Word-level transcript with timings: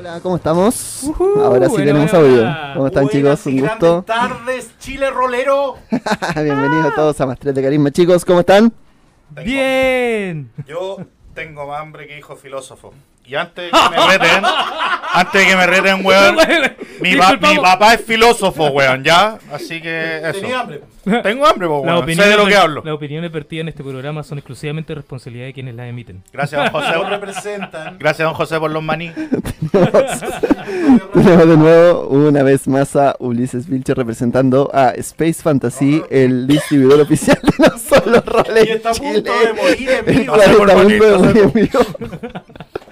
Hola, 0.00 0.18
¿cómo 0.22 0.36
estamos? 0.36 1.00
Ujú, 1.02 1.40
Ahora 1.44 1.66
sí 1.66 1.72
bueno, 1.72 1.84
tenemos 1.84 2.14
audio. 2.14 2.56
¿Cómo 2.72 2.86
están 2.86 3.04
Buenas 3.04 3.10
chicos? 3.12 3.46
Un 3.46 3.60
gusto. 3.60 4.02
tardes, 4.06 4.70
Chile 4.78 5.10
Rolero. 5.10 5.76
Bienvenidos 6.36 6.94
todos 6.94 7.20
a 7.20 7.26
3 7.38 7.54
de 7.54 7.62
Carisma. 7.62 7.90
Chicos, 7.90 8.24
¿cómo 8.24 8.40
están? 8.40 8.72
Tengo- 9.34 9.44
Bien. 9.44 10.50
Yo 10.66 10.96
tengo 11.34 11.66
más 11.66 11.82
hambre 11.82 12.06
que 12.06 12.16
hijo 12.18 12.34
filósofo. 12.36 12.94
Y 13.26 13.34
antes 13.34 13.70
de 13.70 13.78
que 13.78 13.90
me 13.90 14.06
reten, 14.18 14.42
antes 15.12 15.42
de 15.42 15.46
que 15.50 15.56
me 15.56 15.66
reten, 15.66 16.00
weón, 16.06 16.36
mi, 17.00 17.16
pa- 17.16 17.36
mi 17.36 17.56
papá 17.58 17.94
es 17.94 18.00
filósofo, 18.02 18.66
weón, 18.68 19.02
¿ya? 19.04 19.38
Así 19.52 19.80
que 19.80 20.18
eso. 20.18 20.40
Tenía 20.40 20.60
hambre. 20.60 20.80
Tengo 21.22 21.46
hambre, 21.46 21.66
po, 21.66 21.80
weón. 21.80 22.06
Sé 22.14 22.28
de 22.28 22.36
lo 22.36 22.46
que 22.46 22.56
hablo. 22.56 22.82
las 22.84 22.94
opiniones 22.94 23.32
vertidas 23.32 23.62
en 23.62 23.68
este 23.68 23.82
programa 23.82 24.22
son 24.22 24.38
exclusivamente 24.38 24.94
responsabilidad 24.94 25.46
de 25.46 25.52
quienes 25.54 25.74
las 25.74 25.88
emiten. 25.88 26.22
Gracias, 26.32 26.60
don 26.72 26.82
José. 26.82 26.92
representan. 27.08 27.96
Gracias, 27.98 28.26
don 28.26 28.34
José, 28.34 28.58
por 28.60 28.70
los 28.70 28.82
maní. 28.82 29.10
Tenemos 31.14 31.48
de 31.48 31.56
nuevo 31.56 32.08
una 32.08 32.42
vez 32.42 32.68
más 32.68 32.96
a 32.96 33.16
Ulises 33.18 33.68
Vilche 33.68 33.94
representando 33.94 34.70
a 34.72 34.90
Space 34.90 35.42
Fantasy, 35.42 36.02
el 36.10 36.46
distribuidor 36.46 37.00
oficial 37.00 37.38
de 37.42 37.68
no 37.68 37.78
solo 37.78 38.20
roles 38.24 38.66
Y 38.68 38.70
está 38.72 38.90
a 38.90 38.94
punto 38.94 39.32
de 39.40 39.52
morir 39.54 39.90
en 39.90 40.04
vivo. 41.52 41.80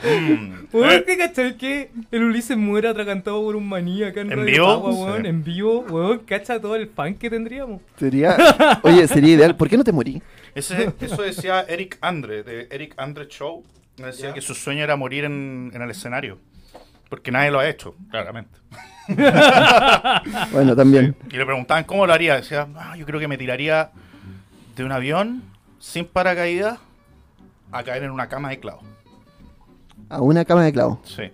Mm. 0.03 0.67
¿Por 0.71 1.05
qué 1.05 1.17
cachai 1.19 1.57
que 1.57 1.91
el 2.13 2.25
Ulises 2.25 2.57
muera 2.57 2.91
atragantado 2.91 3.43
por 3.43 3.57
un 3.57 3.69
maní 3.69 4.03
acá 4.05 4.21
en, 4.21 4.31
¿En 4.33 4.39
Radio 4.39 4.53
vivo? 4.53 4.79
Weón? 5.07 5.23
Sí. 5.23 5.29
En 5.29 5.45
vivo, 5.45 5.81
weón, 5.89 6.19
cacha 6.21 6.61
todo 6.61 6.77
el 6.77 6.89
fan 6.89 7.15
que 7.17 7.29
tendríamos. 7.31 7.81
Sería, 7.99 8.37
oye, 8.83 9.07
sería 9.09 9.35
ideal. 9.35 9.57
¿Por 9.57 9.69
qué 9.69 9.77
no 9.77 9.85
te 9.85 9.93
morí? 9.93 10.23
Ese- 10.55 10.93
eso 11.01 11.23
decía 11.23 11.63
Eric 11.69 11.99
Andre, 12.01 12.43
de 12.43 12.69
Eric 12.71 12.95
Andre 12.97 13.27
Show. 13.29 13.65
Me 13.99 14.07
decía 14.07 14.33
que 14.33 14.41
su 14.41 14.55
sueño 14.55 14.85
era 14.85 14.95
morir 14.97 15.25
en, 15.25 15.71
en 15.75 15.83
el 15.83 15.91
escenario. 15.91 16.39
Porque 17.09 17.31
nadie 17.33 17.51
lo 17.51 17.59
ha 17.59 17.69
hecho, 17.69 17.95
claramente. 18.11 18.59
Bueno, 20.53 20.77
también. 20.77 21.17
Y 21.31 21.37
le 21.37 21.45
preguntaban 21.47 21.85
cómo 21.85 22.07
lo 22.07 22.13
haría. 22.13 22.37
Decía, 22.37 22.67
"Ah, 22.77 22.97
yo 22.97 23.07
creo 23.07 23.19
que 23.21 23.29
me 23.29 23.39
tiraría 23.39 23.91
de 24.77 24.85
un 24.85 24.93
avión 24.93 25.43
sin 25.79 26.05
paracaídas 26.07 26.79
a 27.73 27.83
caer 27.83 28.03
en 28.05 28.11
una 28.11 28.29
cama 28.29 28.51
de 28.51 28.61
clavo. 28.61 28.83
A 30.09 30.21
una 30.23 30.45
cama 30.45 30.65
de 30.65 30.73
clavo. 30.73 31.01
Sí, 31.05 31.25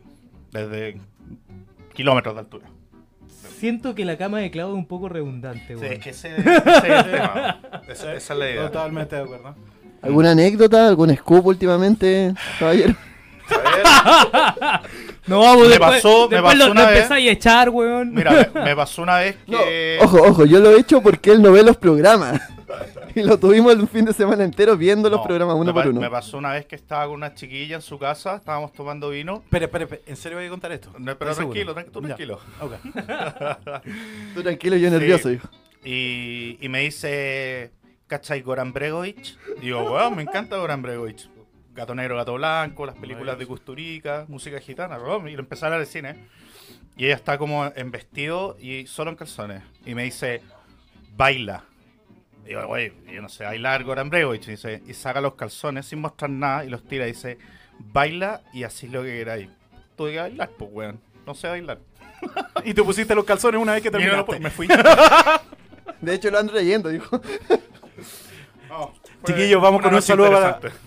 desde 0.53 1.01
kilómetros 1.93 2.35
de 2.35 2.41
altura. 2.41 2.67
Siento 3.59 3.95
que 3.95 4.05
la 4.05 4.19
cama 4.19 4.41
de 4.41 4.51
clavo 4.51 4.73
es 4.73 4.77
un 4.79 4.87
poco 4.87 5.09
redundante, 5.09 5.69
Sí, 5.69 5.75
weón. 5.75 5.93
es 5.93 5.99
que 6.01 6.11
ese, 6.11 6.37
ese 6.37 6.51
es 6.57 6.85
el 6.85 7.11
tema. 7.11 7.61
Esa, 7.89 8.15
esa 8.15 8.33
es 8.35 8.39
la 8.39 8.51
idea. 8.51 8.67
Totalmente 8.67 9.17
de 9.17 9.23
acuerdo. 9.23 9.55
¿Alguna 10.03 10.33
anécdota? 10.33 10.89
¿Algún 10.89 11.15
scoop 11.17 11.47
últimamente, 11.47 12.35
caballero? 12.59 12.95
No, 15.27 15.41
vamos, 15.41 15.63
Me 15.63 15.69
después, 15.71 15.91
pasó- 16.03 16.29
me 16.29 16.43
pasó 16.43 16.57
lo, 16.57 16.71
una 16.73 16.83
lo 16.83 16.89
vez. 16.89 16.97
empezáis 16.99 17.29
a 17.29 17.33
echar, 17.33 17.71
weón. 17.71 18.13
mira, 18.13 18.51
me, 18.55 18.61
me 18.63 18.77
pasó 18.77 19.03
una 19.03 19.17
vez 19.19 19.37
No, 19.47 19.59
que... 19.59 19.99
ojo, 20.03 20.23
ojo, 20.23 20.45
yo 20.45 20.61
lo 20.61 20.71
he 20.71 20.81
hecho 20.81 21.01
porque 21.03 21.31
él 21.33 21.41
no 21.43 21.51
ve 21.53 21.63
los 21.63 21.77
programas. 21.77 22.41
Y 23.15 23.23
lo 23.23 23.39
tuvimos 23.39 23.75
un 23.77 23.87
fin 23.87 24.05
de 24.05 24.13
semana 24.13 24.43
entero 24.43 24.77
viendo 24.77 25.09
los 25.09 25.21
programas 25.25 25.55
uno 25.57 25.73
por 25.73 25.87
uno. 25.87 26.01
Me 26.01 26.11
pasó 26.11 26.37
una 26.37 26.53
vez 26.53 26.67
que 26.67 26.75
estaba 26.75 27.05
con 27.07 27.15
una 27.15 27.33
chiquilla 27.33 27.77
en 27.77 27.83
su 27.83 27.99
casa, 27.99 28.35
estábamos 28.37 28.73
tomando 28.73 29.11
vino. 29.11 29.37
Espera, 29.45 29.67
espera, 29.67 29.85
espera. 29.85 30.03
¿En 30.07 30.17
serio 30.17 30.39
voy 30.39 30.47
a 30.47 30.51
contar 30.51 30.73
esto? 30.73 30.91
No, 30.99 31.17
pero 31.17 31.31
¿Estás 31.31 31.37
tranquilo, 31.47 31.73
seguro? 31.75 31.87
tran- 31.87 31.93
tú 31.93 32.03
tranquilo. 32.03 32.41
Ok. 32.61 32.73
Tú 34.35 34.43
tranquilo, 34.43 34.77
yo 34.77 34.89
Sí. 34.89 34.95
nervioso, 34.95 35.31
hijo. 35.31 35.49
Y, 35.85 36.59
y 36.61 36.69
me 36.69 36.81
dice, 36.81 37.71
¿cachai 38.09 38.41
Goran 38.43 38.73
Bregovic? 38.73 39.37
Digo, 39.61 39.83
weón, 39.93 40.17
me 40.17 40.23
encanta 40.23 40.57
Goran 40.57 40.83
Bregovic. 40.83 41.29
Gato 41.75 41.95
negro, 41.95 42.17
gato 42.17 42.35
blanco, 42.35 42.87
las 42.87 42.97
películas 42.97 43.39
de 43.39 43.47
Custurica, 43.47 44.27
música 44.29 44.61
gitana. 44.61 44.97
Y 45.27 45.33
lo 45.33 45.41
empecé 45.41 45.65
a 45.65 45.69
hablar 45.69 45.81
de 45.81 45.87
cine. 45.87 46.17
Y 46.97 47.07
ella 47.07 47.17
está 47.17 47.37
como 47.37 47.71
en 47.75 47.91
vestido 47.91 48.57
y 48.61 48.87
solo 48.87 49.11
en 49.11 49.17
calzones. 49.17 49.63
Y 49.85 49.95
me 49.95 50.05
dice, 50.05 50.41
baila. 51.17 51.65
Y 52.45 52.49
digo, 52.51 52.67
güey, 52.67 52.93
yo 53.13 53.21
no 53.21 53.29
sé 53.29 53.45
bailar 53.45 53.83
Goran 53.83 54.09
Bregovic. 54.09 54.47
Y, 54.47 54.51
dice, 54.53 54.83
y 54.87 54.95
saca 54.95 55.21
los 55.21 55.35
calzones 55.35 55.87
sin 55.87 56.01
mostrar 56.01 56.31
nada 56.31 56.65
y 56.65 56.69
los 56.71 56.85
tira 56.85 57.07
y 57.07 57.13
dice, 57.13 57.39
baila 57.79 58.43
y 58.53 58.63
así 58.63 58.87
lo 58.87 59.03
que 59.03 59.09
queráis. 59.09 59.49
Tuve 59.97 60.13
que 60.13 60.19
bailar, 60.21 60.51
pues, 60.57 60.71
weón. 60.73 61.01
No 61.27 61.35
sé 61.35 61.49
bailar. 61.49 61.79
Y 62.65 62.73
te 62.73 62.83
pusiste 62.83 63.15
los 63.15 63.25
calzones 63.25 63.61
una 63.61 63.73
vez 63.75 63.83
que 63.83 63.89
Y 63.89 63.91
no, 63.91 63.99
terminaste. 63.99 64.25
pues, 64.27 64.41
me 64.41 64.51
fui. 64.51 64.69
De 66.01 66.15
hecho, 66.15 66.31
lo 66.31 66.39
ando 66.39 66.53
leyendo, 66.53 66.89
dijo. 66.89 67.21
Fue 68.69 68.77
Chiquillos, 69.25 69.61
vamos 69.63 69.83
con 69.83 69.95
un 69.95 70.03
saludo 70.03 70.31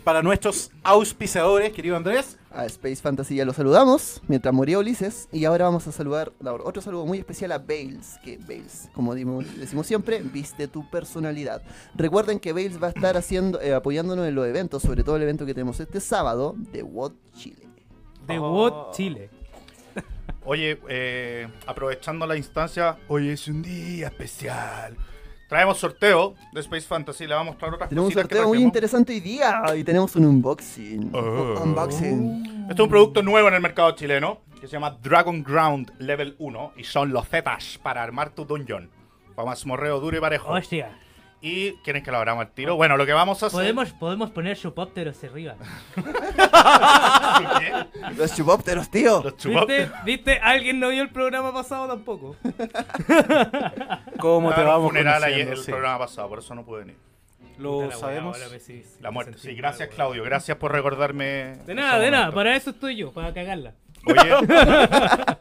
para, 0.03 0.21
nuestros 0.21 0.71
auspiciadores, 0.83 1.71
querido 1.73 1.95
Andrés. 1.95 2.37
A 2.51 2.65
Space 2.65 2.97
Fantasy 2.97 3.35
ya 3.35 3.45
lo 3.45 3.53
saludamos, 3.53 4.21
mientras 4.27 4.53
moría 4.53 4.79
Ulises. 4.79 5.27
Y 5.31 5.45
ahora 5.45 5.65
vamos 5.65 5.87
a 5.87 5.91
saludar, 5.91 6.31
dar 6.39 6.55
otro 6.61 6.81
saludo 6.81 7.05
muy 7.05 7.19
especial 7.19 7.51
a 7.51 7.59
Bales. 7.59 8.17
Que 8.23 8.37
Bales, 8.37 8.89
como 8.93 9.13
dimos- 9.13 9.45
decimos 9.57 9.85
siempre, 9.85 10.21
viste 10.21 10.67
tu 10.67 10.89
personalidad. 10.89 11.61
Recuerden 11.95 12.39
que 12.39 12.53
Bales 12.53 12.81
va 12.81 12.87
a 12.87 12.91
estar 12.91 13.15
haciendo, 13.17 13.61
eh, 13.61 13.73
apoyándonos 13.73 14.27
en 14.27 14.33
los 14.35 14.47
eventos, 14.47 14.81
sobre 14.81 15.03
todo 15.03 15.17
el 15.17 15.21
evento 15.23 15.45
que 15.45 15.53
tenemos 15.53 15.79
este 15.79 15.99
sábado 15.99 16.55
de 16.57 16.81
WOT 16.83 17.13
Chile. 17.35 17.67
De 18.27 18.39
Oh. 18.39 18.51
What 18.63 18.93
Chile. 18.95 19.29
Oye, 20.49 20.79
eh, 20.87 21.47
aprovechando 21.65 22.25
la 22.25 22.37
instancia, 22.37 22.97
hoy 23.09 23.29
es 23.29 23.47
un 23.49 23.61
día 23.61 24.07
especial. 24.07 24.95
Traemos 25.47 25.77
sorteo 25.77 26.35
de 26.51 26.59
Space 26.59 26.85
Fantasy, 26.85 27.25
le 27.25 27.33
vamos 27.33 27.47
a 27.47 27.51
mostrar 27.51 27.73
otras 27.73 27.89
Tenemos 27.89 28.09
un 28.09 28.13
sorteo 28.13 28.47
muy 28.49 28.61
interesante 28.61 29.13
hoy 29.13 29.21
día 29.21 29.63
y 29.77 29.83
tenemos 29.85 30.13
un 30.17 30.25
unboxing. 30.25 31.11
Oh. 31.15 31.61
Unboxing. 31.63 32.67
Este 32.69 32.73
es 32.73 32.79
un 32.81 32.89
producto 32.89 33.23
nuevo 33.23 33.47
en 33.47 33.53
el 33.53 33.61
mercado 33.61 33.91
chileno 33.91 34.41
que 34.59 34.67
se 34.67 34.73
llama 34.73 34.97
Dragon 35.01 35.43
Ground 35.43 35.93
Level 35.99 36.35
1 36.37 36.73
y 36.75 36.83
son 36.83 37.13
los 37.13 37.29
Zetas 37.29 37.79
para 37.81 38.03
armar 38.03 38.31
tu 38.31 38.43
dungeon. 38.43 38.89
Para 39.35 39.47
mazmorreo 39.47 40.01
duro 40.01 40.17
y 40.17 40.19
parejo. 40.19 40.51
Hostia. 40.51 40.99
¿Y 41.39 41.73
quieren 41.83 42.03
que 42.03 42.09
lo 42.11 42.17
abramos 42.17 42.45
al 42.45 42.51
tiro? 42.51 42.75
Bueno, 42.75 42.97
lo 42.97 43.05
que 43.05 43.13
vamos 43.13 43.41
a 43.43 43.45
hacer. 43.45 43.57
Podemos, 43.59 43.91
podemos 43.93 44.31
poner 44.31 44.57
chupópteros 44.57 45.23
arriba. 45.23 45.55
Los 48.17 48.35
chupópteros, 48.35 48.89
tío. 48.89 49.21
Los 49.23 49.37
chupap- 49.37 49.67
¿Viste? 49.67 49.91
¿Viste? 50.03 50.39
Alguien 50.39 50.79
no 50.79 50.89
vio 50.89 51.03
el 51.03 51.09
programa 51.09 51.53
pasado 51.53 51.87
tampoco. 51.87 52.35
¿Cómo 54.19 54.53
te 54.53 54.61
vamos 54.63 54.89
funeral 54.89 55.23
ayer, 55.23 55.47
el 55.49 55.57
Sí. 55.57 55.71
programa 55.71 55.99
pasado, 55.99 56.27
por 56.29 56.39
eso 56.39 56.55
no 56.55 56.65
pude 56.65 56.79
venir. 56.79 56.95
Lo 57.59 57.87
la 57.87 57.95
sabemos. 57.95 58.35
ahora 58.37 58.49
me 58.49 58.59
sí- 58.59 58.83
La 58.99 59.11
muerte, 59.11 59.37
sí. 59.37 59.53
Gracias. 59.53 59.89
Claudio. 59.89 60.23
Gracias 60.23 60.57
por 60.57 60.71
recordarme. 60.71 61.57
De 61.65 61.73
nada, 61.75 61.99
de 61.99 62.11
nada. 62.11 62.31
Para 62.31 62.55
eso 62.55 62.71
estoy 62.71 62.95
yo, 62.95 63.11
para 63.11 63.33
cagarla. 63.33 63.73
Oye. 64.05 64.47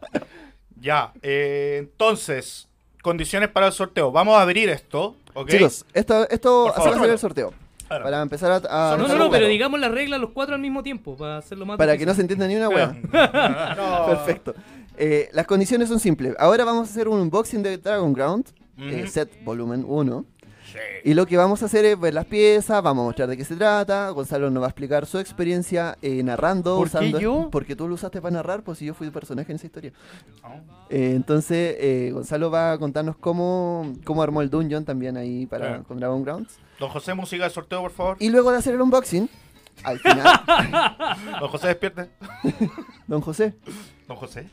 ya, 0.77 1.13
eh, 1.23 1.77
entonces, 1.79 2.69
condiciones 3.03 3.49
para 3.51 3.67
el 3.67 3.73
sorteo. 3.73 4.11
Vamos 4.13 4.37
a 4.37 4.43
abrir 4.43 4.69
esto, 4.71 5.17
Chicos, 5.47 5.85
esto, 5.93 6.29
esto 6.31 6.73
favor. 6.75 6.93
va 6.93 6.97
a 6.97 7.01
ser 7.01 7.11
el 7.11 7.19
sorteo. 7.19 7.53
Ahora. 7.89 8.05
Para 8.05 8.23
empezar 8.23 8.51
a. 8.51 8.93
a 8.93 8.97
No, 8.97 9.07
No, 9.07 9.17
no, 9.17 9.31
pero 9.31 9.47
digamos 9.47 9.79
las 9.79 9.93
reglas 9.93 10.21
los 10.21 10.31
cuatro 10.31 10.55
al 10.55 10.61
mismo 10.61 10.83
tiempo, 10.83 11.17
para 11.17 11.39
hacerlo 11.39 11.67
más 11.67 11.77
Para 11.77 11.97
que 11.97 12.05
no 12.05 12.15
se 12.15 12.23
entienda 12.23 12.49
ni 12.49 12.57
una 12.57 12.69
wea. 12.69 12.97
No. 13.77 14.07
Perfecto. 14.07 14.55
Eh, 14.97 15.29
las 15.33 15.47
condiciones 15.47 15.89
son 15.89 16.01
simples. 16.01 16.35
Ahora 16.39 16.65
vamos 16.65 16.89
a 16.89 16.91
hacer 16.91 17.07
un 17.07 17.21
unboxing 17.21 17.63
de 17.63 17.79
Dragon 17.79 18.13
Ground, 18.13 18.47
eh, 18.79 19.07
set 19.07 19.45
volumen 19.45 19.85
1. 19.87 20.25
Sí. 20.73 20.79
Y 21.05 21.15
lo 21.15 21.27
que 21.27 21.37
vamos 21.37 21.63
a 21.63 21.67
hacer 21.67 21.85
es 21.85 21.99
ver 21.99 22.13
las 22.13 22.25
piezas, 22.27 22.83
vamos 22.83 23.03
a 23.03 23.07
mostrar 23.07 23.29
de 23.29 23.37
qué 23.37 23.45
se 23.45 23.55
trata. 23.57 24.11
Gonzalo 24.11 24.51
nos 24.51 24.63
va 24.63 24.67
a 24.67 24.71
explicar 24.71 25.07
su 25.07 25.19
experiencia 25.19 25.97
eh, 26.03 26.23
narrando. 26.23 26.77
¿Por 26.77 26.91
qué 26.91 26.97
usando- 26.97 27.21
yo? 27.21 27.49
Porque 27.53 27.77
tú 27.77 27.87
lo 27.89 27.95
usaste 27.95 28.21
para 28.21 28.33
narrar, 28.35 28.63
pues 28.63 28.79
si 28.79 28.87
yo 28.87 28.95
fui 28.95 29.09
personaje 29.11 29.53
en 29.53 29.57
esa 29.57 29.67
historia. 29.67 29.93
Oh. 30.43 30.49
Eh, 30.91 31.13
entonces, 31.15 31.77
eh, 31.79 32.11
Gonzalo 32.13 32.51
va 32.51 32.73
a 32.73 32.79
contarnos 32.79 33.17
cómo, 33.17 33.93
cómo 34.05 34.23
armó 34.23 34.43
el 34.43 34.51
dungeon 34.51 34.85
también 34.85 35.17
ahí 35.17 35.47
para, 35.47 35.83
con 35.85 35.99
Dragon 35.99 36.23
Grounds. 36.25 36.59
Don 36.81 36.91
José, 36.91 37.15
música 37.15 37.45
de 37.45 37.51
sorteo, 37.51 37.81
por 37.83 37.91
favor. 37.93 38.17
Y 38.21 38.29
luego 38.31 38.51
de 38.51 38.59
hacer 38.59 38.75
el 38.75 38.81
unboxing, 38.83 39.31
al 39.85 39.99
final, 40.01 40.41
Don 41.41 41.49
José, 41.49 41.69
despierte. 41.69 42.09
don 43.07 43.21
José, 43.21 43.55
Don 44.09 44.17
José. 44.17 44.49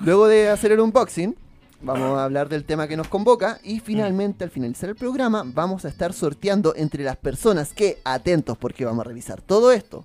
luego 0.00 0.26
de 0.26 0.48
hacer 0.50 0.72
el 0.72 0.80
unboxing, 0.80 1.36
vamos 1.84 2.18
a 2.18 2.24
hablar 2.24 2.48
del 2.48 2.64
tema 2.64 2.88
que 2.88 2.96
nos 2.96 3.08
convoca 3.08 3.58
y 3.62 3.80
finalmente 3.80 4.44
al 4.44 4.50
finalizar 4.50 4.88
el 4.90 4.96
programa 4.96 5.42
vamos 5.46 5.84
a 5.84 5.88
estar 5.88 6.12
sorteando 6.12 6.74
entre 6.76 7.04
las 7.04 7.16
personas 7.16 7.72
que, 7.72 7.98
atentos 8.04 8.56
porque 8.58 8.84
vamos 8.84 9.04
a 9.04 9.08
revisar 9.08 9.40
todo 9.42 9.70
esto, 9.72 10.04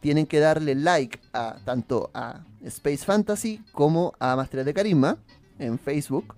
tienen 0.00 0.26
que 0.26 0.40
darle 0.40 0.74
like 0.74 1.18
a 1.32 1.56
tanto 1.64 2.10
a 2.14 2.40
Space 2.64 3.04
Fantasy 3.04 3.62
como 3.72 4.12
a 4.18 4.34
Más 4.36 4.50
3 4.50 4.64
de 4.64 4.74
Carisma 4.74 5.18
en 5.58 5.78
Facebook. 5.78 6.34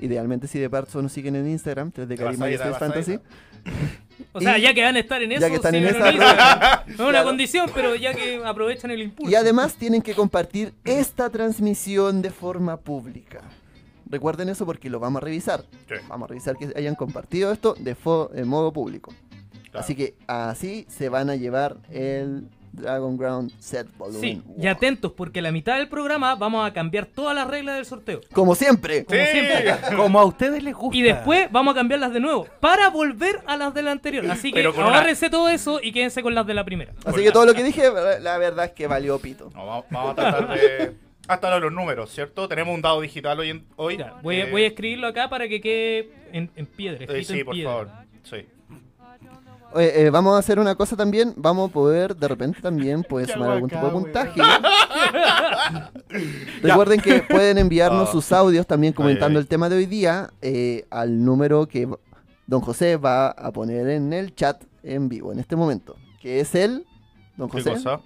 Idealmente 0.00 0.46
si 0.46 0.58
de 0.60 0.70
paso 0.70 1.02
nos 1.02 1.10
siguen 1.12 1.34
en 1.36 1.48
Instagram, 1.48 1.90
3 1.90 2.08
de 2.08 2.16
Carisma 2.16 2.46
a 2.46 2.50
y 2.50 2.54
Space. 2.54 2.78
Fantasy. 2.78 3.18
O 4.32 4.40
sea, 4.40 4.58
Y- 4.58 4.62
ya 4.62 4.74
que 4.74 4.82
van 4.82 4.96
a 4.96 4.98
estar 4.98 5.22
en 5.22 5.30
eso, 5.30 5.40
ya 5.42 5.48
que 5.48 5.54
están 5.56 5.74
en 5.76 5.84
esa- 5.84 6.10
Instagram. 6.10 6.80
No 6.88 6.92
es 6.92 6.98
una 7.00 7.08
Claro. 7.10 7.24
condición, 7.28 7.70
pero 7.72 7.94
ya 7.94 8.12
que 8.14 8.42
aprovechan 8.44 8.90
el 8.90 9.02
impulso. 9.02 9.30
Y 9.30 9.36
además 9.36 9.74
tienen 9.74 10.02
que 10.02 10.12
compartir 10.14 10.74
esta 10.84 11.30
transmisión 11.30 12.20
de 12.20 12.30
forma 12.30 12.78
pública. 12.78 13.42
Recuerden 14.10 14.48
eso 14.48 14.64
porque 14.66 14.90
lo 14.90 15.00
vamos 15.00 15.22
a 15.22 15.24
revisar. 15.24 15.64
Sí. 15.88 15.94
Vamos 16.08 16.26
a 16.26 16.28
revisar 16.28 16.56
que 16.56 16.72
hayan 16.76 16.94
compartido 16.94 17.52
esto 17.52 17.74
de, 17.78 17.94
modo 18.44 18.72
público. 18.72 19.12
Claro. 19.70 19.80
Así 19.80 19.94
que 19.94 20.14
así 20.26 20.86
se 20.88 21.08
van 21.08 21.30
a 21.30 21.36
llevar 21.36 21.76
el 21.90 22.48
Dragon 22.72 23.16
Ground 23.16 23.52
Set 23.58 23.86
Volume. 23.96 24.20
Sí, 24.20 24.42
y 24.58 24.66
atentos, 24.66 25.12
porque 25.12 25.40
a 25.40 25.42
la 25.42 25.52
mitad 25.52 25.76
del 25.76 25.88
programa 25.88 26.34
vamos 26.34 26.66
a 26.68 26.72
cambiar 26.72 27.06
todas 27.06 27.34
las 27.34 27.46
reglas 27.46 27.76
del 27.76 27.84
sorteo. 27.84 28.20
Como 28.32 28.54
siempre. 28.54 29.04
Como 29.04 29.20
siempre. 29.20 29.76
Como 29.96 30.20
a 30.20 30.24
ustedes 30.24 30.62
les 30.62 30.74
gusta. 30.74 30.96
Y 30.96 31.02
después 31.02 31.50
vamos 31.50 31.72
a 31.72 31.76
cambiarlas 31.76 32.12
de 32.12 32.20
nuevo 32.20 32.46
para 32.60 32.88
volver 32.90 33.42
a 33.46 33.56
las 33.56 33.74
de 33.74 33.82
la 33.82 33.92
anterior. 33.92 34.24
Así 34.30 34.52
que 34.52 34.66
una- 34.66 34.86
agárrense 34.86 35.30
todo 35.30 35.48
eso 35.48 35.80
y 35.82 35.92
quédense 35.92 36.22
con 36.22 36.34
las 36.34 36.46
de 36.46 36.54
la 36.54 36.64
primera. 36.64 36.92
Así 37.04 37.22
que 37.22 37.30
todo 37.30 37.46
lo 37.46 37.54
que 37.54 37.62
dije, 37.62 37.82
la 38.20 38.38
verdad 38.38 38.66
es 38.66 38.72
que 38.72 38.86
valió 38.86 39.18
pito. 39.18 39.50
No, 39.54 39.66
vamos, 39.66 39.84
vamos 39.90 40.12
a 40.12 40.14
tratar 40.14 40.48
de. 40.48 41.07
Hasta 41.28 41.58
los 41.60 41.72
números, 41.72 42.10
¿cierto? 42.10 42.48
Tenemos 42.48 42.74
un 42.74 42.82
dado 42.82 43.00
digital 43.00 43.38
hoy. 43.38 43.50
En, 43.50 43.64
hoy 43.76 43.98
voy, 44.22 44.40
a, 44.40 44.44
eh, 44.46 44.50
voy 44.50 44.64
a 44.64 44.66
escribirlo 44.68 45.06
acá 45.06 45.28
para 45.28 45.46
que 45.48 45.60
quede 45.60 46.10
en, 46.32 46.50
en 46.56 46.66
piedra. 46.66 47.04
eh, 47.08 47.24
sí, 47.24 47.40
en 47.40 47.44
por 47.44 47.54
piedra. 47.54 47.70
favor. 47.70 47.88
Sí. 48.24 48.46
Oye, 49.74 50.06
eh, 50.06 50.10
vamos 50.10 50.34
a 50.34 50.38
hacer 50.38 50.58
una 50.58 50.74
cosa 50.74 50.96
también. 50.96 51.34
Vamos 51.36 51.68
a 51.68 51.72
poder, 51.72 52.16
de 52.16 52.26
repente 52.26 52.60
también, 52.62 53.02
puede 53.02 53.26
Qué 53.26 53.34
sumar 53.34 53.50
algún 53.50 53.68
tipo 53.68 53.84
de 53.84 53.92
puntaje. 53.92 54.40
Recuerden 56.62 57.00
que 57.00 57.22
pueden 57.22 57.58
enviarnos 57.58 58.08
Ah. 58.08 58.12
sus 58.12 58.32
audios 58.32 58.66
también 58.66 58.92
comentando 58.92 59.38
ay. 59.38 59.42
el 59.42 59.48
tema 59.48 59.68
de 59.68 59.76
hoy 59.76 59.86
día 59.86 60.30
eh, 60.40 60.86
al 60.90 61.24
número 61.24 61.66
que 61.66 61.88
don 62.46 62.60
José 62.62 62.96
va 62.96 63.28
a 63.28 63.52
poner 63.52 63.88
en 63.88 64.12
el 64.12 64.34
chat 64.34 64.62
en 64.82 65.08
vivo 65.08 65.32
en 65.32 65.38
este 65.40 65.56
momento. 65.56 65.96
Que 66.20 66.40
es 66.40 66.54
el... 66.54 66.86
Don 67.36 67.48
¿Qué 67.50 67.58
José. 67.58 67.72
cosa? 67.74 68.00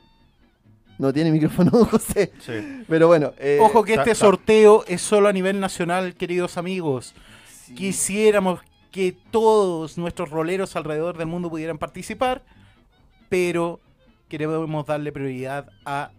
No 0.98 1.12
tiene 1.12 1.30
micrófono 1.30 1.70
José. 1.90 2.32
Sí. 2.40 2.84
Pero 2.88 3.06
bueno. 3.08 3.32
eh, 3.38 3.58
Ojo 3.60 3.82
que 3.84 3.94
Ta- 3.94 4.02
este 4.02 4.10
ta- 4.12 4.16
sorteo 4.20 4.84
es 4.86 5.00
solo 5.02 5.28
a 5.28 5.32
nivel 5.32 5.58
nacional, 5.60 6.14
queridos 6.14 6.56
amigos. 6.58 7.14
sí. 7.66 7.74
Quisiéramos 7.74 8.60
que 8.90 9.16
todos 9.30 9.96
nuestros 9.98 10.30
roleros 10.30 10.76
alrededor 10.76 11.16
del 11.16 11.26
mundo 11.26 11.48
pudieran 11.48 11.78
participar, 11.78 12.42
pero 13.30 13.80
queremos 14.28 14.86
darle 14.86 15.12
prioridad 15.12 15.70
a 15.86 16.10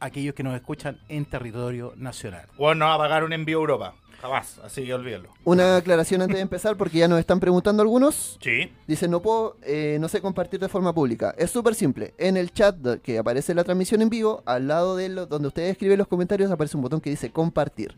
aquellos 0.00 0.34
que 0.34 0.42
nos 0.42 0.54
escuchan 0.54 0.98
en 1.08 1.24
territorio 1.26 1.92
nacional. 1.96 2.46
Bueno, 2.56 2.90
a 2.90 2.98
pagar 2.98 3.24
un 3.24 3.32
envío 3.32 3.58
a 3.58 3.60
Europa. 3.60 3.94
Jamás. 4.22 4.60
Así 4.64 4.84
que 4.86 4.94
olvídalo. 4.94 5.28
Una 5.44 5.76
aclaración 5.78 6.22
antes 6.22 6.36
de 6.36 6.42
empezar 6.42 6.76
porque 6.76 6.98
ya 6.98 7.08
nos 7.08 7.18
están 7.18 7.40
preguntando 7.40 7.82
algunos. 7.82 8.38
Sí. 8.40 8.70
Dice, 8.86 9.08
no 9.08 9.20
puedo, 9.20 9.56
eh, 9.62 9.98
no 10.00 10.08
sé 10.08 10.20
compartir 10.20 10.60
de 10.60 10.68
forma 10.68 10.94
pública. 10.94 11.34
Es 11.36 11.50
súper 11.50 11.74
simple. 11.74 12.14
En 12.18 12.36
el 12.36 12.52
chat 12.52 12.76
que 13.02 13.18
aparece 13.18 13.52
la 13.52 13.64
transmisión 13.64 14.00
en 14.00 14.08
vivo, 14.10 14.42
al 14.46 14.68
lado 14.68 14.94
de 14.94 15.08
lo- 15.08 15.26
donde 15.26 15.48
ustedes 15.48 15.72
escriben 15.72 15.98
los 15.98 16.06
comentarios, 16.06 16.50
aparece 16.52 16.76
un 16.76 16.84
botón 16.84 17.00
que 17.00 17.10
dice 17.10 17.32
compartir. 17.32 17.96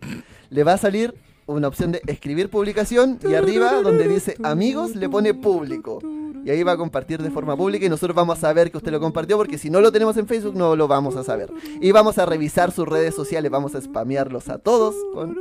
Le 0.49 0.64
va 0.64 0.73
a 0.73 0.78
salir 0.78 1.14
una 1.47 1.69
opción 1.69 1.93
de 1.93 2.00
escribir 2.07 2.49
publicación 2.49 3.19
y 3.23 3.35
arriba 3.35 3.83
donde 3.83 4.09
dice 4.09 4.35
amigos 4.43 4.97
le 4.97 5.11
pone 5.11 5.35
público. 5.35 5.99
Y 6.43 6.50
ahí 6.50 6.62
va 6.62 6.73
a 6.73 6.76
compartir 6.78 7.23
de 7.23 7.31
forma 7.31 7.54
pública 7.57 7.85
y 7.87 7.88
nosotros 7.90 8.14
vamos 8.16 8.38
a 8.38 8.40
saber 8.40 8.71
que 8.71 8.76
usted 8.78 8.93
lo 8.93 9.00
compartió 9.00 9.37
porque 9.38 9.57
si 9.59 9.69
no 9.71 9.81
lo 9.83 9.90
tenemos 9.93 10.16
en 10.19 10.26
Facebook 10.26 10.54
no 10.54 10.75
lo 10.76 10.88
vamos 10.88 11.16
a 11.16 11.25
saber. 11.25 11.50
Y 11.83 11.90
vamos 11.93 12.16
a 12.19 12.25
revisar 12.26 12.71
sus 12.73 12.87
redes 12.88 13.14
sociales, 13.14 13.50
vamos 13.50 13.75
a 13.75 13.81
spamearlos 13.83 14.49
a 14.49 14.57
todos 14.59 14.95
con... 15.12 15.38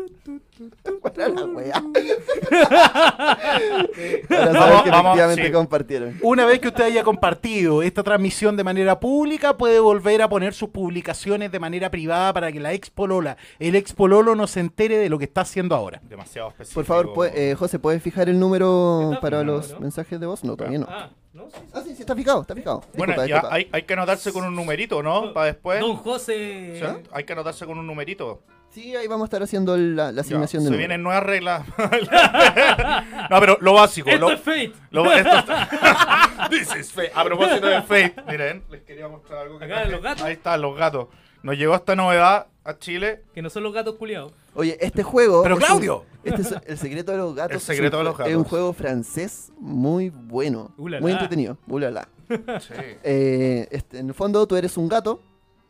Para 1.01 1.29
la 1.29 1.45
wea. 1.45 1.83
Para 4.29 4.53
saber 4.53 4.53
Vamos- 4.53 4.83
que 4.83 4.89
vamos, 4.89 5.11
efectivamente 5.17 5.45
sí. 5.47 5.51
compartieron. 5.51 6.19
Una 6.21 6.45
vez 6.45 6.59
que 6.59 6.67
usted 6.69 6.83
haya 6.85 7.03
compartido 7.03 7.81
esta 7.83 8.03
transmisión 8.03 8.55
de 8.57 8.63
manera 8.63 8.99
pública, 8.99 9.57
puede 9.57 9.79
volver 9.79 10.21
a 10.21 10.29
poner 10.29 10.53
sus 10.53 10.69
publicaciones 10.69 11.51
de 11.51 11.59
manera 11.59 11.89
privada 11.91 12.33
para 12.33 12.51
que 12.51 12.59
la 12.59 12.73
ex 12.73 12.89
polola, 12.89 13.37
el 13.59 13.75
ex 13.75 13.93
pololo 13.93 14.35
no 14.35 14.47
se 14.47 14.59
entere 14.59 14.97
de 14.97 15.09
lo 15.09 15.17
que 15.17 15.25
está 15.25 15.41
haciendo 15.41 15.75
ahora. 15.75 16.01
Demasiado 16.03 16.49
específico. 16.49 16.75
Por 16.83 16.85
favor, 16.85 17.31
eh, 17.33 17.55
José, 17.57 17.79
¿puedes 17.79 18.01
fijar 18.01 18.29
el 18.29 18.39
número 18.39 19.09
Está 19.13 19.21
para 19.21 19.39
fijado, 19.39 19.57
los 19.57 19.71
¿no? 19.71 19.79
mensajes 19.79 20.19
de 20.19 20.25
voz? 20.25 20.43
No, 20.43 20.55
todavía 20.55 20.79
no. 20.79 20.87
Ah, 20.89 21.09
no, 21.33 21.49
sí, 21.49 21.55
sí. 21.59 21.67
Ah, 21.73 21.81
sí, 21.83 21.95
sí, 21.95 22.01
está 22.01 22.15
fijado, 22.15 22.41
está 22.41 22.53
fijado. 22.55 22.81
bueno, 22.95 23.13
Disculpa, 23.13 23.25
ya 23.27 23.35
disculpa. 23.35 23.55
hay, 23.55 23.69
hay 23.71 23.83
que 23.83 23.93
anotarse 23.93 24.31
con 24.31 24.43
un 24.45 24.55
numerito, 24.55 25.01
¿no? 25.03 25.33
Para 25.33 25.47
después. 25.47 25.79
Don 25.79 25.95
José. 25.97 26.79
¿Sí? 26.79 27.09
Hay 27.11 27.23
que 27.23 27.33
anotarse 27.33 27.65
con 27.65 27.77
un 27.79 27.87
numerito. 27.87 28.41
Sí, 28.73 28.95
ahí 28.95 29.07
vamos 29.07 29.25
a 29.25 29.27
estar 29.27 29.43
haciendo 29.43 29.77
la, 29.77 30.05
la 30.05 30.11
Ya, 30.13 30.21
asignación 30.21 30.63
se 30.63 30.65
de 30.65 30.71
número. 30.71 30.77
vienen 30.79 31.03
nuevas 31.03 31.23
reglas. 31.23 31.63
no, 33.29 33.39
pero 33.39 33.57
lo 33.61 33.73
básico. 33.73 34.09
Esto 34.09 34.27
lo- 34.29 34.33
es 34.33 34.39
Fate. 34.41 34.73
lo- 34.91 35.11
esto 35.11 35.37
está- 35.37 36.47
This 36.49 36.75
is 36.79 36.91
Fate. 36.91 37.11
A 37.13 37.23
propósito 37.23 37.67
de 37.67 37.81
Fate, 37.81 38.15
miren, 38.27 38.63
les 38.69 38.81
quería 38.83 39.07
mostrar 39.07 39.43
algo 39.43 39.59
que 39.59 39.65
Acá, 39.65 39.85
los 39.85 40.01
gatos. 40.01 40.23
Ahí 40.23 40.33
están 40.33 40.61
los 40.61 40.75
gatos. 40.77 41.07
Nos 41.43 41.57
llegó 41.57 41.75
esta 41.75 41.95
novedad 41.95 42.47
a 42.63 42.77
Chile. 42.77 43.23
Que 43.33 43.41
no 43.41 43.49
son 43.49 43.63
los 43.63 43.73
gatos 43.73 43.95
culiados. 43.95 44.33
Oye, 44.55 44.77
este 44.81 45.03
juego. 45.03 45.43
Pero 45.43 45.55
es 45.55 45.61
un- 45.61 45.67
Claudio. 45.67 46.05
este 46.23 46.41
es 46.41 46.55
el 46.65 46.77
secreto 46.77 47.11
de 47.11 47.17
los 47.17 47.35
gatos. 47.35 47.55
El 47.55 47.61
secreto 47.61 47.97
es 47.97 47.99
un 47.99 48.05
de 48.05 48.09
los 48.11 48.15
jue- 48.19 48.27
Es 48.29 48.35
un 48.35 48.41
gatos. 48.43 48.49
juego 48.49 48.73
francés 48.73 49.51
muy 49.59 50.09
bueno. 50.09 50.73
Ulala. 50.77 51.01
Muy 51.01 51.11
entretenido. 51.11 51.57
Ulala. 51.67 52.07
Sí. 52.27 52.73
Eh, 53.03 53.67
este, 53.71 53.99
en 53.99 54.07
el 54.07 54.13
fondo 54.13 54.47
tú 54.47 54.55
eres 54.55 54.77
un 54.77 54.87
gato, 54.87 55.21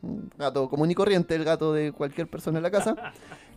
un 0.04 0.30
gato 0.38 0.70
común 0.70 0.92
y 0.92 0.96
corriente, 0.96 1.34
el 1.34 1.44
gato 1.44 1.74
de 1.74 1.92
cualquier 1.92 2.28
persona 2.28 2.60
en 2.60 2.64
la 2.64 2.70
casa, 2.72 2.96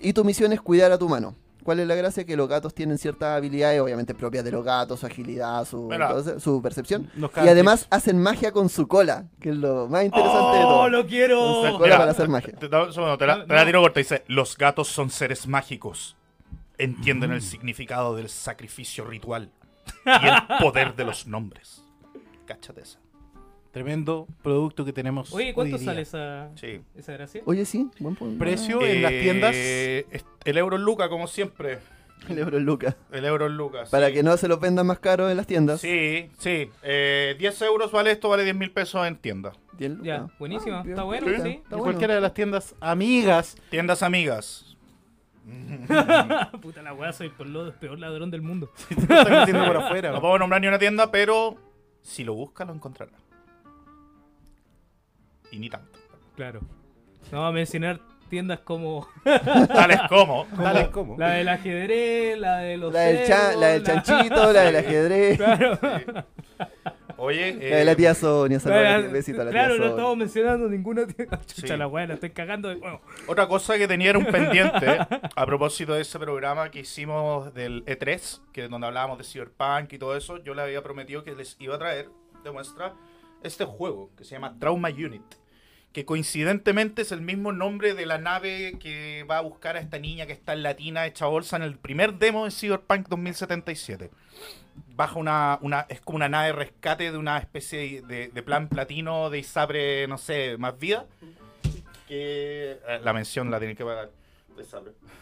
y 0.01 0.13
tu 0.15 0.25
misión 0.25 0.53
es 0.53 0.61
cuidar 0.63 0.93
a 0.93 0.99
tu 0.99 1.09
mano. 1.09 1.35
¿Cuál 1.65 1.81
es 1.81 1.89
la 1.89 1.97
gracia? 1.97 2.25
Que 2.25 2.37
los 2.37 2.49
gatos 2.49 2.73
tienen 2.75 2.97
ciertas 2.97 3.37
habilidades, 3.37 3.81
obviamente 3.81 4.15
propias 4.15 4.45
de 4.45 4.53
los 4.53 4.65
gatos, 4.65 5.01
su 5.01 5.07
agilidad, 5.07 5.65
su, 5.65 5.89
Mira. 5.89 6.15
su 6.39 6.63
percepción. 6.63 7.11
Y 7.45 7.49
además 7.49 7.89
hacen 7.91 8.23
magia 8.23 8.53
con 8.53 8.69
su 8.69 8.87
cola, 8.87 9.25
que 9.41 9.51
es 9.51 9.57
lo 9.57 9.89
más 9.89 10.05
interesante 10.05 10.59
de 10.59 10.65
¡Oh, 10.65 10.69
todo. 10.69 10.89
lo 10.91 10.99
Con 11.01 11.09
quiero! 11.09 11.39
su 11.67 11.73
cola 11.73 11.85
Mira, 11.87 11.99
para 11.99 12.11
hacer 12.13 12.29
magia. 12.29 12.55
Te, 12.55 12.69
la, 12.69 13.47
te 13.47 13.53
la 13.53 13.65
tiro 13.67 13.83
corta. 13.83 13.99
Dice: 13.99 14.23
Los 14.29 14.57
gatos 14.57 14.87
son 14.87 15.11
seres 15.11 15.49
mágicos. 15.49 16.17
Entienden 16.79 17.33
el 17.33 17.43
significado 17.43 18.15
del 18.15 18.29
sacrificio 18.29 19.05
ritual 19.05 19.51
y 20.05 20.27
el 20.27 20.59
poder 20.61 20.95
de 20.95 21.05
los 21.05 21.27
nombres. 21.27 21.83
Cáchate 22.47 22.83
esa. 22.83 23.01
Tremendo 23.77 24.27
producto 24.43 24.87
que 24.87 24.93
tenemos. 24.95 25.35
Oye, 25.35 25.53
¿cuánto 25.53 25.77
hoy 25.77 25.81
día. 25.83 25.91
sale 25.91 26.01
esa, 26.01 26.49
Sí. 26.55 26.81
esa 26.97 27.13
gracia? 27.13 27.43
Oye, 27.45 27.67
sí, 27.67 27.91
buen 27.99 28.15
punto. 28.17 28.39
Precio 28.39 28.81
en 28.81 29.03
las 29.03 29.11
tiendas. 29.11 29.53
Eh, 29.55 30.07
El 30.47 30.57
euro 30.57 30.77
en 30.77 30.83
Luca, 30.83 31.11
como 31.11 31.27
siempre. 31.27 31.81
El 32.27 32.39
euro 32.39 32.57
en 32.57 32.65
Lucas. 32.65 32.97
El 33.13 33.27
euro 33.27 33.45
en 33.49 33.59
Lucas. 33.59 33.91
Para 33.91 34.07
sí. 34.09 34.15
que 34.15 34.23
no 34.23 34.35
se 34.39 34.49
los 34.49 34.59
vendan 34.61 34.87
más 34.87 34.99
caros 35.01 35.31
en 35.31 35.37
las 35.37 35.47
tiendas. 35.47 35.83
Sí, 35.83 36.31
sí. 36.39 36.71
Eh, 36.83 37.37
10 37.39 37.61
euros 37.63 37.93
vale 37.93 38.13
esto, 38.13 38.31
vale 38.31 38.45
10 38.45 38.57
mil 38.57 38.71
pesos 38.71 39.07
en 39.07 39.15
tienda. 39.19 39.53
10 39.77 39.91
lucas. 39.91 40.07
Ya, 40.07 40.27
buenísimo. 40.39 40.77
Bien, 40.83 40.95
Está 40.95 41.03
bueno, 41.03 41.27
sí. 41.27 41.33
está 41.51 41.69
bueno. 41.69 41.83
cualquiera 41.85 42.15
de 42.15 42.21
las 42.23 42.33
tiendas 42.33 42.75
amigas. 42.81 43.59
Tiendas 43.69 44.03
amigas. 44.03 44.75
Puta 46.63 46.81
la 46.81 46.95
weá, 46.95 47.13
soy 47.13 47.29
por 47.29 47.47
lo 47.47 47.71
peor 47.75 47.99
ladrón 47.99 48.31
del 48.31 48.41
mundo. 48.41 48.71
Te 48.89 48.95
están 49.03 49.31
metiendo 49.31 49.67
por 49.67 49.77
afuera. 49.77 50.13
No 50.13 50.21
puedo 50.23 50.39
nombrar 50.39 50.63
ni 50.63 50.67
una 50.67 50.79
tienda, 50.79 51.11
pero 51.11 51.59
si 52.01 52.25
lo 52.25 52.33
busca 52.33 52.65
lo 52.65 52.73
encontrará. 52.73 53.13
Y 55.51 55.59
ni 55.59 55.71
tanto. 55.71 55.99
Claro. 56.37 56.61
No 57.33 57.41
va 57.43 57.49
a 57.49 57.53
mencionar 57.53 58.01
tiendas 58.29 58.61
como 58.61 59.09
Tales 59.25 60.01
como. 60.09 60.47
Tales 60.57 60.89
como. 60.89 61.17
la 61.19 61.31
del 61.31 61.49
ajedrez, 61.49 62.39
la 62.39 62.59
de 62.59 62.77
los 62.77 62.93
La 62.93 63.01
del, 63.01 63.27
cha- 63.27 63.55
la 63.57 63.67
del 63.69 63.83
chanchito, 63.83 64.53
la 64.53 64.63
del 64.63 64.77
ajedrez, 64.77 65.37
Claro. 65.39 65.79
Oye, 67.19 67.55
la 67.71 67.77
de 67.79 67.85
la 67.87 67.93
eh, 67.93 67.97
tía 67.97 68.15
Sonia. 68.15 68.61
saludos 68.61 69.11
besito 69.11 69.41
a 69.41 69.45
la 69.47 69.51
claro, 69.51 69.75
tía 69.77 69.85
no 69.85 69.91
estamos 69.91 70.17
mencionando 70.19 70.69
ninguna 70.69 71.07
tienda. 71.07 71.41
Chucha 71.47 71.69
Sí. 71.69 71.77
la 71.77 71.87
weá, 71.87 72.07
la 72.07 72.15
estoy 72.15 72.31
cagando 72.31 72.69
de 72.69 72.77
nuevo. 72.77 73.01
Otra 73.27 73.49
cosa 73.49 73.79
que 73.79 73.89
tenía 73.89 74.11
era 74.11 74.19
un 74.19 74.27
pendiente 74.27 74.99
a 75.35 75.47
propósito 75.47 75.95
de 75.95 76.03
ese 76.03 76.19
programa 76.19 76.71
que 76.71 76.81
hicimos 76.81 77.55
del 77.55 77.85
E3, 77.87 78.41
que 78.53 78.65
es 78.65 78.71
donde 78.71 78.87
hablábamos 78.87 79.17
de 79.19 79.25
Cyberpunk 79.25 79.93
y 79.95 79.99
todo 79.99 80.15
eso. 80.17 80.43
Yo 80.45 80.53
le 80.55 80.61
había 80.63 80.83
prometido 80.83 81.25
que 81.25 81.33
les 81.35 81.57
iba 81.59 81.77
a 81.77 81.79
traer 81.79 82.11
de 82.45 82.51
muestra 82.51 82.93
este 83.43 83.65
juego 83.65 84.11
que 84.17 84.25
se 84.25 84.31
llama 84.33 84.57
Trauma 84.59 84.89
Unit. 84.89 85.23
Que 85.93 86.05
coincidentemente 86.05 87.03
es 87.03 87.13
el 87.13 87.23
mismo 87.23 87.53
nombre 87.53 87.95
de 87.95 88.05
la 88.05 88.19
nave 88.19 88.77
que 88.79 89.25
va 89.31 89.39
a 89.39 89.41
buscar 89.41 89.77
a 89.77 89.81
esta 89.81 89.99
niña 89.99 90.27
que 90.27 90.33
está 90.35 90.53
en 90.53 90.63
latina 90.63 91.07
hecha 91.07 91.25
bolsa 91.27 91.57
en 91.57 91.63
el 91.63 91.79
primer 91.79 92.19
demo 92.19 92.45
de 92.45 92.51
Cyberpunk 92.51 93.09
2077. 93.09 94.11
Baja 94.95 95.19
una, 95.19 95.59
una 95.63 95.87
es 95.89 96.03
como 96.03 96.17
una 96.17 96.29
nave 96.29 96.49
de 96.49 96.53
rescate 96.53 97.11
de 97.13 97.17
una 97.17 97.39
especie 97.39 98.03
de, 98.03 98.29
de 98.29 98.43
plan 98.43 98.69
platino 98.69 99.31
de 99.31 99.39
Isabre, 99.39 100.07
no 100.07 100.19
sé, 100.19 100.57
más 100.59 100.79
vida. 100.79 101.07
Que 102.07 102.73
eh, 102.87 103.01
la 103.03 103.13
mención 103.15 103.51
la 103.51 103.59
tienen 103.59 103.77
que 103.77 103.85
pagar. 103.85 104.11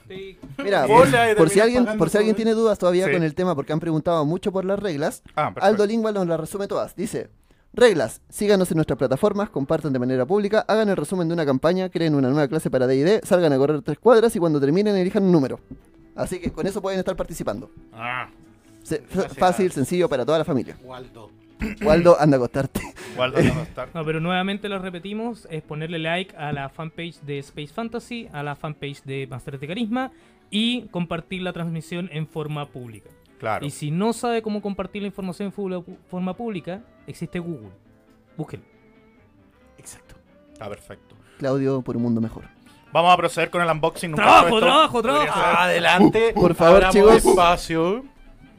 Sí. 0.09 0.39
Mira, 0.59 0.87
Hola, 0.89 1.35
por, 1.37 1.49
si 1.51 1.61
alguien, 1.61 1.87
por 1.99 2.11
si 2.11 2.19
alguien 2.19 2.37
tiene 2.37 2.53
dudas 2.53 2.79
todavía 2.79 3.07
Sí. 3.07 3.13
con 3.13 3.23
el 3.23 3.35
tema, 3.35 3.55
porque 3.55 3.73
han 3.73 3.81
preguntado 3.81 4.25
mucho 4.25 4.53
por 4.53 4.65
las 4.65 4.79
reglas, 4.79 5.23
Ah. 5.37 5.53
Aldo 5.61 5.87
Lingua 5.87 6.13
nos 6.13 6.27
las 6.27 6.39
resume 6.39 6.67
todas. 6.69 6.95
Dice, 6.95 7.31
reglas, 7.75 8.21
síganos 8.29 8.71
en 8.71 8.77
nuestras 8.77 8.99
plataformas, 8.99 9.51
compartan 9.51 9.93
de 9.93 9.99
manera 9.99 10.25
pública, 10.25 10.65
hagan 10.69 10.89
el 10.89 10.97
resumen 10.97 11.29
de 11.29 11.35
una 11.35 11.45
campaña, 11.45 11.89
creen 11.89 12.15
una 12.15 12.29
nueva 12.31 12.49
clase 12.49 12.71
para 12.71 12.87
D&D, 12.87 13.21
salgan 13.25 13.53
a 13.53 13.59
correr 13.59 13.83
tres 13.83 13.99
cuadras 13.99 14.35
y 14.37 14.39
cuando 14.39 14.61
terminen 14.61 14.97
elijan 14.97 15.25
un 15.25 15.33
número. 15.33 15.61
Así 16.15 16.39
que 16.41 16.53
con 16.53 16.67
eso 16.67 16.81
pueden 16.81 16.99
estar 17.01 17.17
participando. 17.17 17.71
Ah, 17.93 18.29
Se- 18.83 18.97
f- 18.97 19.05
Gracias. 19.15 19.39
fácil, 19.39 19.73
sencillo 19.73 20.09
para 20.09 20.25
toda 20.25 20.39
la 20.39 20.45
familia. 20.45 20.77
Waldo. 20.85 21.31
Waldo, 21.83 22.17
anda 22.21 22.37
a 22.37 22.39
acostarte. 22.39 22.81
Waldo 23.17 23.43
no 23.43 23.55
va 23.55 23.61
a 23.61 23.65
estar. 23.65 23.89
No, 23.95 24.05
pero 24.05 24.21
nuevamente 24.21 24.69
lo 24.69 24.79
repetimos, 24.79 25.49
es 25.51 25.63
ponerle 25.63 25.99
like 25.99 26.37
a 26.37 26.53
la 26.53 26.69
fanpage 26.69 27.21
de 27.23 27.39
Space 27.39 27.73
Fantasy, 27.73 28.29
a 28.33 28.43
la 28.43 28.55
fanpage 28.55 29.03
de 29.05 29.27
Masters 29.27 29.61
de 29.61 29.67
Carisma 29.69 30.13
y 30.51 30.83
compartir 30.89 31.43
la 31.43 31.53
transmisión 31.53 32.09
en 32.13 32.27
forma 32.29 32.67
pública. 32.67 33.09
Claro. 33.39 33.67
Y 33.67 33.71
si 33.71 33.91
no 33.91 34.13
sabe 34.13 34.41
cómo 34.43 34.63
compartir 34.63 35.03
la 35.03 35.09
información 35.09 35.53
en 35.57 35.99
forma 36.09 36.35
pública, 36.37 36.83
existe 37.07 37.39
Google. 37.39 37.71
Búsquenlo. 38.37 38.67
Exacto. 39.79 40.15
Ah, 40.61 40.69
perfecto. 40.69 41.15
Claudio 41.39 41.83
por 41.83 41.97
un 41.97 42.03
mundo 42.05 42.21
mejor. 42.21 42.45
Vamos 42.93 43.13
a 43.13 43.17
proceder 43.17 43.51
con 43.51 43.61
el 43.61 43.69
unboxing. 43.69 44.13
Nunca 44.13 44.23
Trabajo, 44.23 44.61
trabajo, 44.61 45.03
trabajo. 45.03 45.41
Adelante. 45.59 46.33
Por 46.33 46.55
favor, 46.55 46.89
chicos. 46.91 47.25
espacio. 47.25 48.05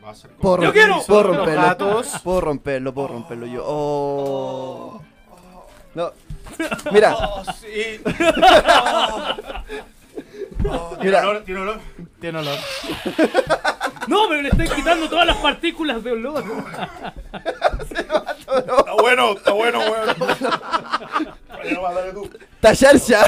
Va 0.03 0.09
a 0.11 0.13
ser 0.15 0.29
como- 0.31 0.41
Puedo, 0.57 0.63
¡Yo 0.63 0.73
quiero! 0.73 0.97
puedo 1.07 1.23
romperlo. 1.23 1.61
gatos. 1.61 2.19
Puedo 2.23 2.41
romperlo, 2.41 2.93
puedo 2.93 3.07
romperlo 3.07 3.47
yo. 3.47 3.63
Oh. 3.65 5.01
No. 5.95 6.11
Mira, 6.91 7.15
Oh, 7.17 7.43
sí. 7.53 8.01
Oh, 10.67 10.89
tiene 10.99 11.03
Mira. 11.05 11.27
olor, 11.29 11.43
tiene 11.43 11.61
olor. 11.61 11.79
Tiene 12.19 12.39
olor. 12.39 12.55
No, 14.07 14.27
pero 14.29 14.41
le 14.41 14.49
estoy 14.49 14.67
quitando 14.69 15.09
todas 15.09 15.25
las 15.25 15.37
partículas 15.37 16.03
de 16.03 16.11
olor. 16.11 16.43
Está 18.47 18.93
bueno, 19.01 19.33
está 19.33 19.51
bueno, 19.51 19.79
no, 21.73 22.13
tú. 22.13 22.29
tallar 22.59 22.97
ya. 22.97 23.25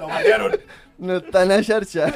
Lo 0.00 0.08
marearon. 0.08 0.60
No 0.98 1.16
está 1.16 1.42
en 1.42 1.62
ya. 1.62 2.14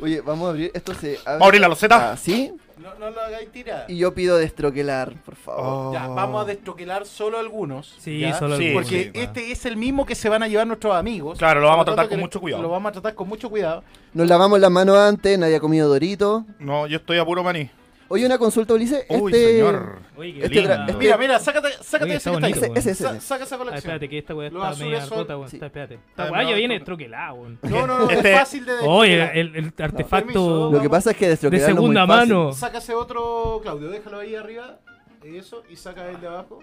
Oye, 0.00 0.20
vamos 0.20 0.46
a 0.46 0.50
abrir. 0.50 0.70
Esto 0.74 0.94
se 0.94 1.18
abre. 1.18 1.22
Vamos 1.24 1.42
a 1.42 1.46
abrir 1.46 1.60
la 1.60 1.68
loseta. 1.68 2.12
Así. 2.12 2.48
No, 2.48 2.56
no 3.02 3.10
lo 3.10 3.20
hagáis 3.20 3.50
tirar. 3.50 3.86
Y 3.88 3.98
yo 3.98 4.14
pido 4.14 4.36
destroquelar, 4.36 5.14
por 5.24 5.34
favor. 5.34 5.92
Ya, 5.92 6.06
vamos 6.06 6.42
a 6.42 6.44
destroquelar 6.46 7.04
solo 7.04 7.38
algunos. 7.38 7.96
Sí, 7.98 8.20
¿ya? 8.20 8.38
solo 8.38 8.56
Sí, 8.56 8.68
algunos. 8.68 8.84
Porque 8.88 9.10
sí, 9.12 9.20
este 9.20 9.50
es 9.50 9.66
el 9.66 9.76
mismo 9.76 10.06
que 10.06 10.14
se 10.14 10.28
van 10.28 10.42
a 10.42 10.48
llevar 10.48 10.66
nuestros 10.66 10.94
amigos. 10.94 11.38
Claro, 11.38 11.60
lo 11.60 11.66
vamos 11.66 11.82
a 11.82 11.86
tratar 11.86 12.08
con 12.08 12.20
mucho 12.20 12.40
cuidado. 12.40 12.62
Lo 12.62 12.68
vamos 12.68 12.90
a 12.90 12.92
tratar 12.92 13.14
con 13.14 13.28
mucho 13.28 13.50
cuidado. 13.50 13.82
Nos 14.14 14.28
lavamos 14.28 14.60
las 14.60 14.70
manos 14.70 14.96
antes, 14.96 15.38
nadie 15.38 15.56
ha 15.56 15.60
comido 15.60 15.88
dorito. 15.88 16.44
No, 16.58 16.86
yo 16.86 16.98
estoy 16.98 17.18
a 17.18 17.24
puro 17.24 17.42
maní. 17.42 17.68
Oye, 18.12 18.26
una 18.26 18.36
consulta, 18.36 18.74
Ulises. 18.74 19.06
Uy, 19.08 19.32
este... 19.32 19.52
señor. 19.52 20.00
Oye, 20.16 20.34
qué 20.34 20.44
Este 20.44 20.54
linda. 20.60 20.76
tra- 20.76 20.86
este- 20.90 20.98
Mira, 20.98 21.16
mira, 21.16 21.38
sácate, 21.38 21.68
sácate 21.80 22.04
Oye, 22.04 22.16
ese 22.16 22.30
está 22.30 22.30
que 22.30 22.36
está 22.36 22.46
ahí. 22.46 22.52
bonito, 22.68 22.78
Ese, 22.78 22.90
ese, 22.90 22.90
ese. 22.90 23.02
Sa- 23.04 23.20
saca 23.20 23.44
esa 23.44 23.56
Ah, 23.56 23.76
espérate, 23.76 24.08
que 24.10 24.18
esta 24.18 24.34
weá 24.34 24.48
está 24.48 24.74
media 24.84 25.00
son- 25.06 25.18
rota, 25.18 25.36
weón. 25.38 25.48
sí. 25.48 25.58
Espérate. 25.62 25.94
Esta 25.94 26.30
weá 26.30 26.42
ya 26.50 26.54
viene 26.54 26.80
troquelada, 26.80 27.32
weón. 27.32 27.58
No, 27.62 27.86
no, 27.86 27.98
no, 28.00 28.10
Este- 28.10 28.32
es 28.32 28.38
fácil 28.38 28.64
de 28.66 28.72
Oye, 28.82 29.22
el, 29.40 29.46
el 29.56 29.72
permiso. 29.72 29.82
artefacto 29.84 30.70
Lo 30.72 30.80
que 30.82 30.90
pasa 30.90 31.10
es 31.12 31.16
que 31.16 31.26
de 31.28 31.32
es 31.32 31.42
muy 31.42 31.58
segunda 31.58 32.06
fácil. 32.06 32.34
mano. 32.34 32.52
Sácase 32.52 32.94
otro, 32.94 33.60
Claudio, 33.62 33.88
déjalo 33.88 34.18
ahí 34.18 34.34
arriba. 34.34 34.78
Eso, 35.24 35.62
y 35.70 35.76
saca 35.76 36.06
el 36.10 36.20
de 36.20 36.26
abajo. 36.26 36.58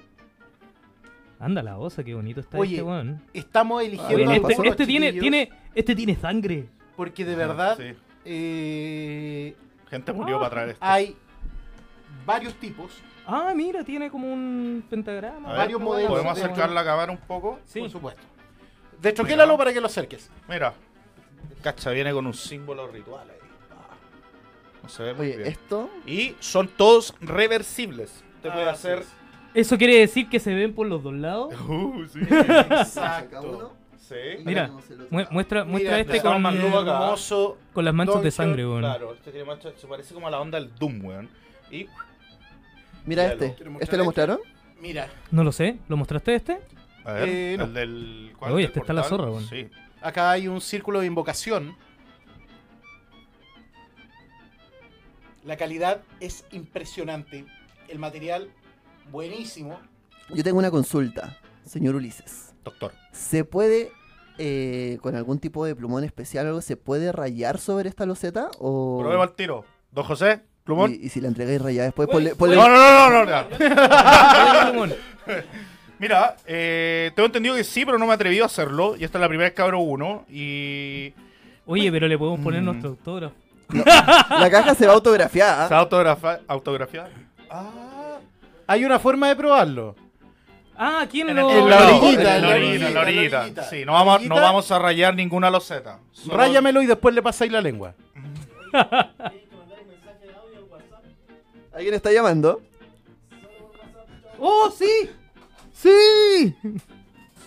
Anda 1.40 1.64
la 1.64 1.78
osa, 1.80 2.04
qué 2.04 2.14
bonito 2.14 2.42
está 2.42 2.58
Oye, 2.60 2.76
este 2.76 2.84
weón. 2.84 3.22
Estamos 3.34 3.82
Ah, 3.82 3.86
eligiendo 3.86 4.32
¿qué 4.48 4.54
este, 4.54 4.68
este 4.68 4.86
tiene, 4.86 5.14
tiene, 5.14 5.50
este 5.74 5.96
tiene 5.96 6.16
sangre. 6.16 6.66
Porque 6.96 7.24
de 7.26 7.36
verdad 7.36 7.78
Sí. 7.78 7.96
eh, 8.26 9.56
Gente 9.90 10.14
murió 10.14 10.38
para 10.38 10.50
traer 10.52 10.70
esto. 10.70 10.86
hay 10.86 11.16
varios 12.34 12.54
tipos. 12.56 12.92
Ah, 13.26 13.54
mira, 13.56 13.84
tiene 13.84 14.10
como 14.10 14.32
un 14.32 14.84
pentagrama. 14.90 15.50
A 15.50 15.52
ver, 15.52 15.58
varios 15.60 15.82
modelos 15.82 16.10
¿Podemos 16.12 16.36
de- 16.36 16.44
acercar 16.44 16.70
la 16.72 16.84
cámara 16.84 17.12
un 17.12 17.18
poco? 17.20 17.60
Sí. 17.66 17.80
Por 17.82 17.90
supuesto. 17.90 18.22
Destroquélalo 19.02 19.58
para 19.58 19.72
que 19.74 19.80
lo 19.82 19.88
acerques. 19.88 20.30
Mira. 20.48 20.74
Cacha, 21.62 21.92
viene 21.92 22.12
con 22.14 22.26
un 22.26 22.34
símbolo 22.34 22.88
ritual 22.88 23.30
ahí. 23.30 23.38
Ah, 23.72 23.96
No 24.84 24.90
se 24.90 25.04
ve 25.04 25.14
muy 25.14 25.28
Oye, 25.28 25.38
bien. 25.38 25.50
esto. 25.50 25.90
Y 26.06 26.36
son 26.40 26.68
todos 26.68 27.14
reversibles. 27.22 28.24
Te 28.42 28.50
puede 28.52 28.68
Ah, 28.70 28.72
hacer. 28.74 29.04
sí. 29.04 29.10
Eso 29.54 29.78
quiere 29.78 29.96
decir 30.00 30.30
que 30.30 30.40
se 30.40 30.54
ven 30.54 30.74
por 30.74 30.88
los 30.88 31.02
dos 31.04 31.14
lados. 31.14 31.54
Uh, 31.68 32.06
sí. 32.08 32.20
Saca 32.86 33.42
uno. 33.42 33.72
sí. 33.98 34.16
Mira, 34.46 34.72
el. 34.90 34.98
Mu- 35.10 35.26
muestra 35.32 35.64
muestra 35.66 35.66
Mira, 35.66 36.00
este 36.00 36.18
está 36.18 36.32
con, 36.34 36.46
acá. 36.46 36.58
hermoso. 36.58 37.58
con 37.74 37.86
las 37.86 37.94
manchas 37.94 38.22
de 38.24 38.32
sangre, 38.32 38.66
weón. 38.66 38.80
Claro, 38.82 39.14
este 39.14 39.32
tiene 39.32 39.46
mancha, 39.46 39.70
se 39.76 39.88
parece 39.88 40.14
como 40.14 40.28
a 40.28 40.32
la 40.32 40.40
onda 40.40 40.60
del 40.60 40.74
Doom, 40.76 41.06
weón. 41.06 41.30
Y 41.72 41.86
Mira 43.10 43.26
este. 43.34 43.54
¿Quiero 43.56 43.72
mostrar 43.72 43.84
¿Este 43.84 43.98
lo 43.98 44.04
este? 44.04 44.06
mostraron? 44.06 44.40
Mira, 44.82 45.08
No 45.32 45.44
lo 45.44 45.52
sé. 45.52 45.80
¿Lo 45.90 45.98
mostraste 45.98 46.36
este? 46.36 46.60
a 47.04 47.12
ver, 47.14 47.28
Eh, 47.30 47.56
no. 47.58 47.66
el 47.66 47.74
del 47.74 48.34
Oye, 48.40 48.54
del 48.56 48.66
este 48.66 48.80
está 48.80 48.94
la 48.94 49.04
zorra, 49.04 49.26
weón. 49.30 49.44
Sí. 49.48 49.68
acá 50.02 50.32
hay 50.32 50.48
un 50.48 50.62
círculo 50.62 51.00
de 51.02 51.08
invocación. 51.08 51.76
La 55.44 55.58
calidad 55.58 56.02
es 56.20 56.46
impresionante. 56.52 57.46
El 57.88 58.00
material, 58.00 58.50
buenísimo. 59.12 59.80
Yo 60.34 60.44
tengo 60.44 60.60
una 60.60 60.70
consulta, 60.70 61.38
señor 61.66 61.96
Ulises. 61.96 62.54
Doctor. 62.64 62.92
¿Se 63.12 63.44
puede, 63.46 63.92
eh, 64.38 65.00
con 65.02 65.16
algún 65.16 65.40
tipo 65.40 65.66
de 65.66 65.76
plumón 65.76 66.04
especial 66.04 66.46
o 66.46 66.50
algo, 66.50 66.62
se 66.62 66.78
puede 66.78 67.12
rayar 67.12 67.58
sobre 67.58 67.90
esta 67.90 68.06
loseta? 68.06 68.52
O... 68.60 69.00
Probemos 69.02 69.28
al 69.28 69.34
tiro. 69.36 69.66
Don 69.92 70.04
José, 70.06 70.44
plumón. 70.70 70.94
Y, 70.94 71.06
y 71.08 71.10
si 71.10 71.20
la 71.22 71.28
entregáis 71.28 71.62
rayada 71.62 71.86
después, 71.88 72.08
ponle, 72.08 72.34
No, 72.56 72.70
no, 72.70 73.10
no, 73.10 73.26
no, 73.26 73.26
no. 73.26 74.70
Plumón. 74.72 74.94
Mira, 76.00 76.36
eh, 76.46 77.12
tengo 77.16 77.26
entendido 77.28 77.56
que 77.56 77.64
sí, 77.64 77.86
pero 77.86 77.98
no 77.98 78.06
me 78.06 78.12
he 78.12 78.16
atrevido 78.16 78.44
a 78.44 78.48
hacerlo. 78.48 78.96
Y 78.98 79.04
esta 79.04 79.18
es 79.18 79.22
la 79.22 79.28
primera 79.28 79.48
vez 79.50 79.56
que 79.56 79.62
abro 79.62 79.80
uno. 79.80 80.26
Y. 80.30 81.14
Oye, 81.66 81.92
pero 81.92 82.08
le 82.08 82.18
podemos 82.18 82.40
poner 82.40 82.62
Mm. 82.62 82.66
nuestro 82.66 82.90
autógrafo. 82.92 83.36
la 83.70 84.50
caja 84.50 84.74
se 84.76 84.88
va 84.88 84.94
autografiada. 84.94 85.68
¿Se 85.68 85.74
autografa 85.76 86.40
autografiada? 86.48 87.10
Ah. 87.50 88.18
Hay 88.68 88.86
una 88.86 88.98
forma 89.00 89.28
de 89.28 89.36
probarlo. 89.36 89.96
Ah, 90.78 91.02
aquí 91.02 91.20
en, 91.22 91.36
lo- 91.36 91.52
en 91.52 91.70
la 91.70 91.80
no, 91.80 91.98
orillita, 91.98 92.36
En 92.38 92.42
la 92.44 92.48
orillita, 92.50 92.88
en 92.88 92.94
la 92.94 93.02
orillita. 93.02 93.40
orillita. 93.42 93.64
Sí, 93.64 93.84
no 93.86 93.92
vamos, 93.94 94.22
a- 94.22 94.26
no 94.26 94.36
vamos 94.36 94.72
a 94.72 94.80
rayar 94.80 95.14
ninguna 95.14 95.50
loseta. 95.50 96.00
Solo- 96.14 96.38
Ráyamelo 96.38 96.82
y 96.82 96.86
después 96.86 97.14
le 97.14 97.22
pasáis 97.22 97.52
la 97.52 97.60
lengua. 97.60 97.94
¿Alguien 101.80 101.96
está 101.96 102.12
llamando? 102.12 102.62
¡Oh, 104.38 104.70
sí! 104.78 105.10
¡Sí! 105.74 106.54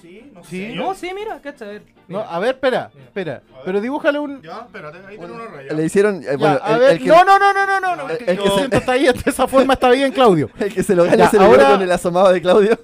Sí, 0.01 0.31
no 0.33 0.43
Sí. 0.45 0.69
sé. 0.71 0.75
No, 0.75 0.95
sí, 0.95 1.11
mira, 1.15 1.39
cacha, 1.43 1.67
a 1.67 1.69
ver. 1.69 1.83
No, 2.09 2.19
Mira. 2.21 2.31
a 2.35 2.39
ver, 2.39 2.55
espera, 2.55 2.91
Mira. 2.95 3.05
espera. 3.07 3.33
Ver. 3.35 3.43
Pero 3.67 3.81
dibújale 3.83 4.19
un. 4.19 4.41
Ya, 4.41 4.63
espérate, 4.67 4.99
ahí 5.07 5.19
tiene 5.19 5.33
una 5.35 5.45
raya. 5.49 5.73
Le 5.75 5.85
hicieron. 5.85 6.17
eh, 6.23 6.29
Ya, 6.31 6.37
bueno, 6.39 6.59
a 6.63 6.73
el, 6.75 6.81
ver. 6.81 6.91
el 6.93 6.99
que, 7.01 7.05
No, 7.09 7.25
no, 7.25 7.39
no, 7.39 7.53
no, 7.53 7.67
no, 7.67 7.81
no. 7.81 7.97
no. 7.97 8.09
El 8.09 8.17
que 8.19 8.25
que 8.25 8.37
yo 8.37 8.45
se- 8.45 8.51
siento 8.57 8.77
está 8.79 8.93
ahí, 8.93 9.05
de 9.05 9.23
esa 9.27 9.47
forma 9.47 9.75
está 9.75 9.91
bien, 9.91 10.11
Claudio. 10.13 10.49
el 10.59 10.73
que 10.73 10.83
se 10.83 10.95
lo 10.97 11.05
gane 11.05 11.19
Ya, 11.19 11.29
se 11.29 11.37
lo 11.37 11.45
ahora- 11.45 11.69
con 11.73 11.83
el 11.83 11.93
asomado 11.93 12.33
de 12.33 12.41
Claudio. 12.41 12.81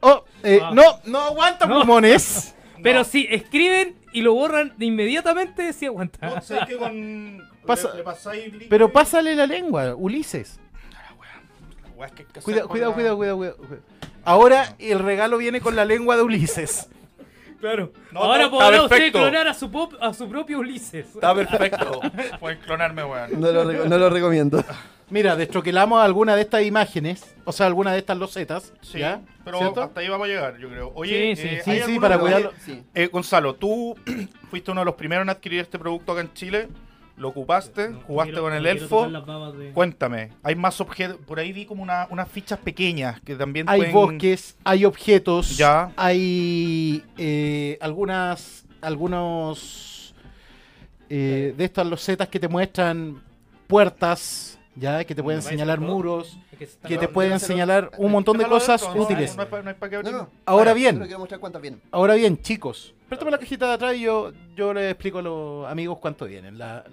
Oh, 0.00 0.22
eh, 0.42 0.60
Ah. 0.62 0.70
no, 0.74 0.82
no 1.06 1.18
aguanta 1.20 1.64
No. 1.66 1.76
plumones. 1.76 2.54
Pero 2.82 3.04
si 3.04 3.26
escriben 3.30 3.96
y 4.12 4.20
lo 4.20 4.34
borran 4.34 4.74
de 4.76 4.84
inmediatamente, 4.84 5.72
sí 5.72 5.86
aguanta. 5.86 6.28
No, 6.34 6.40
sé 6.42 6.58
que 6.68 6.76
con. 6.76 7.47
Pasa- 7.68 7.90
le, 7.92 7.96
le 7.98 8.02
pasáis 8.02 8.44
líquido. 8.52 8.68
Pero 8.70 8.92
pásale 8.92 9.34
la 9.36 9.46
lengua, 9.46 9.94
Ulises. 9.94 10.58
Cuidado, 12.42 12.68
cuidado, 12.68 12.92
cuidado, 12.94 13.36
cuidado. 13.36 13.56
Ahora 14.24 14.74
el 14.78 14.98
regalo 15.00 15.38
viene 15.38 15.60
con 15.60 15.74
la 15.74 15.84
lengua 15.84 16.16
de 16.16 16.22
Ulises. 16.22 16.88
Claro. 17.60 17.92
No, 18.12 18.20
Ahora 18.22 18.44
está- 18.44 18.50
podrá 18.50 18.68
está 18.76 18.82
usted 18.84 19.12
clonar 19.12 19.48
a 19.48 19.54
su, 19.54 19.68
pop- 19.70 19.94
a 20.00 20.14
su 20.14 20.28
propio 20.28 20.60
Ulises. 20.60 21.06
Está 21.06 21.34
perfecto. 21.34 22.00
Pueden 22.40 22.58
clonarme, 22.60 23.02
weón. 23.04 23.40
No 23.40 23.50
lo, 23.50 23.64
reco- 23.64 23.84
no 23.88 23.98
lo 23.98 24.10
recomiendo. 24.10 24.64
Mira, 25.10 25.34
destroquelamos 25.34 26.00
alguna 26.04 26.36
de 26.36 26.42
estas 26.42 26.62
imágenes, 26.62 27.34
o 27.44 27.50
sea, 27.50 27.66
alguna 27.66 27.92
de 27.92 27.98
estas 27.98 28.16
losetas. 28.18 28.72
Sí, 28.82 28.98
¿ya? 28.98 29.22
pero 29.44 29.58
¿Cierto? 29.58 29.82
hasta 29.82 30.00
ahí 30.00 30.08
vamos 30.08 30.26
a 30.26 30.28
llegar, 30.28 30.58
yo 30.58 30.68
creo. 30.68 30.92
Oye, 30.94 31.34
Sí, 31.34 31.42
sí, 31.42 31.48
eh, 31.48 31.62
sí, 31.64 31.70
¿hay 31.70 31.82
sí, 31.82 31.98
para 31.98 32.18
cuidarlo. 32.18 32.52
Sí. 32.64 32.84
Eh, 32.94 33.06
Gonzalo, 33.08 33.54
tú 33.54 33.96
fuiste 34.50 34.70
uno 34.70 34.82
de 34.82 34.84
los 34.84 34.94
primeros 34.94 35.22
en 35.22 35.30
adquirir 35.30 35.60
este 35.60 35.78
producto 35.78 36.12
acá 36.12 36.20
en 36.20 36.32
Chile. 36.34 36.68
Lo 37.18 37.28
ocupaste, 37.28 37.88
No, 37.90 38.00
jugaste 38.06 38.30
quiero- 38.32 38.44
con 38.44 38.52
el 38.54 38.64
elfo. 38.66 39.08
de- 39.52 39.72
Cuéntame, 39.72 40.30
hay 40.42 40.54
más 40.54 40.80
objetos. 40.80 41.16
Por 41.26 41.38
ahí 41.40 41.52
vi 41.52 41.66
como 41.66 41.82
una- 41.82 42.06
unas 42.10 42.28
fichas 42.28 42.58
pequeñas 42.60 43.20
que 43.22 43.34
también 43.34 43.68
Hay 43.68 43.80
pueden- 43.80 43.92
bosques, 43.92 44.56
hay 44.64 44.84
objetos, 44.84 45.56
Ya. 45.56 45.92
hay 45.96 47.02
eh, 47.16 47.76
algunas, 47.80 48.64
algunos 48.80 50.14
eh, 51.10 51.54
de 51.56 51.64
estas 51.64 51.86
losetas 51.86 52.28
que 52.28 52.38
te 52.38 52.48
muestran 52.48 53.22
puertas, 53.66 54.58
ya, 54.76 55.02
que 55.04 55.14
te 55.14 55.22
pueden 55.22 55.38
¿Vais 55.40 55.48
señalar 55.48 55.80
muros, 55.80 56.38
que 56.86 56.98
te 56.98 57.08
pueden 57.08 57.40
señalar 57.40 57.90
un 57.98 58.12
montón 58.12 58.36
de 58.38 58.44
cosas 58.46 58.82
útiles. 58.94 59.36
Ahora 60.44 60.72
bien, 60.74 61.02
ahora 61.90 62.14
bien, 62.14 62.40
chicos, 62.42 62.94
préstame 63.08 63.30
la 63.30 63.38
cajita 63.38 63.68
de 63.68 63.72
atrás 63.74 63.94
y 63.96 64.00
yo, 64.02 64.32
yo 64.56 64.74
les 64.74 64.90
explico 64.92 65.18
a 65.18 65.22
los 65.22 65.66
amigos 65.66 65.98
cuánto 65.98 66.26
vienen. 66.26 66.58
La, 66.58 66.84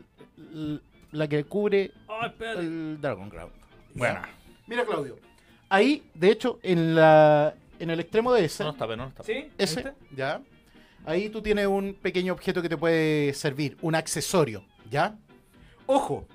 la 1.12 1.28
que 1.28 1.44
cubre 1.44 1.92
el 2.40 3.00
Dragon 3.02 3.30
Ground. 3.30 3.54
Bueno, 3.94 4.22
Mira, 4.68 4.86
Claudio. 4.86 5.18
Ahí, 5.70 6.04
de 6.14 6.32
hecho, 6.32 6.60
en 6.64 6.96
la 6.96 7.56
en 7.80 7.90
el 7.90 8.00
extremo 8.00 8.32
de 8.34 8.46
ese, 8.46 8.64
no 8.64 8.72
está, 8.72 8.88
pero 8.88 8.98
no 8.98 9.08
está. 9.08 9.24
¿Sí? 9.24 9.34
¿Ahí 9.34 9.52
ese, 9.58 9.94
ya. 10.16 10.42
Ahí 11.06 11.30
tú 11.30 11.42
tienes 11.42 11.68
un 11.68 11.94
pequeño 11.94 12.34
objeto 12.34 12.62
que 12.62 12.70
te 12.70 12.78
puede 12.78 13.34
servir, 13.34 13.78
un 13.82 13.96
accesorio, 13.96 14.66
¿ya? 14.90 15.18
Ojo, 15.86 16.26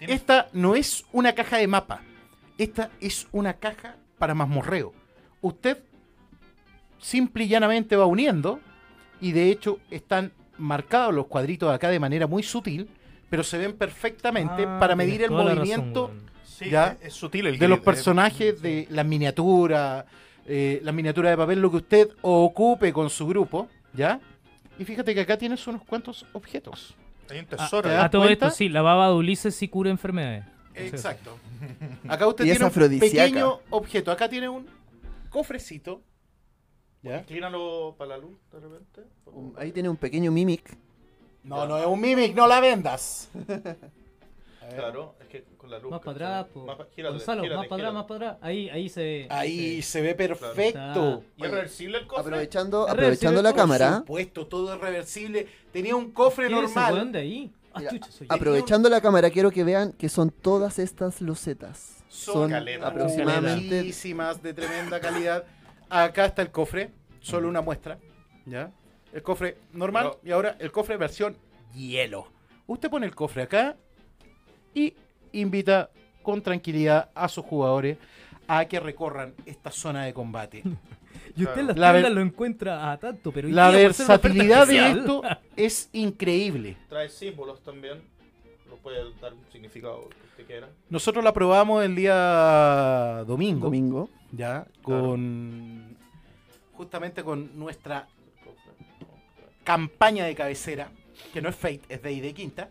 esta 0.00 0.48
no 0.52 0.74
es 0.74 1.04
una 1.12 1.34
caja 1.34 1.58
de 1.58 1.66
mapa. 1.66 2.02
Esta 2.56 2.90
es 3.00 3.28
una 3.32 3.54
caja 3.54 3.96
para 4.18 4.34
mazmorreo. 4.34 4.94
Usted 5.42 5.82
simple 6.98 7.44
y 7.44 7.48
llanamente 7.48 7.96
va 7.96 8.06
uniendo 8.06 8.60
y 9.20 9.32
de 9.32 9.50
hecho 9.50 9.80
están 9.90 10.32
marcados 10.56 11.14
los 11.14 11.26
cuadritos 11.26 11.72
acá 11.72 11.90
de 11.90 12.00
manera 12.00 12.26
muy 12.26 12.42
sutil, 12.42 12.88
pero 13.30 13.42
se 13.42 13.58
ven 13.58 13.74
perfectamente 13.76 14.64
Ah, 14.66 14.78
para 14.78 14.94
medir 14.96 15.22
el 15.22 15.30
razón, 15.30 15.46
movimiento 15.56 16.06
weón. 16.06 16.30
Sí, 16.44 16.70
Ya. 16.70 16.96
es, 17.00 17.08
es 17.08 17.14
sutil 17.14 17.46
el 17.48 17.58
de 17.58 17.68
los 17.68 17.78
eh. 17.78 17.82
personajes, 17.82 18.62
de 18.62 18.86
las 18.90 19.04
miniaturas, 19.04 20.04
eh, 20.46 20.80
la 20.82 20.92
miniatura 20.92 21.30
de 21.30 21.36
papel, 21.36 21.60
lo 21.60 21.70
que 21.70 21.76
usted 21.78 22.08
ocupe 22.22 22.92
con 22.92 23.10
su 23.10 23.26
grupo, 23.26 23.68
¿ya? 23.92 24.20
Y 24.78 24.84
fíjate 24.84 25.14
que 25.14 25.20
acá 25.22 25.36
tienes 25.36 25.66
unos 25.66 25.82
cuantos 25.82 26.24
objetos. 26.32 26.94
Hay 27.30 27.38
un 27.40 27.46
Ah, 27.46 27.56
tesoro. 27.56 27.88
¿te 27.88 27.94
¿eh? 27.94 27.98
A 27.98 28.10
todo 28.10 28.22
cuenta? 28.22 28.46
esto, 28.46 28.56
sí, 28.56 28.68
la 28.68 28.82
baba 28.82 29.08
de 29.08 29.14
Ulises 29.14 29.54
sí 29.54 29.68
cura 29.68 29.90
enfermedades. 29.90 30.44
Exacto. 30.74 31.38
Acá 32.08 32.26
usted 32.28 32.44
tiene 32.44 32.64
un 32.66 32.98
pequeño 33.00 33.60
objeto. 33.70 34.12
Acá 34.12 34.28
tiene 34.28 34.48
un 34.48 34.66
cofrecito. 35.30 36.02
¿Ya? 37.02 37.20
Inclínalo 37.20 37.94
para 37.96 38.10
la 38.10 38.18
luz 38.18 38.36
de 38.52 38.60
repente. 38.60 39.02
Ahí 39.56 39.72
tiene 39.72 39.88
un 39.88 39.96
pequeño 39.96 40.30
mimic. 40.30 40.76
No, 41.46 41.66
no 41.66 41.78
es 41.78 41.86
un 41.86 42.00
mimic, 42.00 42.34
no 42.34 42.46
la 42.46 42.60
vendas. 42.60 43.28
Claro, 44.74 45.14
es 45.20 45.28
que 45.28 45.44
con 45.56 45.70
la 45.70 45.78
luz. 45.78 45.92
Más 45.92 46.00
para 46.00 46.40
atrás, 46.40 46.46
po. 46.52 46.66
Más 46.66 46.76
gírate, 46.94 47.12
Gonzalo, 47.18 47.42
gírate, 47.42 47.56
más 47.58 47.68
para 47.68 47.82
atrás, 47.82 47.94
más 47.94 48.04
para 48.06 48.30
atrás. 48.30 48.38
Ahí, 48.42 48.68
ahí 48.68 48.88
se. 48.88 49.26
Ahí 49.30 49.76
se- 49.80 49.90
se 49.92 50.00
ve 50.00 50.14
perfecto. 50.16 51.22
¿Y 51.36 51.44
es 51.44 51.50
reversible 51.52 51.98
el 51.98 52.06
cofre? 52.08 52.22
Aprovechando, 52.22 52.88
aprovechando 52.88 53.42
la 53.42 53.50
reversible, 53.50 53.52
Por 53.52 53.56
cámara. 53.78 53.96
supuesto, 53.98 54.46
todo 54.48 54.74
es 54.74 54.80
reversible. 54.80 55.46
Tenía 55.72 55.94
un 55.94 56.10
cofre 56.10 56.48
¿Quién 56.48 56.64
es 56.64 56.70
ese 56.72 56.80
normal. 56.80 57.12
de 57.12 57.18
ahí? 57.20 57.52
Ah, 57.72 57.78
Mira, 57.78 57.90
chucha, 57.92 58.10
soy 58.10 58.26
yo. 58.26 58.34
Aprovechando 58.34 58.88
la 58.88 59.00
cámara, 59.00 59.30
quiero 59.30 59.52
que 59.52 59.62
vean 59.62 59.92
que 59.92 60.08
son 60.08 60.30
todas 60.30 60.80
estas 60.80 61.20
losetas. 61.20 61.98
Son 62.08 62.34
Son 62.34 62.50
caleta. 62.50 62.88
aproximadamente 62.88 63.76
Muchísimas 63.82 64.42
de 64.42 64.52
tremenda 64.52 64.98
calidad. 64.98 65.44
Acá 65.88 66.24
está 66.26 66.42
el 66.42 66.50
cofre, 66.50 66.90
solo 67.20 67.48
una 67.48 67.60
muestra. 67.60 67.98
¿Ya? 68.46 68.72
El 69.16 69.22
cofre 69.22 69.56
normal 69.72 70.12
y 70.22 70.30
ahora 70.30 70.56
el 70.58 70.70
cofre 70.70 70.98
versión 70.98 71.38
hielo. 71.72 72.28
Usted 72.66 72.90
pone 72.90 73.06
el 73.06 73.14
cofre 73.14 73.44
acá 73.44 73.74
y 74.74 74.92
invita 75.32 75.88
con 76.22 76.42
tranquilidad 76.42 77.08
a 77.14 77.26
sus 77.26 77.42
jugadores 77.42 77.96
a 78.46 78.66
que 78.66 78.78
recorran 78.78 79.32
esta 79.46 79.70
zona 79.70 80.04
de 80.04 80.12
combate. 80.12 80.62
Y 81.34 81.44
usted 81.44 81.62
en 81.62 81.66
las 81.68 81.78
La 81.78 81.92
tiendas 81.92 82.12
lo 82.12 82.20
encuentra 82.20 82.92
a 82.92 82.98
tanto, 82.98 83.32
pero 83.32 83.48
La 83.48 83.70
versatilidad 83.70 84.66
de 84.66 84.90
esto 84.90 85.22
es 85.56 85.88
increíble. 85.92 86.76
Trae 86.88 87.08
símbolos 87.08 87.62
también. 87.62 88.02
Lo 88.68 88.76
puede 88.76 88.98
dar 89.20 89.32
un 89.32 89.44
significado 89.50 90.08
que 90.10 90.26
usted 90.28 90.46
quiera. 90.46 90.68
Nosotros 90.90 91.24
la 91.24 91.32
probamos 91.32 91.82
el 91.84 91.96
día 91.96 93.24
domingo, 93.26 93.64
domingo. 93.64 94.10
ya, 94.30 94.66
con 94.82 95.96
justamente 96.74 97.24
con 97.24 97.58
nuestra 97.58 98.06
campaña 99.66 100.24
de 100.24 100.36
cabecera, 100.36 100.90
que 101.32 101.42
no 101.42 101.48
es 101.48 101.56
Fate, 101.56 101.82
es 101.88 102.00
de 102.00 102.20
de 102.20 102.32
Quinta. 102.32 102.70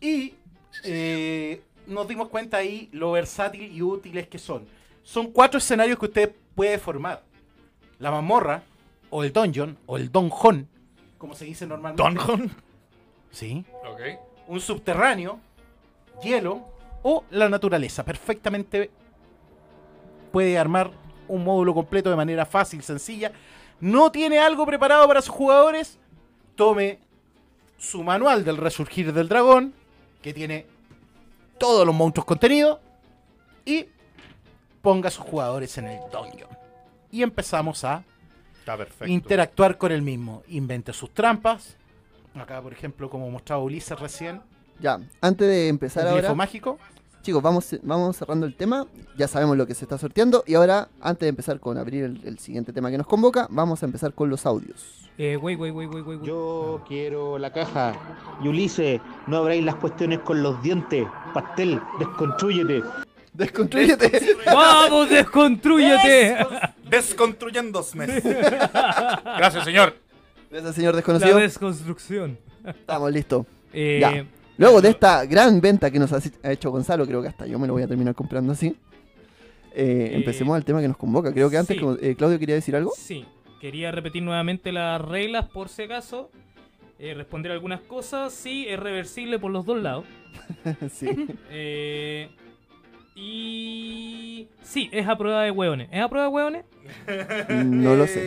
Y 0.00 0.34
eh, 0.82 1.62
nos 1.86 2.08
dimos 2.08 2.28
cuenta 2.28 2.56
ahí 2.56 2.88
lo 2.92 3.12
versátil 3.12 3.72
y 3.72 3.80
útiles 3.80 4.26
que 4.26 4.38
son. 4.38 4.66
Son 5.04 5.30
cuatro 5.30 5.58
escenarios 5.58 5.98
que 5.98 6.06
usted 6.06 6.34
puede 6.56 6.78
formar. 6.78 7.22
La 8.00 8.10
mazmorra, 8.10 8.64
o 9.08 9.22
el 9.22 9.32
dungeon, 9.32 9.78
o 9.86 9.96
el 9.96 10.10
donjon, 10.10 10.68
como 11.16 11.34
se 11.34 11.44
dice 11.44 11.64
normalmente. 11.64 12.02
Donjon. 12.02 12.50
Sí. 13.30 13.64
Ok. 13.88 14.00
Un 14.48 14.60
subterráneo, 14.60 15.38
hielo, 16.22 16.66
o 17.02 17.24
la 17.30 17.48
naturaleza. 17.48 18.04
Perfectamente 18.04 18.90
puede 20.32 20.58
armar 20.58 20.90
un 21.28 21.44
módulo 21.44 21.72
completo 21.72 22.10
de 22.10 22.16
manera 22.16 22.44
fácil, 22.44 22.82
sencilla. 22.82 23.30
No 23.78 24.10
tiene 24.10 24.38
algo 24.38 24.66
preparado 24.66 25.06
para 25.06 25.22
sus 25.22 25.34
jugadores. 25.34 25.98
Tome 26.56 26.98
su 27.78 28.02
manual 28.02 28.44
del 28.44 28.56
resurgir 28.56 29.12
del 29.12 29.28
dragón, 29.28 29.74
que 30.22 30.34
tiene 30.34 30.66
todos 31.58 31.86
los 31.86 31.94
monstruos 31.94 32.24
contenidos, 32.24 32.78
y 33.64 33.86
ponga 34.82 35.08
a 35.08 35.10
sus 35.10 35.24
jugadores 35.24 35.76
en 35.78 35.86
el 35.88 36.00
dungeon. 36.10 36.50
Y 37.10 37.22
empezamos 37.22 37.84
a 37.84 38.02
interactuar 39.06 39.78
con 39.78 39.92
el 39.92 40.02
mismo. 40.02 40.42
Invente 40.48 40.92
sus 40.92 41.12
trampas. 41.12 41.76
Acá, 42.34 42.60
por 42.60 42.72
ejemplo, 42.72 43.08
como 43.08 43.30
mostraba 43.30 43.62
Ulises 43.62 43.98
recién, 43.98 44.40
Ya, 44.80 45.00
antes 45.20 45.48
de 45.48 45.68
empezar 45.68 46.06
el 46.06 46.12
ahora, 46.12 46.34
mágico. 46.34 46.78
Chicos, 47.26 47.42
vamos, 47.42 47.76
vamos 47.82 48.16
cerrando 48.16 48.46
el 48.46 48.54
tema. 48.54 48.86
Ya 49.18 49.26
sabemos 49.26 49.56
lo 49.56 49.66
que 49.66 49.74
se 49.74 49.84
está 49.84 49.98
sorteando. 49.98 50.44
Y 50.46 50.54
ahora, 50.54 50.88
antes 51.00 51.22
de 51.26 51.28
empezar 51.30 51.58
con 51.58 51.76
abrir 51.76 52.04
el, 52.04 52.20
el 52.24 52.38
siguiente 52.38 52.72
tema 52.72 52.88
que 52.88 52.98
nos 52.98 53.06
convoca, 53.08 53.48
vamos 53.50 53.82
a 53.82 53.86
empezar 53.86 54.14
con 54.14 54.30
los 54.30 54.46
audios. 54.46 55.08
Eh, 55.18 55.36
wey, 55.36 55.56
wey, 55.56 55.72
wey, 55.72 55.86
wey, 55.88 56.02
wey, 56.02 56.16
wey. 56.18 56.26
Yo 56.26 56.84
quiero 56.86 57.36
la 57.38 57.52
caja. 57.52 57.94
Y 58.44 58.46
Ulises, 58.46 59.00
no 59.26 59.38
abráis 59.38 59.64
las 59.64 59.74
cuestiones 59.74 60.20
con 60.20 60.40
los 60.40 60.62
dientes. 60.62 61.04
Pastel, 61.34 61.80
desconstrúyete. 61.98 62.82
¡Desconstrúyete! 63.32 64.36
¡Vamos, 64.46 65.10
desconstrúyete! 65.10 66.36
Desconstruyéndose. 66.88 67.98
Gracias, 69.36 69.64
señor. 69.64 69.96
Gracias, 70.50 70.74
señor 70.76 70.94
La 70.94 70.98
desconocido. 70.98 71.38
desconstrucción. 71.38 72.38
Estamos 72.64 73.10
listos. 73.12 73.44
Eh, 73.72 73.98
Ya. 74.00 74.24
Luego 74.58 74.80
de 74.80 74.90
esta 74.90 75.24
gran 75.26 75.60
venta 75.60 75.90
que 75.90 75.98
nos 75.98 76.12
ha 76.12 76.50
hecho 76.50 76.70
Gonzalo, 76.70 77.06
creo 77.06 77.20
que 77.22 77.28
hasta 77.28 77.46
yo 77.46 77.58
me 77.58 77.66
lo 77.66 77.74
voy 77.74 77.82
a 77.82 77.88
terminar 77.88 78.14
comprando 78.14 78.52
así. 78.52 78.68
Eh, 79.74 80.08
Eh, 80.12 80.16
empecemos 80.16 80.56
al 80.56 80.64
tema 80.64 80.80
que 80.80 80.88
nos 80.88 80.96
convoca. 80.96 81.32
Creo 81.32 81.50
que 81.50 81.58
antes, 81.58 81.76
sí. 81.78 81.84
eh, 82.00 82.14
Claudio 82.16 82.38
quería 82.38 82.54
decir 82.54 82.74
algo. 82.74 82.92
Sí, 82.96 83.26
quería 83.60 83.92
repetir 83.92 84.22
nuevamente 84.22 84.72
las 84.72 85.00
reglas 85.02 85.46
por 85.48 85.68
si 85.68 85.82
acaso. 85.82 86.30
Eh, 86.98 87.12
responder 87.12 87.52
algunas 87.52 87.80
cosas. 87.82 88.32
Sí, 88.32 88.64
es 88.66 88.80
reversible 88.80 89.38
por 89.38 89.50
los 89.50 89.66
dos 89.66 89.82
lados. 89.82 90.04
sí. 90.92 91.28
Y. 93.16 94.48
Sí, 94.62 94.88
es 94.92 95.08
a 95.08 95.16
prueba 95.16 95.42
de 95.42 95.50
hueones. 95.50 95.88
¿Es 95.90 96.00
a 96.02 96.08
prueba 96.08 96.26
de 96.28 96.32
hueones? 96.32 96.64
No 97.64 97.94
lo 97.94 98.06
sé. 98.06 98.20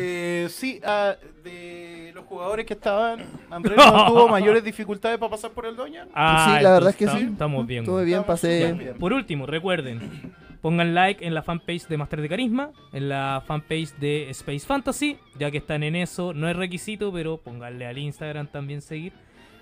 Eh, 0.45 0.49
Sí, 0.49 0.81
ah, 0.83 1.15
de 1.43 2.11
los 2.15 2.25
jugadores 2.25 2.65
que 2.65 2.73
estaban, 2.73 3.23
Andrés 3.49 3.77
no 3.77 4.07
tuvo 4.07 4.27
mayores 4.27 4.63
dificultades 4.63 5.17
para 5.19 5.29
pasar 5.29 5.51
por 5.51 5.65
el 5.65 5.75
doña. 5.75 6.07
Ah, 6.13 6.59
la 6.61 6.71
verdad 6.73 6.89
es 6.89 6.95
que 6.95 7.07
sí. 7.07 7.17
tam- 7.17 7.31
Estamos 7.33 7.67
bien. 7.67 7.83
Estuve 7.83 8.03
bien, 8.05 8.19
Estamos 8.21 8.39
pasé. 8.41 8.73
bien. 8.73 8.97
Por 8.97 9.13
último, 9.13 9.45
recuerden, 9.45 10.33
pongan 10.61 10.93
like 10.95 11.25
en 11.25 11.33
la 11.33 11.43
fanpage 11.43 11.87
de 11.87 11.97
Master 11.97 12.21
de 12.21 12.29
Carisma, 12.29 12.71
en 12.93 13.09
la 13.09 13.43
fanpage 13.45 13.93
de 13.99 14.29
Space 14.31 14.65
Fantasy, 14.65 15.17
ya 15.37 15.51
que 15.51 15.57
están 15.59 15.83
en 15.83 15.95
eso, 15.95 16.33
no 16.33 16.49
es 16.49 16.55
requisito, 16.55 17.13
pero 17.13 17.37
pónganle 17.37 17.85
al 17.85 17.97
Instagram 17.97 18.47
también 18.47 18.81
seguir. 18.81 19.13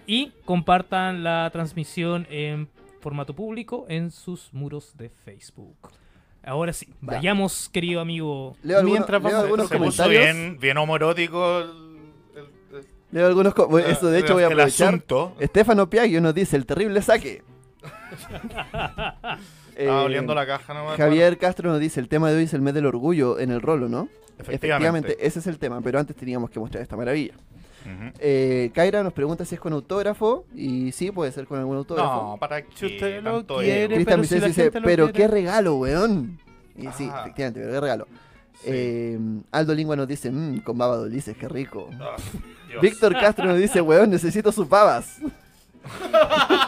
Y 0.06 0.32
compartan 0.46 1.24
la 1.24 1.50
transmisión 1.52 2.26
en 2.30 2.70
formato 3.08 3.34
público 3.34 3.86
en 3.88 4.12
sus 4.12 4.54
muros 4.54 4.92
de 4.98 5.08
Facebook. 5.08 5.78
Ahora 6.44 6.74
sí, 6.74 6.90
vayamos, 7.00 7.70
querido 7.70 8.02
amigo. 8.02 8.58
Leo, 8.64 8.84
Mientras 8.84 9.22
leo 9.24 9.32
vamos- 9.32 9.44
algunos 9.46 9.70
Se 9.70 9.78
puso 9.78 10.10
bien, 10.10 10.58
bien 10.60 10.78
homorótico 10.78 11.60
el, 11.60 11.70
el- 12.36 12.78
el- 12.80 12.86
Leo 13.12 13.28
algunos 13.28 13.54
Eso, 13.88 14.08
de 14.10 14.20
hecho, 14.20 14.34
voy 14.34 14.44
a 14.44 14.48
el 14.48 14.52
aprovechar. 14.54 14.90
asunto. 14.90 15.38
Estefano 15.40 15.90
Piaggio 15.90 16.20
nos 16.20 16.36
dice: 16.36 16.58
el 16.58 16.66
terrible 16.66 17.02
saque. 17.02 17.44
Eh, 18.04 19.38
Estaba 19.78 20.04
oliendo 20.04 20.36
la 20.36 20.46
caja 20.46 20.74
nomás. 20.74 20.98
Javier 20.98 21.38
Castro 21.38 21.70
nos 21.72 21.80
dice: 21.80 22.02
el 22.02 22.10
tema 22.10 22.30
de 22.30 22.36
hoy 22.36 22.44
es 22.44 22.54
el 22.54 22.62
mes 22.62 22.74
del 22.74 22.88
orgullo 22.88 23.40
en 23.40 23.52
el 23.52 23.62
rolo, 23.62 23.88
¿no? 23.88 24.10
Efectivamente. 24.38 25.16
ese 25.26 25.40
es 25.40 25.48
el 25.48 25.58
tema, 25.60 25.80
pero 25.80 25.98
antes 25.98 26.14
teníamos 26.16 26.50
que 26.50 26.60
mostrar 26.60 26.84
esta 26.84 26.98
maravilla. 26.98 27.36
Eh, 28.20 28.72
Kaira 28.74 29.04
nos 29.04 29.14
pregunta 29.14 29.46
si 29.46 29.56
es 29.56 29.62
con 29.62 29.74
autógrafo, 29.74 30.46
y 30.56 30.92
sí, 30.92 31.12
puede 31.12 31.32
ser 31.32 31.46
con 31.46 31.60
algún 31.60 31.78
autógrafo. 31.78 32.32
No, 32.32 32.38
para 32.40 32.62
que 32.62 32.68
Si 32.76 32.86
usted 32.86 33.22
lo 33.24 33.46
quiere. 33.46 33.96
Cristian 33.96 34.22
pero 34.22 34.24
si 34.24 34.36
dice, 34.48 34.64
gente 34.64 34.80
lo 34.82 34.86
pero 34.86 35.12
quiere". 35.12 35.18
qué 35.18 35.28
regalo, 35.28 35.76
weón. 35.78 36.40
Y 36.76 36.88
sí, 36.92 37.10
efectivamente, 37.20 37.60
pero 37.62 37.72
qué 37.72 37.80
regalo. 37.82 38.08
Sí. 38.56 38.70
Eh, 38.72 39.20
Aldo 39.52 39.74
Lingua 39.76 39.96
nos 39.96 40.08
dice, 40.08 40.32
mmm, 40.32 40.60
con 40.62 40.78
baba 40.78 40.98
de 40.98 41.04
Ulises, 41.06 41.38
qué 41.38 41.48
rico. 41.48 41.90
Ah. 42.00 42.16
Víctor 42.82 43.14
Castro 43.14 43.46
nos 43.46 43.58
dice, 43.58 43.82
weón, 43.82 44.10
necesito 44.10 44.52
sus 44.52 44.68
babas. 44.68 45.20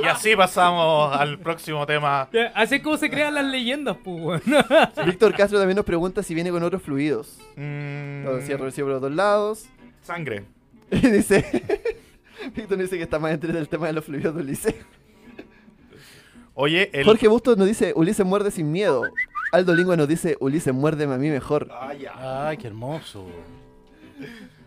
Y 0.01 0.05
así 0.05 0.34
pasamos 0.34 1.13
al 1.13 1.39
próximo 1.39 1.86
tema. 1.86 2.29
Así 2.55 2.75
es 2.75 2.82
como 2.82 2.95
se 2.95 3.10
crean 3.10 3.34
las 3.34 3.43
leyendas, 3.43 3.97
pues, 4.01 4.17
weón. 4.23 4.41
Víctor 5.05 5.36
Castro 5.36 5.60
también 5.60 5.75
nos 5.75 5.84
pregunta 5.86 6.23
si 6.23 6.34
viene 6.34 6.51
con 6.51 6.63
otros 6.63 6.82
fluidos. 6.82 7.38
Mm, 7.58 8.23
Lo 8.23 8.39
cierro 8.41 8.63
recibo 8.65 8.86
por 8.88 8.93
los 8.93 9.01
dos 9.01 9.12
lados. 9.12 9.65
Sangre. 10.03 10.45
Y 10.91 11.08
dice, 11.08 11.45
Víctor 12.56 12.78
dice 12.78 12.97
que 12.97 13.04
está 13.04 13.19
más 13.19 13.32
entre 13.34 13.58
el 13.58 13.69
tema 13.69 13.88
de 13.88 13.93
los 13.93 14.06
fluidos 14.06 14.36
de 14.36 14.41
Ulises. 14.41 14.75
Oye, 16.54 16.89
el. 16.93 17.06
Jorge 17.06 17.28
Bustos 17.28 17.58
nos 17.58 17.67
dice, 17.67 17.93
Ulises 17.95 18.25
muerde 18.25 18.52
sin 18.52 18.71
miedo. 18.71 19.04
Aldo 19.52 19.73
Lingua 19.73 19.95
nos 19.95 20.08
dice, 20.08 20.38
Ulises 20.39 20.73
muérdeme 20.73 21.13
a 21.13 21.17
mí 21.17 21.30
mejor. 21.30 21.69
Ah, 21.71 21.93
ya. 21.93 22.47
Ay, 22.47 22.58
qué 22.58 22.67
hermoso. 22.67 23.28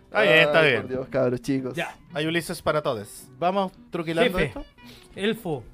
Está 0.04 0.22
bien, 0.22 0.34
está 0.40 0.60
Ay, 0.60 0.70
bien. 0.70 0.82
Por 0.82 0.90
Dios, 0.90 1.08
cabros 1.08 1.40
chicos. 1.42 1.74
Ya, 1.74 1.96
Hay 2.14 2.26
Ulises 2.26 2.60
para 2.62 2.82
todos. 2.82 3.28
Vamos 3.38 3.72
troquelando 3.90 4.38
Jefe. 4.38 4.48
esto. 4.48 4.64
elfo. 5.14 5.64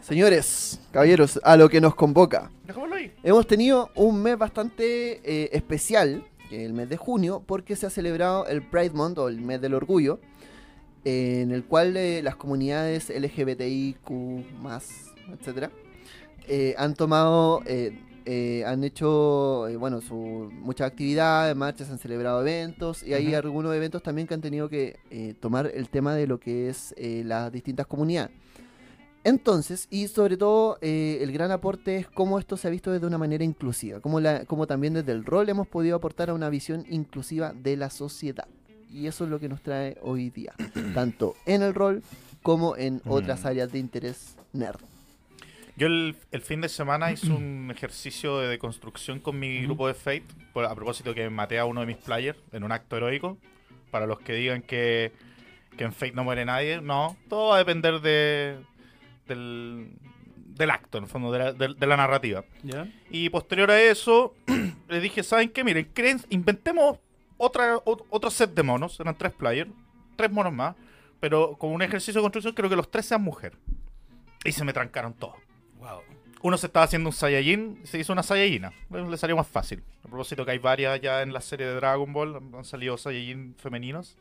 Señores, 0.00 0.80
caballeros, 0.92 1.38
a 1.42 1.56
lo 1.56 1.68
que 1.68 1.80
nos 1.80 1.94
convoca. 1.94 2.50
Ahí. 2.94 3.12
Hemos 3.22 3.46
tenido 3.46 3.90
un 3.94 4.22
mes 4.22 4.36
bastante 4.38 5.20
eh, 5.24 5.50
especial, 5.52 6.24
el 6.50 6.72
mes 6.72 6.88
de 6.88 6.96
junio, 6.96 7.42
porque 7.46 7.76
se 7.76 7.86
ha 7.86 7.90
celebrado 7.90 8.46
el 8.46 8.62
Pride 8.62 8.90
Month 8.90 9.18
o 9.18 9.28
el 9.28 9.40
mes 9.40 9.60
del 9.60 9.74
orgullo, 9.74 10.20
eh, 11.04 11.40
en 11.42 11.50
el 11.50 11.64
cual 11.64 11.96
eh, 11.96 12.22
las 12.22 12.36
comunidades 12.36 13.10
LGBTIQ, 13.10 14.10
etcétera, 15.32 15.70
eh, 16.48 16.74
han 16.78 16.94
tomado 16.94 17.62
eh, 17.66 17.98
eh, 18.30 18.62
han 18.66 18.84
hecho, 18.84 19.66
eh, 19.68 19.76
bueno, 19.76 20.02
su, 20.02 20.50
muchas 20.52 20.88
actividades, 20.88 21.56
marchas, 21.56 21.88
han 21.88 21.96
celebrado 21.96 22.42
eventos 22.42 23.02
y 23.02 23.14
hay 23.14 23.32
algunos 23.32 23.74
eventos 23.74 24.02
también 24.02 24.28
que 24.28 24.34
han 24.34 24.42
tenido 24.42 24.68
que 24.68 25.36
tomar 25.40 25.70
el 25.74 25.88
tema 25.88 26.14
de 26.14 26.26
lo 26.26 26.38
que 26.38 26.68
es 26.68 26.94
eh, 26.98 27.22
las 27.24 27.50
distintas 27.50 27.86
comunidades. 27.86 28.36
Entonces, 29.24 29.88
y 29.90 30.08
sobre 30.08 30.36
todo, 30.36 30.78
eh, 30.80 31.18
el 31.20 31.32
gran 31.32 31.50
aporte 31.50 31.96
es 31.96 32.06
cómo 32.08 32.38
esto 32.38 32.56
se 32.56 32.68
ha 32.68 32.70
visto 32.70 32.90
desde 32.92 33.06
una 33.06 33.18
manera 33.18 33.44
inclusiva, 33.44 34.00
cómo, 34.00 34.20
la, 34.20 34.44
cómo 34.46 34.66
también 34.66 34.94
desde 34.94 35.12
el 35.12 35.24
rol 35.24 35.48
hemos 35.48 35.66
podido 35.66 35.96
aportar 35.96 36.30
a 36.30 36.34
una 36.34 36.48
visión 36.48 36.86
inclusiva 36.88 37.52
de 37.52 37.76
la 37.76 37.90
sociedad. 37.90 38.46
Y 38.90 39.06
eso 39.06 39.24
es 39.24 39.30
lo 39.30 39.38
que 39.38 39.48
nos 39.48 39.60
trae 39.62 39.98
hoy 40.02 40.30
día, 40.30 40.54
tanto 40.94 41.34
en 41.46 41.62
el 41.62 41.74
rol 41.74 42.02
como 42.42 42.76
en 42.76 43.02
otras 43.06 43.42
Mm. 43.44 43.46
áreas 43.48 43.72
de 43.72 43.78
interés 43.80 44.36
nerd. 44.52 44.80
Yo 45.76 45.86
el, 45.88 46.16
el 46.32 46.40
fin 46.40 46.60
de 46.60 46.68
semana 46.68 47.12
hice 47.12 47.30
un 47.30 47.70
ejercicio 47.74 48.38
de 48.38 48.48
deconstrucción 48.48 49.18
con 49.20 49.38
mi 49.38 49.62
grupo 49.62 49.86
de 49.88 49.94
Fate, 49.94 50.24
por- 50.54 50.64
a 50.64 50.74
propósito 50.74 51.12
que 51.14 51.28
maté 51.28 51.58
a 51.58 51.66
uno 51.66 51.80
de 51.80 51.86
mis 51.86 51.96
players 51.98 52.38
en 52.52 52.64
un 52.64 52.72
acto 52.72 52.96
heroico. 52.96 53.36
Para 53.90 54.06
los 54.06 54.20
que 54.20 54.34
digan 54.34 54.62
que, 54.62 55.12
que 55.76 55.84
en 55.84 55.92
Fate 55.92 56.12
no 56.12 56.22
muere 56.24 56.44
nadie, 56.44 56.80
no, 56.80 57.16
todo 57.28 57.48
va 57.50 57.56
a 57.56 57.58
depender 57.58 58.00
de, 58.00 58.56
del, 59.28 59.92
del 60.46 60.70
acto, 60.70 60.98
en 60.98 61.04
el 61.04 61.10
fondo, 61.10 61.30
de 61.30 61.38
la, 61.38 61.52
de- 61.52 61.74
de 61.74 61.86
la 61.86 61.96
narrativa. 61.96 62.44
¿Ya? 62.64 62.88
Y 63.10 63.28
posterior 63.30 63.70
a 63.70 63.80
eso, 63.80 64.34
les 64.88 65.02
dije, 65.02 65.22
¿saben 65.22 65.50
qué? 65.50 65.62
Miren, 65.62 65.88
creen, 65.94 66.20
inventemos 66.30 66.98
otra, 67.36 67.76
ot- 67.84 68.04
otro 68.10 68.30
set 68.30 68.50
de 68.54 68.62
monos, 68.64 68.98
eran 68.98 69.16
tres 69.16 69.32
players, 69.32 69.70
tres 70.16 70.30
monos 70.32 70.52
más, 70.52 70.74
pero 71.20 71.56
con 71.58 71.70
un 71.72 71.82
ejercicio 71.82 72.20
de 72.20 72.24
construcción 72.24 72.54
creo 72.54 72.68
que 72.68 72.76
los 72.76 72.90
tres 72.90 73.06
sean 73.06 73.22
mujer. 73.22 73.56
Y 74.44 74.52
se 74.52 74.64
me 74.64 74.72
trancaron 74.72 75.14
todos. 75.14 75.36
Wow. 75.78 76.00
Uno 76.42 76.56
se 76.56 76.66
estaba 76.66 76.84
haciendo 76.84 77.08
un 77.08 77.12
Saiyajin, 77.12 77.80
se 77.84 77.98
hizo 77.98 78.12
una 78.12 78.22
Saiyajina. 78.22 78.72
Le 78.90 79.16
salió 79.16 79.36
más 79.36 79.48
fácil. 79.48 79.82
A 80.04 80.08
propósito 80.08 80.44
que 80.44 80.52
hay 80.52 80.58
varias 80.58 81.00
ya 81.00 81.22
en 81.22 81.32
la 81.32 81.40
serie 81.40 81.66
de 81.66 81.74
Dragon 81.74 82.12
Ball, 82.12 82.36
han 82.56 82.64
salido 82.64 82.96
Saiyajin 82.96 83.56
femeninos. 83.58 84.16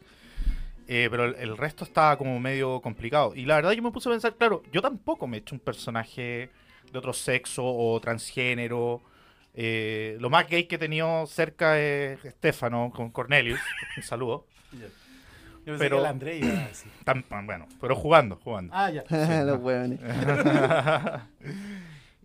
Eh, 0.87 1.07
pero 1.11 1.25
el, 1.25 1.35
el 1.35 1.57
resto 1.57 1.83
estaba 1.83 2.17
como 2.17 2.39
medio 2.39 2.79
complicado. 2.81 3.33
Y 3.35 3.45
la 3.45 3.55
verdad 3.57 3.71
yo 3.73 3.83
me 3.83 3.91
puse 3.91 4.09
a 4.09 4.13
pensar, 4.13 4.35
claro, 4.35 4.63
yo 4.71 4.81
tampoco 4.81 5.27
me 5.27 5.37
he 5.37 5.39
hecho 5.41 5.53
un 5.55 5.59
personaje 5.59 6.49
de 6.91 6.97
otro 6.97 7.13
sexo 7.13 7.63
o 7.65 7.99
transgénero. 7.99 9.01
Eh, 9.53 10.17
lo 10.19 10.29
más 10.29 10.47
gay 10.47 10.65
que 10.65 10.75
he 10.75 10.79
tenido 10.79 11.25
cerca 11.25 11.79
es 11.79 12.19
Stefano 12.21 12.91
con 12.95 13.09
Cornelius. 13.11 13.59
Un 13.97 14.03
saludo. 14.03 14.45
Yo 14.71 15.73
pensé 15.73 15.79
Pero- 15.79 15.97
que 15.97 16.01
el 16.01 16.05
André 16.05 16.37
iba 16.37 16.47
a 16.63 16.67
decir. 16.67 16.91
Tan- 17.03 17.25
bueno, 17.45 17.67
pero 17.81 17.95
jugando, 17.95 18.37
jugando. 18.41 18.73
Ah, 18.73 18.89
ya. 18.89 19.03
Los 19.43 19.59
hueones. 19.59 19.99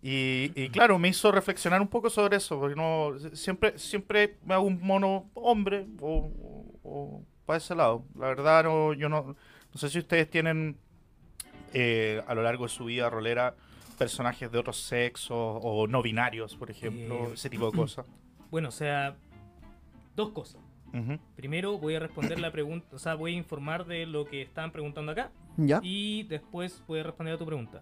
y, 0.01 0.51
y 0.55 0.69
claro, 0.69 0.97
me 0.99 1.09
hizo 1.09 1.31
reflexionar 1.31 1.81
un 1.81 1.87
poco 1.87 2.09
sobre 2.09 2.37
eso, 2.37 2.59
porque 2.59 2.75
no 2.75 3.13
siempre 3.33 3.77
siempre 3.77 4.37
me 4.45 4.53
hago 4.53 4.63
un 4.63 4.79
mono 4.81 5.29
hombre 5.33 5.87
o, 5.99 6.31
o, 6.83 7.21
para 7.45 7.57
ese 7.57 7.75
lado. 7.75 8.03
La 8.17 8.27
verdad, 8.27 8.63
no, 8.63 8.93
yo 8.93 9.09
no, 9.09 9.23
no 9.73 9.77
sé 9.79 9.89
si 9.89 9.99
ustedes 9.99 10.29
tienen 10.29 10.77
eh, 11.73 12.21
a 12.27 12.33
lo 12.35 12.43
largo 12.43 12.63
de 12.65 12.69
su 12.69 12.85
vida 12.85 13.09
rolera 13.09 13.55
personajes 13.97 14.51
de 14.51 14.57
otros 14.57 14.77
sexos 14.77 15.59
o 15.61 15.87
no 15.87 16.01
binarios, 16.01 16.55
por 16.55 16.69
ejemplo, 16.71 17.29
Eh, 17.29 17.33
ese 17.33 17.49
tipo 17.49 17.69
de 17.71 17.77
cosas. 17.77 18.05
Bueno, 18.51 18.69
o 18.69 18.71
sea, 18.71 19.15
dos 20.15 20.29
cosas. 20.29 20.61
Primero 21.35 21.79
voy 21.79 21.95
a 21.95 21.99
responder 21.99 22.39
la 22.39 22.51
pregunta, 22.51 22.85
o 22.95 22.99
sea, 22.99 23.15
voy 23.15 23.33
a 23.33 23.37
informar 23.37 23.87
de 23.87 24.05
lo 24.05 24.25
que 24.25 24.43
estaban 24.43 24.71
preguntando 24.71 25.11
acá 25.11 25.31
¿Ya? 25.57 25.79
y 25.81 26.21
después 26.23 26.83
voy 26.87 26.99
a 26.99 27.03
responder 27.03 27.33
a 27.33 27.37
tu 27.39 27.47
pregunta. 27.47 27.81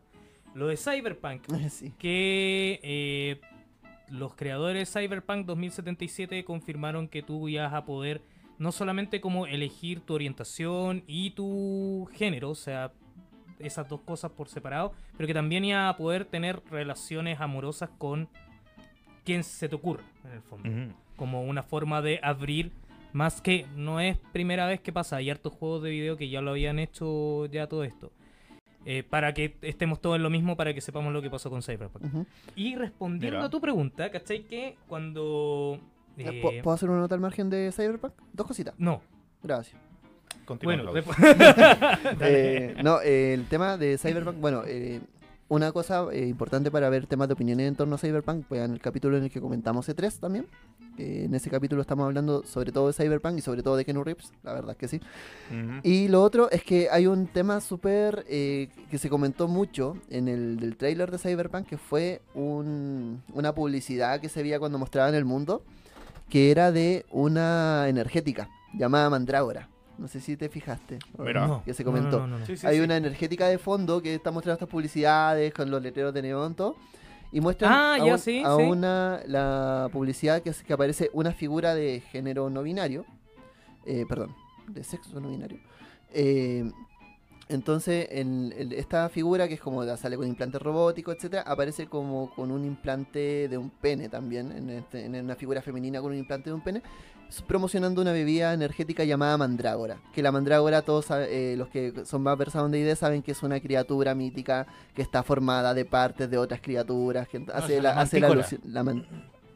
Lo 0.56 0.68
de 0.68 0.78
Cyberpunk, 0.78 1.44
Sí. 1.70 1.92
que 2.00 2.80
eh, 2.84 3.42
los 4.08 4.34
creadores 4.36 4.94
de 4.94 5.02
Cyberpunk 5.02 5.46
2077 5.46 6.46
confirmaron 6.46 7.10
que 7.10 7.22
tú 7.22 7.50
ibas 7.50 7.74
a 7.74 7.84
poder 7.84 8.22
no 8.62 8.72
solamente 8.72 9.20
como 9.20 9.48
elegir 9.48 10.02
tu 10.02 10.14
orientación 10.14 11.04
y 11.08 11.32
tu 11.32 12.08
género, 12.14 12.52
o 12.52 12.56
sea, 12.56 12.92
esas 13.58 13.90
dos 13.90 14.02
cosas 14.02 14.32
por 14.32 14.50
separado, 14.50 14.94
pero 15.18 15.26
que 15.26 15.34
también 15.34 15.66
ibas 15.66 15.94
a 15.94 15.98
poder 15.98 16.26
tener 16.26 16.62
relaciones 16.70 17.42
amorosas 17.42 17.90
con 17.98 18.30
quien 19.26 19.44
se 19.44 19.68
te 19.68 19.76
ocurra, 19.76 20.04
en 20.26 20.32
el 20.32 20.42
fondo 20.42 20.70
como 21.16 21.44
una 21.44 21.64
forma 21.64 22.02
de 22.02 22.20
abrir 22.24 22.72
más 23.14 23.42
que 23.42 23.66
no 23.76 24.00
es 24.00 24.18
primera 24.32 24.66
vez 24.68 24.80
que 24.80 24.92
pasa 24.94 25.18
hay 25.18 25.30
hartos 25.30 25.54
juegos 25.54 25.84
de 25.84 25.90
video 25.90 26.16
que 26.16 26.30
ya 26.30 26.42
lo 26.42 26.52
habían 26.52 26.78
hecho 26.80 27.46
ya 27.48 27.68
todo 27.68 27.84
esto 27.84 28.12
Eh, 28.84 29.04
para 29.04 29.32
que 29.36 29.56
estemos 29.62 30.02
todos 30.02 30.16
en 30.16 30.24
lo 30.24 30.32
mismo 30.32 30.56
para 30.56 30.74
que 30.74 30.82
sepamos 30.82 31.14
lo 31.14 31.22
que 31.22 31.30
pasó 31.30 31.50
con 31.52 31.62
Cyberpunk 31.62 32.04
y 32.56 32.76
respondiendo 32.76 33.38
Mira. 33.38 33.46
a 33.46 33.50
tu 33.52 33.60
pregunta 33.62 34.10
¿cachai? 34.10 34.44
que 34.46 34.76
cuando 34.88 35.80
Eh, 36.26 36.30
eh, 36.40 36.42
¿pu- 36.44 36.62
¿Puedo 36.64 36.76
hacer 36.76 36.90
una 36.90 37.00
nota 37.00 37.16
al 37.16 37.22
margen 37.22 37.50
de 37.50 37.72
Cyberpunk? 37.72 38.14
Dos 38.34 38.48
cositas. 38.48 38.74
no 38.78 39.02
Gracias. 39.44 39.80
Continúa, 40.46 40.76
bueno 40.76 40.94
después- 40.94 41.18
Eh, 42.22 42.76
no, 42.84 43.02
eh, 43.02 43.34
el 43.34 43.46
tema 43.48 43.78
de 43.78 43.98
Cyberpunk, 43.98 44.38
bueno, 44.40 44.64
eh, 44.66 45.00
una 45.48 45.72
cosa 45.72 46.06
eh, 46.14 46.28
importante 46.28 46.72
para 46.72 46.90
ver 46.90 47.08
temas 47.08 47.28
de 47.28 47.34
opiniones 47.34 47.68
en 47.68 47.76
torno 47.76 47.96
a 47.96 47.98
Cyberpunk, 47.98 48.46
pues 48.48 48.62
en 48.62 48.72
el 48.72 48.80
capítulo 48.80 49.18
en 49.18 49.24
el 49.24 49.30
que 49.32 49.42
comentamos 49.42 49.88
E3 49.90 50.20
también. 50.20 50.48
Eh, 50.98 51.24
en 51.26 51.34
ese 51.36 51.50
capítulo 51.50 51.82
estamos 51.82 52.06
hablando 52.06 52.44
sobre 52.44 52.72
todo 52.72 52.88
de 52.88 52.94
Cyberpunk 52.94 53.38
y 53.38 53.42
sobre 53.42 53.64
todo 53.64 53.76
de 53.78 53.86
Kenu 53.86 54.04
Reeves, 54.04 54.32
la 54.44 54.54
verdad 54.54 54.72
es 54.72 54.78
que 54.78 54.88
sí. 54.88 55.02
Y 55.84 56.08
lo 56.10 56.22
otro 56.22 56.50
es 56.52 56.64
que 56.64 56.90
hay 56.92 57.08
un 57.08 57.28
tema 57.28 57.60
súper 57.62 58.26
eh, 58.28 58.70
que 58.90 58.98
se 58.98 59.10
comentó 59.10 59.48
mucho 59.48 59.98
en 60.10 60.28
el 60.28 60.58
del 60.60 60.76
trailer 60.78 61.10
de 61.12 61.18
Cyberpunk, 61.18 61.66
que 61.68 61.78
fue 61.78 62.22
un- 62.34 63.22
una 63.34 63.54
publicidad 63.56 64.20
que 64.22 64.30
se 64.30 64.42
veía 64.44 64.60
cuando 64.60 64.78
mostraban 64.80 65.16
el 65.16 65.26
mundo, 65.26 65.64
que 66.32 66.50
era 66.50 66.72
de 66.72 67.06
una 67.12 67.86
energética 67.88 68.50
llamada 68.74 69.10
Mandrágora. 69.12 69.68
No 70.00 70.08
sé 70.08 70.20
si 70.20 70.36
te 70.38 70.50
fijaste. 70.50 70.98
Mira. 71.20 71.46
no, 71.46 71.64
que 71.64 71.74
se 71.76 71.84
comentó. 71.84 72.22
no, 72.22 72.28
no, 72.28 72.40
no. 72.40 72.46
Sí, 72.48 72.58
sí, 72.58 72.66
Hay 72.66 72.78
sí. 72.78 72.82
una 72.82 72.98
energética 72.98 73.48
de 73.48 73.60
fondo 73.60 74.02
que 74.02 74.16
está 74.16 74.32
mostrando 74.32 74.56
estas 74.56 74.70
publicidades 74.70 75.54
con 75.54 75.70
los 75.70 75.84
letreros 75.84 76.12
de 76.14 76.24
neón, 76.24 76.56
todo. 76.56 76.76
Y 77.34 77.40
muestran 77.40 77.72
Ah, 77.72 77.94
a, 77.94 77.98
ya, 78.00 78.14
un- 78.14 78.20
sí, 78.20 78.42
a 78.44 78.56
sí. 78.56 78.64
una 78.64 79.22
la 79.28 79.90
publicidad 79.92 80.42
que, 80.42 80.50
es- 80.50 80.64
que 80.64 80.74
aparece 80.74 81.10
una 81.14 81.32
figura 81.34 81.76
de 81.76 82.02
género 82.12 82.50
no 82.50 82.64
binario. 82.64 83.06
eh, 83.86 84.06
perdón, 84.08 84.34
de 84.68 84.84
sexo 84.84 85.20
no 85.20 85.30
binario. 85.30 85.60
Eh, 86.14 86.70
entonces, 87.52 88.08
en, 88.12 88.54
en 88.58 88.72
esta 88.72 89.08
figura 89.10 89.48
que 89.48 89.54
es 89.56 89.60
como 89.62 89.84
la- 89.84 89.98
sale 89.98 90.18
con 90.18 90.28
implante 90.28 90.58
robótico, 90.60 91.12
etcétera, 91.12 91.44
aparece 91.46 91.88
como 91.88 92.34
con 92.34 92.52
un 92.52 92.66
implante 92.66 93.48
de 93.48 93.58
un 93.58 93.70
pene 93.70 94.10
también, 94.10 94.52
en, 94.52 94.70
este- 94.70 95.06
en 95.06 95.16
una 95.24 95.36
figura 95.36 95.62
femenina 95.62 96.02
con 96.02 96.12
un 96.12 96.18
implante 96.18 96.50
de 96.50 96.54
un 96.54 96.62
pene, 96.62 96.82
promocionando 97.48 98.02
una 98.02 98.12
bebida 98.12 98.54
energética 98.54 99.04
llamada 99.06 99.38
mandrágora. 99.38 100.02
Que 100.14 100.22
la 100.22 100.32
mandrágora, 100.32 100.82
todos 100.82 101.06
eh, 101.12 101.56
los 101.58 101.70
que 101.70 101.94
son 102.06 102.24
más 102.24 102.38
versados 102.38 102.68
en 102.68 102.72
D&D 102.74 102.96
saben 102.96 103.22
que 103.22 103.32
es 103.32 103.42
una 103.44 103.60
criatura 103.60 104.14
mítica 104.16 104.68
que 104.94 105.02
está 105.02 105.24
formada 105.24 105.74
de 105.74 105.86
partes 105.86 106.30
de 106.30 106.38
otras 106.38 106.60
criaturas, 106.62 107.28
que 107.30 107.46
hace, 107.54 107.82
la, 107.82 107.96
la 108.20 108.30
hace 108.40 108.60
la 108.66 108.84
man- 108.84 109.06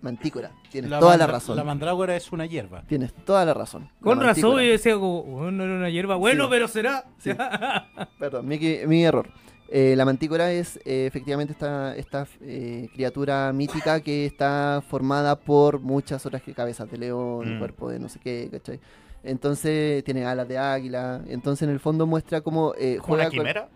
mantícora. 0.06 0.52
Tienes 0.72 0.90
La 0.92 1.00
toda 1.00 1.18
la 1.18 1.28
razón. 1.28 1.58
La 1.58 1.64
mandrágora 1.66 2.16
es 2.16 2.32
una 2.32 2.46
hierba. 2.46 2.84
Tienes 2.88 3.14
toda 3.26 3.44
la 3.44 3.54
razón. 3.54 3.84
La 3.84 3.90
con 4.02 4.22
razón 4.22 4.52
yo 4.62 4.72
decía 4.72 4.94
como 4.96 5.20
"Oh, 5.20 5.52
no 5.52 5.64
era 5.66 5.74
una 5.76 5.90
hierba 5.90 6.16
bueno 6.16 6.46
Sí. 6.46 6.50
pero 6.52 6.68
será 6.70 7.04
Sí. 7.18 7.32
Perdón, 8.20 8.48
mi, 8.48 8.58
mi 8.88 9.04
error. 9.04 9.28
Eh, 9.68 9.96
la 9.98 10.06
mantícora 10.06 10.52
es 10.52 10.78
eh, 10.86 11.08
efectivamente 11.08 11.52
esta, 11.54 11.96
esta 11.98 12.28
eh, 12.42 12.88
criatura 12.94 13.52
mítica 13.52 14.00
que 14.00 14.26
está 14.28 14.84
formada 14.88 15.36
por 15.40 15.80
muchas 15.80 16.24
otras 16.26 16.44
que- 16.44 16.54
cabezas 16.54 16.90
de 16.92 16.98
león, 17.00 17.56
Mm. 17.56 17.60
cuerpo 17.60 17.90
de 17.90 18.00
no 18.00 18.08
sé 18.08 18.20
qué, 18.20 18.48
¿cachai? 18.52 18.80
Entonces 19.24 20.04
tiene 20.04 20.24
alas 20.26 20.48
de 20.48 20.58
águila. 20.60 21.22
Entonces 21.28 21.68
en 21.68 21.74
el 21.74 21.80
fondo 21.80 22.06
muestra 22.06 22.42
como 22.42 22.74
eh, 22.78 23.00
¿Como 23.02 23.16
una 23.16 23.24
con- 23.24 23.32
quimera? 23.32 23.68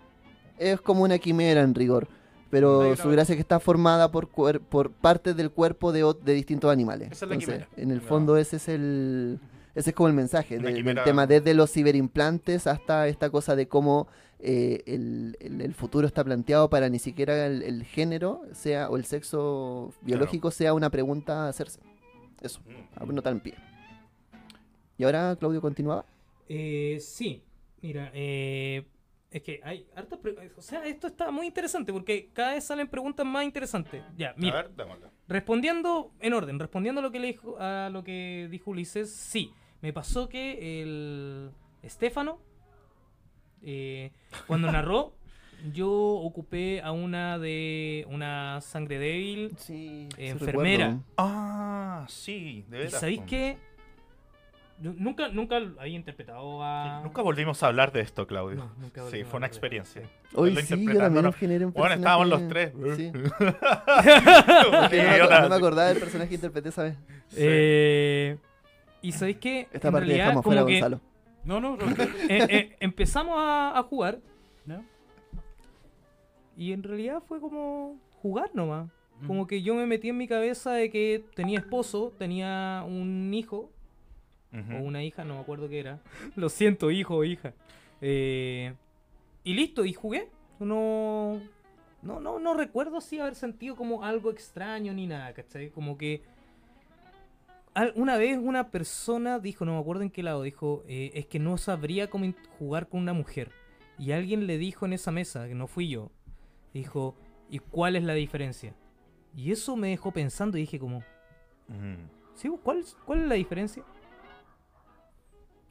es 0.60 0.80
como 0.82 1.02
una 1.04 1.18
quimera 1.18 1.62
en 1.62 1.74
rigor. 1.74 2.08
Pero 2.50 2.96
su 2.96 3.10
gracia 3.10 3.34
es 3.34 3.38
que 3.38 3.42
está 3.42 3.60
formada 3.60 4.12
por, 4.12 4.30
cuer- 4.32 4.60
por 4.60 4.92
partes 4.92 5.36
del 5.36 5.52
cuerpo 5.52 5.92
de, 5.92 6.04
de 6.24 6.34
distintos 6.34 6.72
animales. 6.72 7.12
Esa 7.12 7.26
es 7.26 7.30
la 7.30 7.36
Entonces, 7.36 7.66
quimera. 7.68 7.84
en 7.84 7.92
el 7.92 8.02
fondo 8.02 8.38
ese 8.38 8.56
es 8.58 8.68
el 8.70 9.40
ese 9.76 9.92
es 9.92 9.96
como 9.96 10.08
el 10.08 10.16
mensaje 10.16 10.58
de- 10.58 10.82
del 10.84 11.04
tema 11.04 11.28
desde 11.28 11.54
los 11.54 11.72
ciberimplantes 11.72 12.66
hasta 12.66 13.08
esta 13.08 13.30
cosa 13.30 13.56
de 13.56 13.68
cómo 13.68 14.08
eh, 14.40 14.82
el, 14.88 15.38
el- 15.40 15.62
el 15.62 15.74
futuro 15.76 16.08
está 16.08 16.24
planteado 16.24 16.70
para 16.70 16.90
ni 16.90 16.98
siquiera 16.98 17.46
el, 17.46 17.62
el 17.62 17.84
género 17.84 18.42
sea 18.54 18.90
o 18.90 18.98
el 18.98 19.06
sexo 19.06 19.94
biológico 20.02 20.50
sea 20.50 20.74
una 20.74 20.90
pregunta 20.90 21.46
a 21.46 21.50
hacerse. 21.50 21.80
Eso, 22.42 22.62
a 22.96 23.04
anotar 23.04 23.34
en 23.34 23.42
pie. 23.42 23.54
Y 24.98 25.04
ahora 25.04 25.36
Claudio 25.40 25.62
continuaba. 25.62 26.06
Eh, 26.48 26.98
sí, 27.02 27.44
mira, 27.82 28.10
eh, 28.14 28.86
es 29.32 29.42
que 29.44 29.60
hay 29.64 29.86
hartas 29.96 30.18
pre- 30.20 30.52
O 30.58 30.62
sea, 30.62 30.86
esto 30.86 31.08
está 31.08 31.30
muy 31.32 31.46
interesante 31.48 31.94
porque 31.94 32.30
cada 32.34 32.54
vez 32.54 32.64
salen 32.64 32.88
preguntas 32.88 33.26
más 33.26 33.44
interesantes. 33.46 34.04
Ya, 34.18 34.34
mira, 34.38 34.60
A 34.60 34.64
ver, 34.64 34.72
respondiendo 35.28 36.12
en 36.20 36.34
orden, 36.34 36.58
respondiendo 36.60 37.00
a 37.00 37.04
lo 37.04 37.12
que 37.12 37.20
le 37.20 37.28
dijo, 37.28 37.58
a 37.60 37.90
lo 37.90 38.04
que 38.04 38.48
dijo 38.50 38.72
Ulises, 38.72 39.12
sí, 39.14 39.52
me 39.82 39.94
pasó 39.94 40.28
que 40.30 40.82
el 40.82 41.52
Estefano, 41.84 42.40
eh, 43.62 44.12
cuando 44.48 44.72
narró, 44.72 45.16
yo 45.74 45.92
ocupé 45.92 46.82
a 46.82 46.92
una 46.92 47.38
de 47.38 48.06
una 48.10 48.62
sangre 48.62 48.98
débil. 48.98 49.52
Sí, 49.58 50.08
sí 50.16 50.22
Enfermera. 50.26 51.00
Ah, 51.18 52.06
sí, 52.10 52.66
de 52.70 52.78
¿Y 52.78 52.80
veras. 52.84 53.00
sabéis 53.00 53.20
po. 53.20 53.26
qué? 53.28 53.58
Nu- 54.82 54.96
Nunca, 54.98 55.28
nunca 55.30 55.58
había 55.58 55.96
interpretado 55.96 56.64
a. 56.64 57.02
Nunca 57.04 57.22
volvimos 57.22 57.62
a 57.64 57.68
hablar 57.68 57.92
de 57.92 58.00
esto, 58.02 58.26
Claudio. 58.28 58.58
No, 58.58 58.72
nunca 58.80 59.04
sí, 59.10 59.24
fue 59.26 59.38
una 59.38 59.48
experiencia. 59.48 60.04
Hoy 60.34 60.56
sí, 60.56 60.86
yo 60.86 60.98
también 60.98 61.26
¿no? 61.26 61.34
generé 61.34 61.66
un 61.66 61.74
Bueno, 61.74 61.96
estábamos 61.96 62.28
los 62.30 62.48
tres. 62.48 62.72
Sí. 62.96 63.12
Que 64.90 65.04
no, 65.20 65.30
me, 65.42 65.50
no 65.50 65.56
acordaba 65.56 65.90
del 65.90 66.00
personaje 66.00 66.30
que 66.30 66.36
interpreté 66.36 66.70
esa 66.70 66.84
vez. 66.84 66.96
Sí. 67.28 67.38
Eh, 67.40 68.38
y 69.02 69.12
sabéis 69.12 69.38
qué? 69.38 69.68
Esta 69.74 69.90
En 69.90 69.94
parte 69.94 70.00
realidad, 70.08 70.26
dejamos 70.26 70.44
como 70.44 70.54
fuera 70.56 70.66
que 70.66 70.74
Gonzalo. 70.74 71.02
No, 71.44 71.60
no, 71.60 71.78
no. 71.78 71.86
eh, 72.30 72.48
eh, 72.50 72.76
empezamos 72.80 73.36
a, 73.38 73.78
a 73.78 73.84
jugar. 73.84 74.20
¿No? 74.66 74.84
Y 76.58 76.74
en 76.74 76.84
realidad 76.84 77.22
fue 77.28 77.40
como 77.40 77.98
jugar 78.22 78.50
nomás. 78.54 78.88
Mm. 79.22 79.28
Como 79.28 79.48
que 79.48 79.62
yo 79.62 79.76
me 79.76 79.86
metí 79.86 80.10
en 80.10 80.18
mi 80.18 80.28
cabeza 80.28 80.72
de 80.72 80.90
que 80.90 81.24
tenía 81.36 81.60
esposo, 81.60 82.14
tenía 82.18 82.84
un 82.88 83.34
hijo 83.34 83.70
O 84.52 84.82
una 84.82 85.04
hija, 85.04 85.24
no 85.24 85.36
me 85.36 85.42
acuerdo 85.42 85.70
qué 85.70 85.80
era. 85.80 86.00
Lo 86.36 86.50
siento, 86.50 86.90
hijo 86.90 87.18
o 87.18 87.24
hija. 87.24 87.54
Eh, 88.02 88.74
y 89.44 89.54
listo, 89.54 89.86
y 89.86 89.94
jugué. 89.94 90.30
No, 90.60 91.40
no, 92.02 92.20
no, 92.20 92.40
no 92.40 92.54
recuerdo 92.56 92.98
así 92.98 93.20
haber 93.20 93.36
sentido 93.36 93.76
como 93.76 94.04
algo 94.04 94.32
extraño 94.32 94.94
ni 94.94 95.08
nada, 95.08 95.34
¿cachai? 95.34 95.70
Como 95.70 95.98
que 95.98 96.24
una 97.96 98.18
vez 98.18 98.38
una 98.38 98.72
persona 98.72 99.40
dijo, 99.40 99.64
no 99.64 99.76
me 99.76 99.80
acuerdo 99.80 100.02
en 100.02 100.10
qué 100.10 100.24
lado, 100.24 100.42
dijo, 100.42 100.84
eh, 100.88 101.12
es 101.14 101.28
que 101.28 101.40
no 101.40 101.58
sabría 101.58 102.10
cómo 102.10 102.26
jugar 102.58 102.90
con 102.90 103.02
una 103.02 103.14
mujer. 103.14 103.52
Y 103.98 104.12
alguien 104.12 104.48
le 104.48 104.58
dijo 104.58 104.86
en 104.86 104.94
esa 104.94 105.12
mesa, 105.12 105.48
que 105.48 105.56
no 105.56 105.68
fui 105.68 105.88
yo, 105.88 106.12
dijo, 106.74 107.16
¿y 107.50 107.60
cuál 107.60 107.96
es 107.96 108.04
la 108.04 108.14
diferencia? 108.14 108.76
Y 109.36 109.52
eso 109.52 109.78
me 109.78 109.90
dejó 109.90 110.12
pensando 110.12 110.58
y 110.58 110.62
dije 110.62 110.80
como, 110.80 111.04
Mm. 111.70 112.10
Sí, 112.36 112.50
¿cuál, 112.64 112.84
¿cuál 113.06 113.22
es 113.22 113.28
la 113.28 113.36
diferencia? 113.36 113.84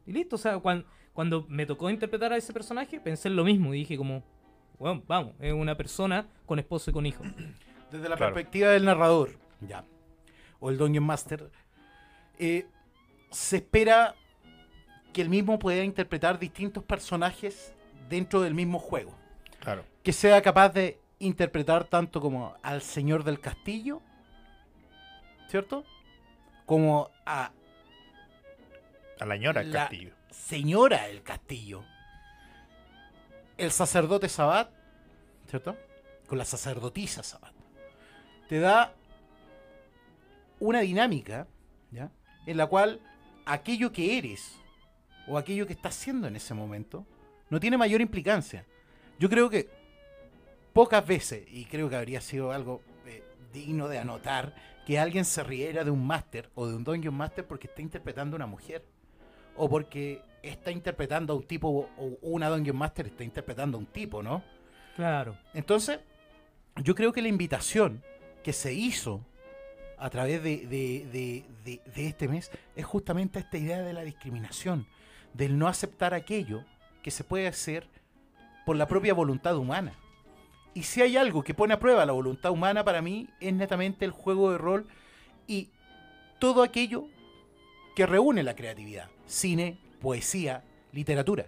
Y 0.09 0.13
listo, 0.13 0.37
o 0.37 0.39
sea, 0.39 0.59
cuan- 0.59 0.87
cuando, 1.13 1.45
me 1.49 1.67
tocó 1.67 1.91
interpretar 1.91 2.33
a 2.33 2.37
ese 2.37 2.53
personaje, 2.53 2.99
pensé 2.99 3.29
en 3.29 3.37
lo 3.37 3.45
mismo 3.45 3.75
y 3.75 3.81
dije 3.81 3.97
como, 3.99 4.23
bueno, 4.79 5.03
vamos, 5.07 5.35
es 5.39 5.53
una 5.53 5.77
persona 5.77 6.27
con 6.47 6.59
esposo 6.59 6.91
y 6.91 6.95
con 6.95 7.05
hijo. 7.05 7.23
Desde 7.93 8.09
la 8.09 8.17
Claro. 8.17 8.33
perspectiva 8.35 8.71
del 8.71 8.85
narrador, 8.87 9.39
ya, 9.61 9.85
o 10.61 10.71
el 10.71 10.79
Dungeon 10.79 11.05
Master, 11.05 11.51
eh, 12.39 12.67
se 13.31 13.57
espera 13.57 14.15
que 15.13 15.21
el 15.23 15.29
mismo 15.29 15.59
pueda 15.59 15.85
interpretar 15.85 16.39
distintos 16.39 16.85
personajes 16.85 17.75
dentro 18.09 18.41
del 18.41 18.55
mismo 18.55 18.79
juego. 18.79 19.15
Claro. 19.61 19.85
Que 20.03 20.13
sea 20.13 20.41
capaz 20.41 20.71
de 20.71 20.99
interpretar 21.19 21.85
tanto 21.85 22.21
como 22.21 22.55
al 22.63 22.81
señor 22.81 23.25
del 23.25 23.41
castillo, 23.41 24.01
¿cierto? 25.49 25.85
Como 26.67 27.11
a 27.27 27.51
A 29.21 29.25
la 29.27 29.37
ñora 29.37 29.63
del 29.63 29.73
castillo. 29.73 30.13
señora 30.31 31.07
del 31.09 31.23
castillo. 31.23 31.85
El 33.57 33.73
sacerdote 33.73 34.29
Sabat, 34.29 34.71
¿cierto? 35.49 35.77
Con 36.27 36.39
la 36.39 36.45
sacerdotisa 36.45 37.23
Sabat. 37.23 37.53
Te 38.49 38.61
da 38.61 38.95
una 40.61 40.81
dinámica, 40.81 41.47
¿ya? 41.91 42.11
En 42.47 42.57
la 42.57 42.67
cual 42.67 43.01
aquello 43.45 43.93
que 43.93 44.19
eres 44.19 44.57
o 45.27 45.37
aquello 45.37 45.67
que 45.67 45.73
estás 45.73 45.97
haciendo 45.97 46.29
en 46.29 46.37
ese 46.37 46.55
momento 46.55 47.07
no 47.51 47.61
tiene 47.61 47.77
mayor 47.77 48.01
implicancia. 48.01 48.65
Yo 49.19 49.29
creo 49.29 49.51
que 49.51 49.69
pocas 50.73 51.05
veces, 51.07 51.45
y 51.49 51.65
creo 51.65 51.91
que 51.91 51.97
habría 51.97 52.21
sido 52.21 52.53
algo 52.53 52.83
eh, 53.07 53.23
digno 53.53 53.89
de 53.89 53.99
anotar, 53.99 54.55
que 54.87 54.99
alguien 54.99 55.25
se 55.25 55.43
riera 55.43 55.85
de 55.85 55.91
un 55.91 56.07
máster 56.07 56.51
o 56.55 56.67
de 56.67 56.77
un 56.77 56.85
Dungeon 56.85 57.15
Master 57.15 57.47
porque 57.47 57.67
está 57.67 57.83
interpretando 57.83 58.37
a 58.37 58.39
una 58.39 58.47
mujer 58.47 58.85
o 59.59 59.69
porque 59.69 60.23
está 60.43 60.71
interpretando 60.71 61.33
a 61.33 61.37
un 61.37 61.43
tipo 61.47 61.69
o 61.99 62.19
una 62.23 62.49
Dungeon 62.49 62.77
Master 62.77 63.07
está 63.09 63.25
interpretando 63.25 63.77
a 63.77 63.81
un 63.81 63.87
tipo, 63.87 64.23
¿no? 64.23 64.43
Claro. 64.97 65.37
Entonces, 65.55 66.01
yo 66.83 66.95
creo 66.95 67.13
que 67.13 67.23
la 67.23 67.29
invitación 67.29 68.03
que 68.43 68.53
se 68.53 68.73
hizo 68.73 69.21
a 69.99 70.11
través 70.11 70.43
de, 70.43 70.59
de- 70.67 71.07
de- 71.13 71.45
de- 71.65 71.81
de 71.95 72.07
este 72.07 72.29
mes 72.29 72.51
es 72.77 72.85
justamente 72.85 73.41
esta 73.41 73.59
idea 73.59 73.81
de 73.83 73.93
la 73.93 74.03
discriminación, 74.03 74.87
del 75.35 75.59
no 75.59 75.67
aceptar 75.69 76.15
aquello 76.15 76.65
que 77.03 77.11
se 77.11 77.25
puede 77.25 77.49
hacer 77.49 77.89
por 78.65 78.77
la 78.77 78.87
propia 78.87 79.13
voluntad 79.15 79.57
humana. 79.57 79.95
Y 80.75 80.85
si 80.85 81.03
hay 81.03 81.17
algo 81.17 81.43
que 81.43 81.55
pone 81.55 81.75
a 81.75 81.81
prueba 81.81 82.07
la 82.07 82.13
voluntad 82.13 82.53
humana 82.53 82.85
para 82.85 83.03
mí 83.03 83.29
es 83.41 83.53
netamente 83.53 84.05
el 84.05 84.13
juego 84.13 84.53
de 84.53 84.59
rol 84.59 84.87
y 85.49 85.71
todo 86.39 86.63
aquello 86.63 87.07
que 87.97 88.07
reúne 88.07 88.45
la 88.45 88.55
creatividad. 88.55 89.09
Cine, 89.29 89.79
poesía, 90.01 90.65
literatura. 90.93 91.47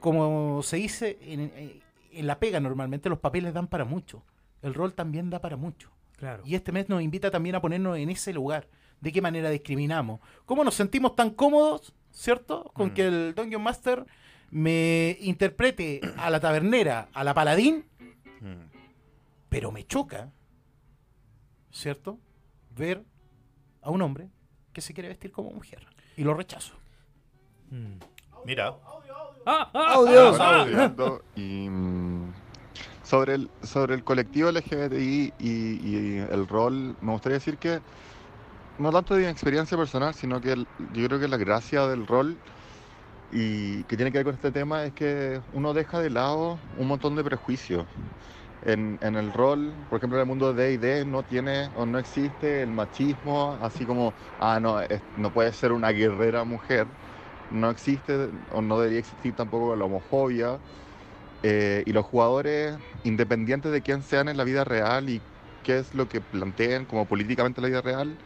Como 0.00 0.62
se 0.62 0.76
dice 0.76 1.18
en, 1.22 1.80
en 2.12 2.26
la 2.26 2.38
pega 2.38 2.60
normalmente, 2.60 3.08
los 3.08 3.18
papeles 3.20 3.54
dan 3.54 3.68
para 3.68 3.84
mucho. 3.86 4.22
El 4.60 4.74
rol 4.74 4.92
también 4.94 5.30
da 5.30 5.40
para 5.40 5.56
mucho. 5.56 5.90
Claro. 6.16 6.42
Y 6.46 6.54
este 6.54 6.72
mes 6.72 6.88
nos 6.88 7.02
invita 7.02 7.30
también 7.30 7.54
a 7.56 7.60
ponernos 7.62 7.96
en 7.96 8.10
ese 8.10 8.32
lugar. 8.32 8.68
¿De 9.00 9.12
qué 9.12 9.20
manera 9.22 9.50
discriminamos? 9.50 10.20
¿Cómo 10.46 10.62
nos 10.64 10.74
sentimos 10.74 11.16
tan 11.16 11.30
cómodos, 11.30 11.94
cierto? 12.10 12.70
Con 12.74 12.88
Mm. 12.88 12.94
que 12.94 13.06
el 13.06 13.34
Dungeon 13.34 13.62
Master 13.62 14.06
me 14.50 15.16
interprete 15.20 16.00
a 16.16 16.30
la 16.30 16.40
tabernera, 16.40 17.08
a 17.12 17.24
la 17.24 17.34
paladín, 17.34 17.84
Mm. 18.40 18.68
pero 19.48 19.72
me 19.72 19.86
choca, 19.86 20.30
¿cierto? 21.70 22.18
Ver 22.76 23.04
a 23.82 23.90
un 23.90 24.02
hombre 24.02 24.28
que 24.72 24.80
se 24.80 24.94
quiere 24.94 25.08
vestir 25.08 25.32
como 25.32 25.50
mujer. 25.50 25.86
Y 26.16 26.22
lo 26.24 26.34
rechazo. 26.34 26.74
Mm. 27.70 27.94
Mira. 28.44 28.74
¡Ah! 29.46 29.68
¡Ah! 29.74 29.94
¡Audio! 29.94 30.34
¡Ah! 30.40 30.60
Hablando 30.62 31.20
y 31.36 31.68
mm, 31.68 32.32
sobre 33.02 33.34
el 33.34 33.50
sobre 33.62 33.94
el 33.94 34.04
colectivo 34.04 34.48
LGBTI 34.50 35.32
y, 35.38 35.48
y 35.48 36.18
el 36.18 36.46
rol, 36.48 36.96
me 37.00 37.12
gustaría 37.12 37.38
decir 37.38 37.58
que 37.58 37.80
no 38.78 38.90
tanto 38.90 39.14
de 39.14 39.22
mi 39.22 39.26
experiencia 39.28 39.76
personal, 39.76 40.14
sino 40.14 40.40
que 40.40 40.52
el- 40.52 40.66
yo 40.94 41.06
creo 41.06 41.20
que 41.20 41.28
la 41.28 41.36
gracia 41.36 41.86
del 41.86 42.06
rol 42.06 42.36
y 43.32 43.82
que 43.84 43.96
tiene 43.96 44.10
que 44.12 44.18
ver 44.18 44.24
con 44.26 44.34
este 44.34 44.50
tema 44.50 44.84
es 44.84 44.92
que 44.92 45.40
uno 45.52 45.74
deja 45.74 45.98
de 46.00 46.10
lado 46.10 46.58
un 46.78 46.86
montón 46.86 47.16
de 47.16 47.24
prejuicios. 47.24 47.84
En, 48.64 48.98
en 49.02 49.16
el 49.16 49.32
rol, 49.32 49.86
por 49.88 49.98
ejemplo, 49.98 50.16
en 50.18 50.22
el 50.22 50.26
mundo 50.28 50.54
de 50.54 50.64
D&D 50.78 51.04
no 51.04 51.24
tiene 51.24 51.70
o 51.74 51.84
no 51.86 51.98
existe 51.98 52.62
el 52.62 52.72
machismo, 52.72 53.58
así 53.60 53.84
como, 53.86 54.14
ah, 54.38 54.58
no, 54.60 54.78
no 55.14 55.32
puede 55.32 55.52
ser 55.52 55.72
una 55.72 55.90
guerrera 55.90 56.44
mujer 56.44 56.88
no 57.50 57.70
existe 57.70 58.30
o 58.50 58.62
no 58.62 58.78
debería 58.80 58.98
existir 59.00 59.34
tampoco 59.36 59.76
la 59.76 59.84
homofobia. 59.86 60.62
eh, 61.42 61.82
y 61.86 61.92
los 61.92 62.04
jugadores, 62.06 62.78
independientes 63.02 63.72
de 63.72 63.82
quién 63.82 64.02
sean 64.02 64.28
en 64.28 64.36
la 64.36 64.44
vida 64.44 64.64
real 64.64 65.08
y 65.10 65.26
qué 65.62 65.78
es 65.78 65.94
lo 65.94 66.08
que 66.08 66.20
planteen 66.20 66.86
como 66.86 67.06
políticamente 67.08 67.60
en 67.60 67.62
la 67.64 67.68
vida 67.68 67.82
real, 67.82 68.18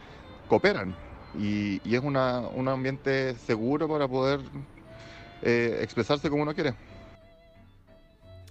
cooperan. 0.47 0.99
Y, 1.33 1.81
y 1.89 1.95
es 1.95 2.01
una, 2.03 2.41
un 2.49 2.67
ambiente 2.69 3.37
seguro 3.37 3.87
para 3.89 4.07
poder 4.07 4.41
eh, 5.41 5.79
expresarse 5.81 6.29
como 6.29 6.43
uno 6.43 6.53
quiere. 6.53 6.75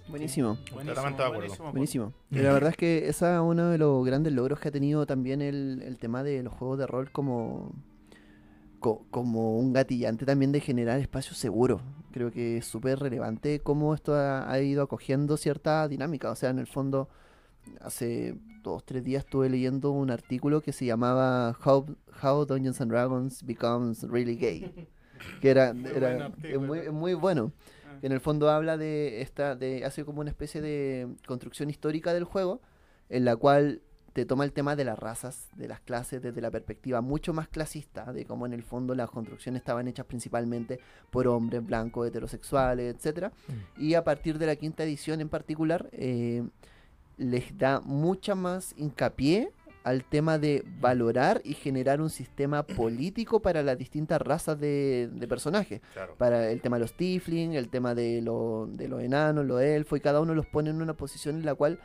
Buenísimo. 0.09 0.57
Completamente 0.71 1.21
de 1.21 1.27
acuerdo. 1.27 1.71
Buenísimo. 1.71 2.13
Y 2.31 2.39
la 2.39 2.53
verdad 2.53 2.71
es 2.71 2.77
que 2.77 3.07
esa 3.07 3.35
es 3.35 3.41
uno 3.41 3.69
de 3.69 3.77
los 3.77 4.05
grandes 4.05 4.33
logros 4.33 4.59
que 4.59 4.69
ha 4.69 4.71
tenido 4.71 5.05
también 5.05 5.41
el, 5.41 5.81
el 5.85 5.97
tema 5.97 6.23
de 6.23 6.41
los 6.43 6.53
juegos 6.53 6.77
de 6.79 6.87
rol 6.87 7.11
como, 7.11 7.71
co- 8.79 9.05
como 9.11 9.57
un 9.59 9.73
gatillante 9.73 10.25
también 10.25 10.51
de 10.51 10.59
generar 10.61 10.99
espacios 10.99 11.37
seguros. 11.37 11.81
Creo 12.11 12.31
que 12.31 12.57
es 12.57 12.65
súper 12.65 12.99
relevante 12.99 13.59
cómo 13.59 13.93
esto 13.93 14.15
ha, 14.15 14.51
ha 14.51 14.59
ido 14.61 14.81
acogiendo 14.83 15.37
cierta 15.37 15.87
dinámica. 15.87 16.31
O 16.31 16.35
sea, 16.35 16.49
en 16.49 16.59
el 16.59 16.67
fondo, 16.67 17.07
hace 17.81 18.35
dos, 18.63 18.83
tres 18.85 19.03
días 19.03 19.23
estuve 19.25 19.49
leyendo 19.49 19.91
un 19.91 20.09
artículo 20.11 20.61
que 20.61 20.73
se 20.73 20.85
llamaba 20.85 21.55
How, 21.63 21.85
How 22.23 22.45
Dungeons 22.45 22.81
and 22.81 22.91
Dragons 22.91 23.43
Becomes 23.45 24.03
Really 24.03 24.35
Gay. 24.35 24.87
Que 25.41 25.49
era, 25.49 25.73
Muy 25.73 25.89
era 25.91 26.07
buen 26.11 26.21
artículo. 26.21 26.53
es 26.61 26.67
muy, 26.67 26.79
es 26.79 26.91
muy 26.93 27.13
bueno. 27.13 27.51
Que 27.99 28.07
en 28.07 28.13
el 28.13 28.19
fondo 28.19 28.49
habla 28.49 28.77
de 28.77 29.21
esta, 29.21 29.55
de, 29.55 29.85
hace 29.85 30.05
como 30.05 30.21
una 30.21 30.29
especie 30.29 30.61
de 30.61 31.07
construcción 31.25 31.69
histórica 31.69 32.13
del 32.13 32.23
juego, 32.23 32.61
en 33.09 33.25
la 33.25 33.35
cual 33.35 33.81
te 34.13 34.25
toma 34.25 34.43
el 34.43 34.51
tema 34.51 34.75
de 34.75 34.85
las 34.85 34.97
razas, 34.97 35.49
de 35.55 35.67
las 35.67 35.79
clases, 35.81 36.21
desde 36.21 36.41
la 36.41 36.51
perspectiva 36.51 37.01
mucho 37.01 37.33
más 37.33 37.47
clasista, 37.47 38.11
de 38.11 38.25
cómo 38.25 38.45
en 38.45 38.53
el 38.53 38.63
fondo 38.63 38.95
las 38.95 39.09
construcciones 39.09 39.61
estaban 39.61 39.87
hechas 39.87 40.05
principalmente 40.05 40.79
por 41.09 41.27
hombres 41.27 41.65
blancos, 41.65 42.07
heterosexuales, 42.07 42.95
etcétera. 42.95 43.31
Y 43.77 43.93
a 43.93 44.03
partir 44.03 44.37
de 44.37 44.47
la 44.47 44.55
quinta 44.55 44.83
edición 44.83 45.21
en 45.21 45.29
particular, 45.29 45.89
eh, 45.91 46.43
les 47.17 47.57
da 47.57 47.81
mucha 47.81 48.33
más 48.33 48.73
hincapié 48.77 49.51
al 49.89 50.03
tema 50.03 50.37
de 50.37 50.63
valorar 50.79 51.41
y 51.43 51.53
generar 51.53 51.99
un 51.99 52.09
sistema 52.09 52.63
político 52.63 53.41
para 53.41 53.63
las 53.63 53.77
distintas 53.77 54.21
razas 54.21 54.59
de, 54.59 55.09
de 55.11 55.27
personajes. 55.27 55.81
Claro. 55.93 56.15
Para 56.17 56.49
el 56.51 56.61
tema 56.61 56.77
de 56.77 56.81
los 56.81 56.93
tiefling, 56.93 57.53
el 57.53 57.69
tema 57.69 57.95
de, 57.95 58.21
lo- 58.21 58.67
de 58.71 58.87
los 58.87 59.01
enanos, 59.01 59.45
los 59.45 59.61
elfos, 59.61 59.97
y 59.97 60.01
cada 60.01 60.21
uno 60.21 60.35
los 60.35 60.45
pone 60.45 60.69
en 60.69 60.81
una 60.81 60.93
posición 60.93 61.37
en 61.37 61.45
la 61.45 61.55
cual 61.55 61.79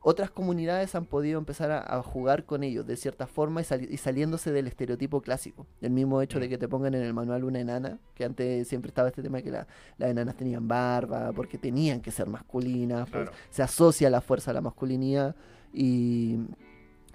otras 0.00 0.30
comunidades 0.30 0.94
han 0.94 1.06
podido 1.06 1.38
empezar 1.40 1.72
a, 1.72 1.80
a 1.98 2.00
jugar 2.04 2.44
con 2.44 2.62
ellos 2.62 2.86
de 2.86 2.96
cierta 2.96 3.26
forma 3.26 3.60
y, 3.60 3.64
sali- 3.64 3.88
y 3.90 3.96
saliéndose 3.96 4.52
del 4.52 4.68
estereotipo 4.68 5.20
clásico. 5.20 5.66
El 5.80 5.90
mismo 5.90 6.22
hecho 6.22 6.38
de 6.38 6.48
que 6.48 6.56
te 6.58 6.68
pongan 6.68 6.94
en 6.94 7.02
el 7.02 7.12
manual 7.12 7.42
una 7.42 7.58
enana, 7.58 7.98
que 8.14 8.24
antes 8.24 8.68
siempre 8.68 8.90
estaba 8.90 9.08
este 9.08 9.22
tema 9.22 9.38
de 9.38 9.42
que 9.42 9.50
la- 9.50 9.66
las 9.98 10.10
enanas 10.10 10.36
tenían 10.36 10.68
barba, 10.68 11.32
porque 11.32 11.58
tenían 11.58 12.00
que 12.00 12.12
ser 12.12 12.28
masculinas, 12.28 13.10
pues, 13.10 13.24
Claro. 13.24 13.32
se 13.50 13.62
asocia 13.64 14.08
la 14.08 14.20
fuerza 14.20 14.52
a 14.52 14.54
la 14.54 14.60
masculinidad 14.60 15.34
y, 15.74 16.36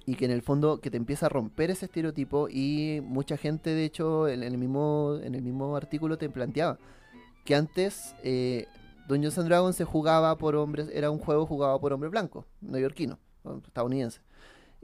y 0.05 0.15
que 0.15 0.25
en 0.25 0.31
el 0.31 0.41
fondo 0.41 0.79
que 0.81 0.91
te 0.91 0.97
empieza 0.97 1.27
a 1.27 1.29
romper 1.29 1.71
ese 1.71 1.85
estereotipo 1.85 2.47
y 2.49 3.01
mucha 3.03 3.37
gente 3.37 3.69
de 3.71 3.85
hecho 3.85 4.27
en, 4.27 4.43
el 4.43 4.57
mismo 4.57 5.17
en 5.23 5.35
el 5.35 5.41
mismo 5.41 5.75
artículo 5.75 6.17
te 6.17 6.29
planteaba 6.29 6.77
que 7.45 7.55
antes 7.55 8.15
eh, 8.23 8.67
Dungeons 9.07 9.37
and 9.37 9.47
Dragons 9.47 9.75
se 9.75 9.85
jugaba 9.85 10.37
por 10.37 10.55
hombres 10.55 10.89
era 10.93 11.11
un 11.11 11.19
juego 11.19 11.45
jugado 11.45 11.79
por 11.79 11.93
hombres 11.93 12.11
blancos 12.11 12.45
neoyorquinos 12.61 13.17
estadounidenses. 13.67 14.21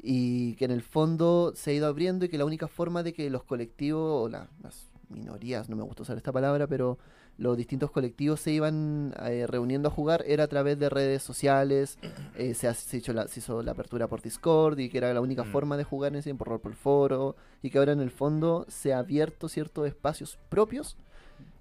Y 0.02 0.56
que 0.56 0.66
en 0.66 0.72
el 0.72 0.82
fondo 0.82 1.54
se 1.56 1.72
ha 1.72 1.74
ido 1.74 1.88
abriendo 1.88 2.26
y 2.26 2.30
que 2.30 2.38
la 2.38 2.46
única 2.46 2.68
forma 2.68 3.04
de 3.04 3.14
que 3.14 3.30
los 3.30 3.44
colectivos 3.44 4.26
o 4.26 4.30
la- 4.30 4.50
las 4.64 4.90
minorías 5.10 5.70
no 5.70 5.76
me 5.76 5.84
gusta 5.84 6.04
usar 6.04 6.18
esta 6.18 6.32
palabra 6.32 6.68
pero 6.68 6.98
los 7.40 7.56
distintos 7.58 7.90
colectivos 7.90 8.40
se 8.42 8.52
iban 8.52 9.14
eh, 9.26 9.48
reuniendo 9.48 9.88
a 9.88 9.92
jugar 9.92 10.24
era 10.28 10.44
a 10.44 10.48
través 10.48 10.78
de 10.78 10.90
redes 10.90 11.24
sociales 11.24 11.98
eh, 12.38 12.54
se, 12.54 12.68
ha- 12.68 12.74
se 12.74 12.98
hizo 12.98 13.14
la, 13.14 13.28
se 13.28 13.40
hizo 13.40 13.64
la 13.64 13.72
apertura 13.72 14.08
por 14.08 14.22
Discord 14.22 14.78
y 14.78 14.90
que 14.90 14.98
era 15.00 15.14
la 15.14 15.22
única 15.22 15.44
Mm. 15.46 15.52
forma 15.52 15.78
de 15.78 15.84
jugar 15.86 16.12
en 16.12 16.20
ese 16.20 16.26
tiempo, 16.26 16.46
por 16.46 16.76
foro, 16.76 17.36
y 17.64 17.70
que 17.70 17.78
ahora 17.80 17.94
en 17.94 18.02
el 18.02 18.12
fondo 18.12 18.66
se 18.68 18.94
ha 18.94 19.00
abierto 19.00 19.48
ciertos 19.50 19.88
espacios 19.88 20.38
propios 20.50 20.98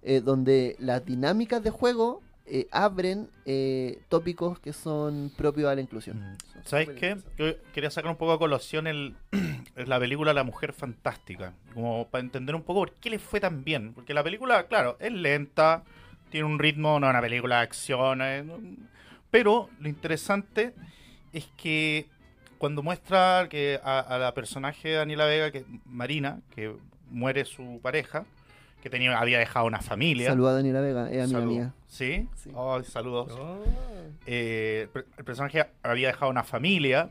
eh, 0.02 0.20
donde 0.20 0.76
las 0.80 1.04
dinámicas 1.04 1.62
de 1.62 1.70
juego 1.70 2.22
eh, 2.50 2.66
abren 2.70 3.28
eh, 3.44 4.00
tópicos 4.08 4.58
que 4.58 4.72
son 4.72 5.30
propios 5.36 5.70
a 5.70 5.74
la 5.74 5.80
inclusión. 5.80 6.18
Mm. 6.18 6.36
Son 6.54 6.64
¿Sabes 6.64 6.90
qué? 6.90 7.16
Yo 7.36 7.54
quería 7.72 7.90
sacar 7.90 8.10
un 8.10 8.16
poco 8.16 8.32
a 8.32 8.38
colación 8.38 8.86
el, 8.86 9.14
la 9.76 9.98
película 9.98 10.32
La 10.32 10.44
Mujer 10.44 10.72
Fantástica, 10.72 11.52
como 11.74 12.06
para 12.08 12.22
entender 12.22 12.54
un 12.54 12.62
poco 12.62 12.80
por 12.80 12.92
qué 12.94 13.10
le 13.10 13.18
fue 13.18 13.40
tan 13.40 13.64
bien. 13.64 13.92
Porque 13.94 14.14
la 14.14 14.22
película, 14.22 14.66
claro, 14.66 14.96
es 15.00 15.12
lenta, 15.12 15.84
tiene 16.30 16.46
un 16.46 16.58
ritmo, 16.58 16.98
no 16.98 17.06
es 17.06 17.10
una 17.10 17.20
película 17.20 17.56
de 17.56 17.62
acción, 17.62 18.20
eh, 18.22 18.44
pero 19.30 19.68
lo 19.80 19.88
interesante 19.88 20.74
es 21.32 21.46
que 21.56 22.06
cuando 22.56 22.82
muestra 22.82 23.46
que 23.48 23.78
a, 23.84 24.00
a 24.00 24.18
la 24.18 24.34
personaje 24.34 24.88
de 24.88 24.94
Daniela 24.94 25.26
Vega, 25.26 25.50
que 25.50 25.64
Marina, 25.84 26.40
que 26.54 26.74
muere 27.10 27.44
su 27.44 27.80
pareja, 27.82 28.24
que 28.82 28.90
tenía, 28.90 29.18
había 29.18 29.38
dejado 29.38 29.66
una 29.66 29.80
familia. 29.80 30.28
Saluda 30.28 30.50
a 30.50 30.54
Daniela 30.54 30.80
Vega, 30.80 31.10
es 31.10 31.22
amiga 31.24 31.38
Salud. 31.40 31.52
mía. 31.52 31.72
¿Sí? 31.88 32.28
Sí. 32.36 32.50
Ay, 32.56 32.84
saludos. 32.84 33.32
Oh. 33.32 33.58
Eh, 34.26 34.82
el 34.82 34.88
per- 34.88 35.06
el 35.16 35.24
personaje 35.24 35.66
había 35.82 36.08
dejado 36.08 36.30
una 36.30 36.44
familia. 36.44 37.08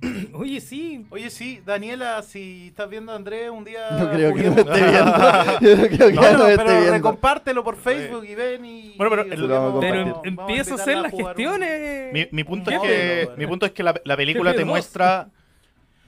Oye, 0.32 0.60
sí. 0.60 1.04
Oye, 1.10 1.28
sí, 1.30 1.60
Daniela, 1.66 2.22
si 2.22 2.68
estás 2.68 2.88
viendo 2.88 3.10
a 3.10 3.16
Andrés 3.16 3.50
un 3.50 3.64
día. 3.64 3.90
No 3.98 4.08
creo 4.10 4.32
que 4.32 4.42
me 4.44 4.50
juguemos. 4.50 4.76
esté 4.78 4.90
viendo. 4.90 5.60
Yo 5.60 5.76
no 5.76 5.88
creo 5.88 6.08
que 6.08 6.14
no 6.14 6.20
me 6.20 6.52
esté 6.52 6.56
pero 6.64 6.64
viendo. 6.78 6.92
recompártelo 6.92 7.64
por 7.64 7.76
Facebook 7.76 8.24
y 8.24 8.34
ven 8.36 8.64
y. 8.64 8.94
Bueno, 8.96 9.10
pero 9.10 9.22
el- 9.22 9.48
vamos 9.48 9.80
Pero 9.80 9.94
em- 9.96 10.08
vamos 10.10 10.22
empieza 10.24 10.72
a 10.72 10.74
hacer 10.76 10.98
las 10.98 11.12
un- 11.12 11.24
gestiones. 11.26 12.12
Mi, 12.12 12.28
mi 12.30 12.44
punto 12.44 12.70
un 12.70 12.76
es 12.76 12.82
que 12.82 13.22
bueno. 13.24 13.38
mi 13.38 13.46
punto 13.48 13.66
es 13.66 13.72
que 13.72 13.82
la, 13.82 14.00
la 14.04 14.16
película 14.16 14.52
te 14.54 14.62
GP2. 14.62 14.66
muestra 14.66 15.28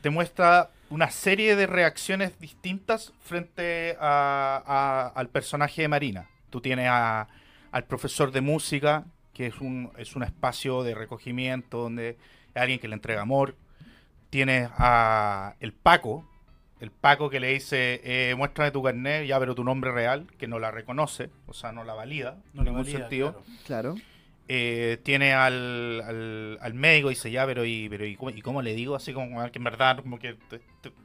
te 0.03 0.09
muestra 0.11 0.71
una 0.91 1.11
serie 1.11 1.57
de 1.57 1.67
reacciones 1.67 2.39
distintas 2.41 3.13
frente 3.21 3.97
a- 4.01 4.63
a- 4.67 5.09
al 5.19 5.29
personaje 5.29 5.83
de 5.83 5.89
Marina. 5.89 6.29
Tú 6.51 6.61
tienes 6.61 6.89
a- 6.91 7.29
al 7.73 7.85
profesor 7.85 8.33
de 8.33 8.41
música, 8.41 9.05
que 9.33 9.47
es 9.47 9.61
un, 9.61 9.93
es 9.97 10.17
un 10.17 10.23
espacio 10.25 10.83
de 10.83 10.95
recogimiento 10.95 11.79
donde 11.79 12.19
hay 12.55 12.63
alguien 12.63 12.81
que 12.81 12.89
le 12.89 12.95
entrega 12.95 13.23
amor. 13.23 13.55
Tienes 14.31 14.69
a 14.77 15.55
el 15.61 15.73
Paco, 15.73 16.29
el 16.81 16.91
Paco 16.91 17.31
que 17.31 17.39
le 17.41 17.49
dice, 17.53 18.01
eh, 18.03 18.35
muéstrame 18.35 18.71
tu 18.73 18.83
carnet, 18.83 19.27
ya, 19.27 19.39
pero 19.39 19.55
tu 19.55 19.63
nombre 19.65 19.93
real, 19.93 20.27
que 20.39 20.49
no 20.49 20.59
la 20.59 20.71
reconoce, 20.71 21.31
o 21.47 21.53
sea, 21.53 21.73
no 21.73 21.85
la 21.85 21.95
valida, 21.95 22.39
No 22.53 22.63
en 22.63 22.65
ningún 22.67 22.83
valida, 22.83 22.99
sentido. 23.01 23.45
claro. 23.67 23.95
Claro. 23.95 23.95
Eh, 24.53 24.99
tiene 25.05 25.33
al, 25.33 26.01
al, 26.05 26.59
al 26.61 26.75
médico 26.75 27.09
y 27.11 27.15
dice 27.15 27.31
ya, 27.31 27.47
pero 27.47 27.65
¿y, 27.65 27.89
pero 27.89 28.05
¿y, 28.05 28.17
cómo, 28.17 28.31
y 28.31 28.43
cómo 28.43 28.63
le 28.63 28.75
digo? 28.75 28.97
Así 28.97 29.13
como 29.13 29.41
que 29.53 29.59
en 29.59 29.65
verdad 29.65 29.99
como 30.03 30.19
que 30.19 30.37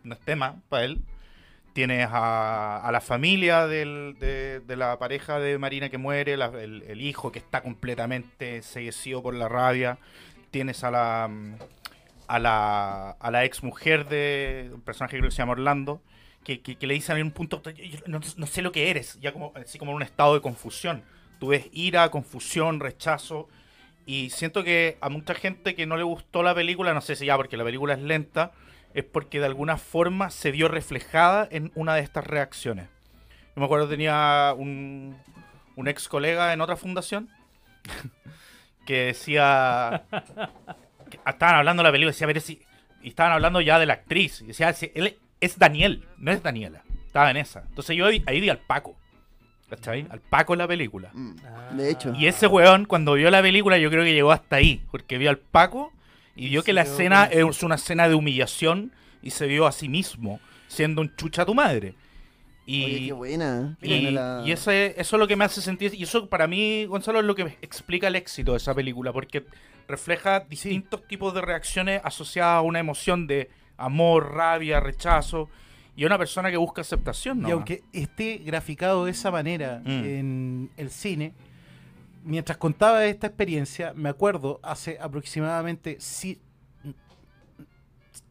no 0.04 0.16
es 0.16 0.20
tema 0.22 0.62
para 0.68 0.86
él. 0.86 1.02
Tienes 1.74 2.08
a, 2.10 2.78
a 2.78 2.92
la 2.92 3.02
familia 3.02 3.68
del- 3.68 4.16
de, 4.20 4.62
de 4.62 4.76
la 4.78 4.98
pareja 4.98 5.40
de 5.40 5.60
Marina 5.60 5.90
que 5.90 5.98
muere, 6.00 6.38
la- 6.38 6.48
el, 6.60 7.02
hijo 7.02 7.32
que 7.32 7.38
está 7.40 7.62
completamente 7.62 8.56
enseguecido 8.56 9.22
por 9.22 9.36
la 9.36 9.48
rabia. 9.48 10.00
Tienes 10.52 10.84
a 10.84 10.90
la 10.90 11.30
a 12.28 12.40
la, 12.40 13.12
a 13.12 13.30
la 13.32 13.46
ex 13.46 13.62
mujer 13.62 14.08
de 14.08 14.72
un 14.74 14.82
personaje 14.82 15.22
que 15.22 15.30
se 15.30 15.38
llama 15.38 15.52
Orlando, 15.52 16.02
que, 16.44 16.62
que- 16.62 16.78
que 16.78 16.88
le 16.88 16.96
dicen 16.96 17.18
en 17.18 17.28
un 17.28 17.32
punto, 17.32 17.62
"Yo- 17.62 17.84
yo 17.84 18.00
no, 18.08 18.20
no 18.38 18.48
sé 18.48 18.64
lo 18.64 18.72
que 18.72 18.90
eres, 18.90 19.20
ya 19.22 19.32
como, 19.32 19.52
así 19.56 19.78
como 19.78 19.92
en 19.92 19.98
un 19.98 20.02
estado 20.04 20.34
de 20.34 20.42
confusión. 20.42 21.04
Tú 21.40 21.48
ves 21.48 21.68
ira, 21.72 22.10
confusión, 22.10 22.80
rechazo. 22.80 23.48
Y 24.06 24.30
siento 24.30 24.64
que 24.64 24.98
a 25.02 25.10
mucha 25.10 25.34
gente 25.34 25.76
que 25.76 25.86
no 25.86 25.98
le 25.98 26.04
gustó 26.04 26.44
la 26.44 26.54
película, 26.54 26.94
no 26.94 27.02
sé 27.02 27.16
si 27.16 27.26
ya 27.26 27.36
porque 27.38 27.58
la 27.58 27.64
película 27.64 27.94
es 27.94 28.02
lenta, 28.02 28.52
es 28.94 29.04
porque 29.04 29.40
de 29.40 29.48
alguna 29.48 29.78
forma 29.78 30.30
se 30.30 30.52
vio 30.52 30.68
reflejada 30.68 31.48
en 31.52 31.72
una 31.76 31.96
de 31.96 32.02
estas 32.02 32.26
reacciones. 32.26 32.88
Yo 33.56 33.60
me 33.60 33.66
acuerdo 33.66 33.88
tenía 33.88 34.54
un, 34.56 35.18
un 35.76 35.88
ex 35.88 36.08
colega 36.08 36.54
en 36.54 36.62
otra 36.62 36.76
fundación 36.76 37.30
que 38.86 39.06
decía 39.08 40.04
estaban 41.26 41.56
hablando 41.56 41.82
de 41.82 41.90
la 41.90 41.92
película 41.92 42.12
decía, 42.12 42.28
a 42.28 42.66
y 43.04 43.10
estaban 43.10 43.34
hablando 43.34 43.62
ya 43.62 43.80
de 43.80 43.86
la 43.86 43.94
actriz 43.94 44.42
y 44.42 44.48
decía, 44.48 44.74
"Si 44.74 44.92
él 44.96 45.18
es 45.40 45.60
Daniel, 45.60 46.04
no 46.18 46.32
es 46.32 46.42
Daniela. 46.42 46.84
Estaba 47.06 47.30
en 47.32 47.38
esa. 47.38 47.64
Entonces 47.68 47.96
yo 47.96 48.08
ahí, 48.08 48.24
ahí 48.26 48.42
vi 48.42 48.50
al 48.50 48.60
Paco. 48.60 48.96
¿Cachai? 49.70 50.06
Al 50.10 50.20
Paco 50.22 50.54
en 50.54 50.60
la 50.60 50.68
película. 50.68 51.10
Mm, 51.14 51.32
Ah. 51.46 51.72
De 51.74 51.90
hecho. 51.92 52.14
Y 52.16 52.28
ese 52.28 52.46
weón, 52.48 52.86
cuando 52.86 53.14
vio 53.14 53.32
la 53.32 53.42
película, 53.42 53.78
yo 53.78 53.90
creo 53.90 54.04
que 54.04 54.14
llegó 54.14 54.32
hasta 54.32 54.58
ahí. 54.58 54.82
Porque 54.92 55.18
vio 55.18 55.30
al 55.30 55.38
Paco 55.40 55.92
y 56.36 56.50
vio 56.50 56.64
que 56.64 56.74
la 56.74 56.84
escena 56.84 57.26
es 57.26 57.64
una 57.64 57.76
escena 57.76 58.08
de 58.08 58.16
humillación 58.16 58.92
y 59.24 59.32
se 59.32 59.48
vio 59.48 59.66
a 59.66 59.72
sí 59.72 59.90
mismo 59.90 60.40
siendo 60.68 61.02
un 61.02 61.16
chucha 61.16 61.42
a 61.42 61.46
tu 61.46 61.56
madre. 61.56 61.96
Y, 62.68 62.84
Oye, 62.86 63.06
qué 63.08 63.14
buena. 63.14 63.78
qué 63.82 63.88
y, 63.88 64.02
buena 64.04 64.40
la- 64.42 64.48
y 64.48 64.52
ese, 64.52 64.96
eso 65.00 65.16
es 65.16 65.20
lo 65.20 65.28
que 65.28 65.36
me 65.36 65.46
hace 65.46 65.62
sentir. 65.62 65.94
Y 65.96 66.04
eso 66.04 66.28
para 66.30 66.48
mí, 66.48 66.86
Gonzalo, 66.86 67.20
es 67.20 67.26
lo 67.26 67.36
que 67.36 67.58
explica 67.62 68.08
el 68.08 68.16
éxito 68.16 68.52
de 68.52 68.58
esa 68.58 68.74
película. 68.74 69.14
Porque 69.14 69.46
refleja 69.88 70.40
distintos 70.42 71.08
tipos 71.08 71.34
de 71.34 71.42
reacciones 71.42 72.02
asociadas 72.04 72.58
a 72.58 72.62
una 72.62 72.80
emoción 72.80 73.28
de 73.28 73.50
amor, 73.78 74.34
rabia, 74.34 74.80
rechazo. 74.80 75.50
Y 75.96 76.04
una 76.06 76.18
persona 76.18 76.52
que 76.52 76.58
busca 76.58 76.82
aceptación, 76.82 77.40
¿no? 77.42 77.48
Y 77.48 77.52
aunque 77.52 77.84
esté 77.94 78.38
graficado 78.40 79.06
de 79.06 79.12
esa 79.12 79.32
manera 79.32 79.82
Mm. 79.86 79.90
en 79.90 80.72
el 80.78 80.90
cine, 80.90 81.34
mientras 82.24 82.58
contaba 82.58 83.06
esta 83.06 83.28
experiencia, 83.28 83.94
me 83.96 84.10
acuerdo 84.10 84.60
hace 84.64 84.98
aproximadamente. 85.00 85.98
si- 86.00 86.42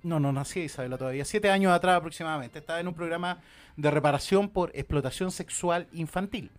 no, 0.03 0.21
no 0.21 0.33
nací 0.33 0.61
Isabela 0.61 0.99
todavía. 0.99 1.25
Siete 1.25 1.51
años 1.51 1.73
atrás 1.73 1.97
aproximadamente. 1.97 2.59
Estaba 2.59 2.81
en 2.81 2.89
un 2.89 2.95
programa 2.95 3.41
de 3.77 3.91
reparación 3.91 4.51
por 4.51 4.71
explotación 4.75 5.31
sexual 5.31 5.89
infantil. 5.93 6.51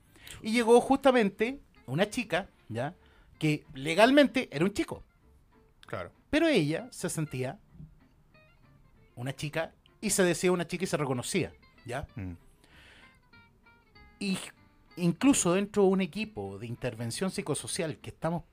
Y 0.41 0.51
llegó 0.51 0.81
justamente 0.81 1.59
una 1.85 2.09
chica, 2.09 2.49
¿ya? 2.69 2.95
Que 3.37 3.63
legalmente 3.75 4.49
era 4.51 4.65
un 4.65 4.73
chico. 4.73 5.03
Claro. 5.85 6.11
Pero 6.31 6.47
ella 6.47 6.87
se 6.91 7.07
sentía 7.09 7.59
una 9.15 9.35
chica 9.35 9.73
y 10.05 10.11
se 10.11 10.23
decía 10.23 10.51
una 10.51 10.67
chica 10.67 10.83
y 10.83 10.87
se 10.87 10.97
reconocía, 10.97 11.51
¿ya? 11.83 12.05
Mm. 12.15 12.33
Y 14.19 14.37
incluso 14.97 15.55
dentro 15.55 15.81
de 15.81 15.89
un 15.89 16.01
equipo 16.01 16.59
de 16.59 16.67
intervención 16.67 17.31
psicosocial 17.31 17.97
que 17.97 18.11
estamos, 18.11 18.43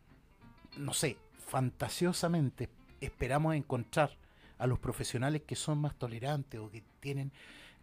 no 0.79 0.95
sé, 0.95 1.19
fantasiosamente 1.47 2.71
esperamos 3.03 3.55
encontrar 3.55 4.17
a 4.57 4.67
los 4.67 4.79
profesionales 4.79 5.43
que 5.47 5.55
son 5.55 5.77
más 5.77 5.95
tolerantes 5.95 6.59
o 6.59 6.71
que 6.71 6.83
tienen, 7.01 7.33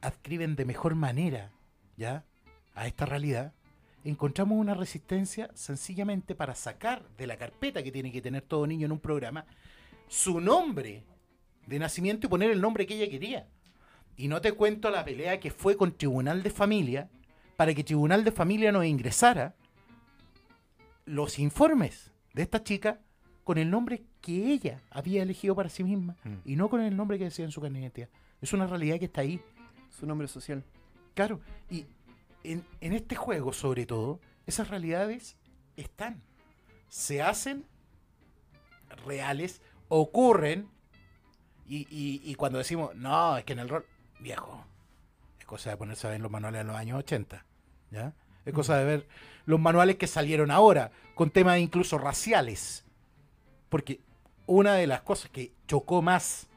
adscriben 0.02 0.56
de 0.56 0.66
mejor 0.66 0.96
manera, 0.96 1.52
¿ya? 1.96 2.26
A 2.74 2.88
esta 2.88 3.06
realidad, 3.06 3.54
encontramos 4.04 4.58
una 4.58 4.74
resistencia 4.74 5.52
sencillamente 5.54 6.34
para 6.34 6.56
sacar 6.56 7.08
de 7.20 7.28
la 7.28 7.38
carpeta 7.38 7.84
que 7.84 7.92
tiene 7.92 8.12
que 8.12 8.24
tener 8.24 8.42
todo 8.42 8.66
niño 8.66 8.88
en 8.88 8.94
un 8.94 9.00
programa 9.00 9.46
su 10.08 10.42
nombre 10.42 11.04
de 11.68 11.78
nacimiento 11.78 12.26
y 12.26 12.32
poner 12.32 12.50
el 12.50 12.62
nombre 12.62 12.88
que 12.88 12.96
ella 12.96 13.12
quería. 13.12 13.48
Y 14.20 14.28
no 14.28 14.42
te 14.42 14.52
cuento 14.52 14.90
la 14.90 15.06
pelea 15.06 15.40
que 15.40 15.50
fue 15.50 15.78
con 15.78 15.94
Tribunal 15.94 16.44
de 16.44 16.50
Familia 16.50 17.10
para 17.56 17.74
que 17.74 17.84
Tribunal 17.86 18.24
de 18.26 18.32
Familia 18.34 18.70
nos 18.72 18.84
ingresara 18.86 19.56
los 21.06 21.40
informes 21.40 22.12
de 22.34 22.42
esta 22.44 22.62
chica 22.64 23.00
con 23.46 23.58
el 23.58 23.70
nombre 23.70 24.04
que 24.22 24.52
ella 24.52 24.82
había 24.92 25.24
elegido 25.24 25.56
para 25.56 25.70
sí 25.70 25.84
misma 25.84 26.18
Mm. 26.26 26.34
y 26.44 26.56
no 26.58 26.70
con 26.70 26.82
el 26.82 26.96
nombre 26.96 27.18
que 27.18 27.24
decía 27.24 27.46
en 27.46 27.52
su 27.52 27.62
carnet 27.62 27.80
de 27.80 27.86
identidad. 27.86 28.10
Es 28.42 28.52
una 28.54 28.68
realidad 28.68 29.00
que 29.00 29.06
está 29.06 29.22
ahí. 29.22 29.42
Su 29.90 30.06
nombre 30.06 30.28
social. 30.28 30.64
Claro, 31.16 31.40
y 31.70 31.86
en, 32.44 32.64
en 32.82 32.94
este 32.94 33.16
juego, 33.16 33.54
sobre 33.54 33.86
todo, 33.86 34.20
esas 34.46 34.68
realidades 34.70 35.38
están. 35.78 36.22
Se 36.90 37.22
hacen 37.22 37.66
reales, 39.06 39.62
ocurren, 39.88 40.68
y, 41.66 41.88
y- 41.90 42.22
y 42.24 42.36
cuando 42.36 42.58
decimos, 42.58 42.94
no, 42.96 43.38
es 43.38 43.44
que 43.46 43.54
en 43.54 43.60
el 43.60 43.70
rol, 43.70 43.86
viejo, 44.20 44.66
es 45.40 45.46
cosa 45.46 45.70
de 45.72 45.78
ponerse 45.78 46.08
a 46.08 46.12
ver 46.12 46.20
los 46.22 46.32
manuales 46.32 46.60
de 46.60 46.66
los 46.66 46.76
años 46.76 47.00
80, 47.00 47.46
¿ya? 47.92 48.14
Es 48.46 48.54
cosa 48.54 48.78
de 48.78 48.86
ver 48.86 49.08
los 49.46 49.60
manuales 49.60 49.98
que 49.98 50.08
salieron 50.08 50.50
ahora, 50.52 50.92
con 51.16 51.30
temas 51.30 51.60
incluso 51.60 51.98
raciales. 51.98 52.86
Porque 53.70 54.00
una 54.48 54.74
de 54.74 54.88
las 54.88 55.02
cosas 55.02 55.30
que 55.30 55.54
chocó 55.68 56.02
más 56.02 56.48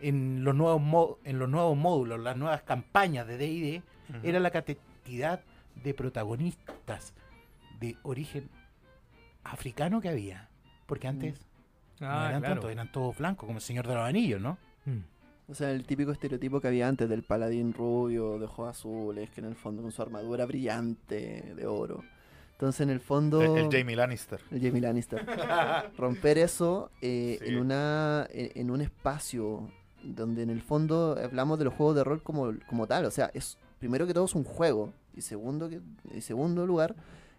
en 0.00 0.44
los 0.44 0.54
nuevos, 0.54 1.18
en 1.24 1.38
los 1.38 1.48
nuevos 1.48 1.76
módulos, 1.76 2.20
las 2.20 2.36
nuevas 2.36 2.62
campañas 2.62 3.26
de 3.26 3.36
D&D, 3.38 3.82
era 4.22 4.40
la 4.40 4.50
cantidad 4.50 5.40
de 5.76 5.94
protagonistas 5.94 7.14
de 7.80 7.96
origen 8.02 8.50
africano 9.44 10.00
que 10.00 10.08
había. 10.08 10.48
Porque 10.86 11.08
antes 11.08 11.40
no 12.00 12.08
Ah, 12.10 12.26
eran 12.28 12.40
claro. 12.40 12.54
tantos, 12.56 12.70
eran 12.72 12.92
todos 12.92 13.16
blancos, 13.16 13.46
como 13.46 13.58
el 13.58 13.62
Señor 13.62 13.86
de 13.86 13.94
los 13.94 14.04
Anillos, 14.06 14.40
¿no? 14.40 14.58
Mm. 14.84 14.98
O 15.48 15.54
sea, 15.54 15.70
el 15.72 15.84
típico 15.84 16.12
estereotipo 16.12 16.60
que 16.60 16.68
había 16.68 16.88
antes 16.88 17.08
del 17.08 17.22
paladín 17.24 17.72
rubio, 17.74 18.38
de 18.38 18.46
ojos 18.46 18.68
azules, 18.70 19.28
que 19.30 19.40
en 19.40 19.46
el 19.48 19.54
fondo 19.56 19.82
con 19.82 19.92
su 19.92 20.00
armadura 20.00 20.46
brillante 20.46 21.52
de 21.54 21.66
oro. 21.66 22.02
Entonces, 22.52 22.82
en 22.82 22.90
el 22.90 23.00
fondo. 23.00 23.42
El, 23.42 23.64
el 23.66 23.70
Jamie 23.70 23.96
Lannister. 23.96 24.40
el 24.50 24.62
Jamie 24.62 24.80
Lannister. 24.80 25.26
Romper 25.98 26.38
eso 26.38 26.90
eh, 27.02 27.38
Sí. 27.40 27.48
en, 27.48 27.58
una, 27.58 28.26
en, 28.30 28.50
en 28.54 28.70
un 28.70 28.80
espacio 28.80 29.68
donde 30.04 30.42
en 30.42 30.50
el 30.50 30.62
fondo 30.62 31.16
hablamos 31.22 31.58
de 31.58 31.64
los 31.64 31.74
juegos 31.74 31.96
de 31.96 32.04
rol 32.04 32.22
como, 32.22 32.52
como 32.68 32.86
tal. 32.86 33.04
O 33.04 33.10
sea, 33.10 33.30
es 33.34 33.58
primero 33.80 34.06
que 34.06 34.14
todo 34.14 34.24
es 34.26 34.34
un 34.34 34.44
juego. 34.44 34.92
Y 35.14 35.22
segundo, 35.22 35.68
que, 35.68 35.80
en 36.12 36.22
segundo 36.22 36.66
lugar, 36.66 36.94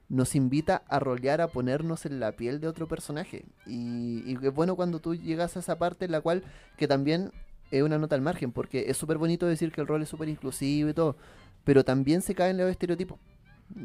nos 0.10 0.36
invita 0.36 0.84
a 0.90 1.00
rolear, 1.00 1.40
a 1.42 1.48
ponernos 1.48 2.06
en 2.06 2.20
la 2.20 2.34
piel 2.34 2.60
de 2.60 2.68
otro 2.68 2.88
personaje. 2.88 3.46
Y, 3.66 4.22
y 4.30 4.38
es 4.46 4.54
bueno 4.54 4.76
cuando 4.76 5.00
tú 5.00 5.16
llegas 5.16 5.56
a 5.56 5.60
esa 5.62 5.78
parte 5.80 6.06
en 6.06 6.12
la 6.12 6.22
cual, 6.22 6.44
que 6.78 6.88
también 6.88 7.32
es 7.78 7.84
una 7.84 7.98
nota 7.98 8.16
al 8.16 8.22
margen, 8.22 8.52
porque 8.52 8.86
es 8.88 8.98
súper 8.98 9.18
bonito 9.18 9.46
decir 9.48 9.72
que 9.72 9.82
el 9.82 9.88
rol 9.88 10.02
es 10.04 10.10
súper 10.10 10.30
inclusivo 10.30 10.90
y 10.90 10.94
todo, 10.94 11.16
pero 11.64 11.84
también 11.84 12.22
se 12.22 12.36
caen 12.36 12.58
los 12.58 12.70
estereotipos. 12.70 13.18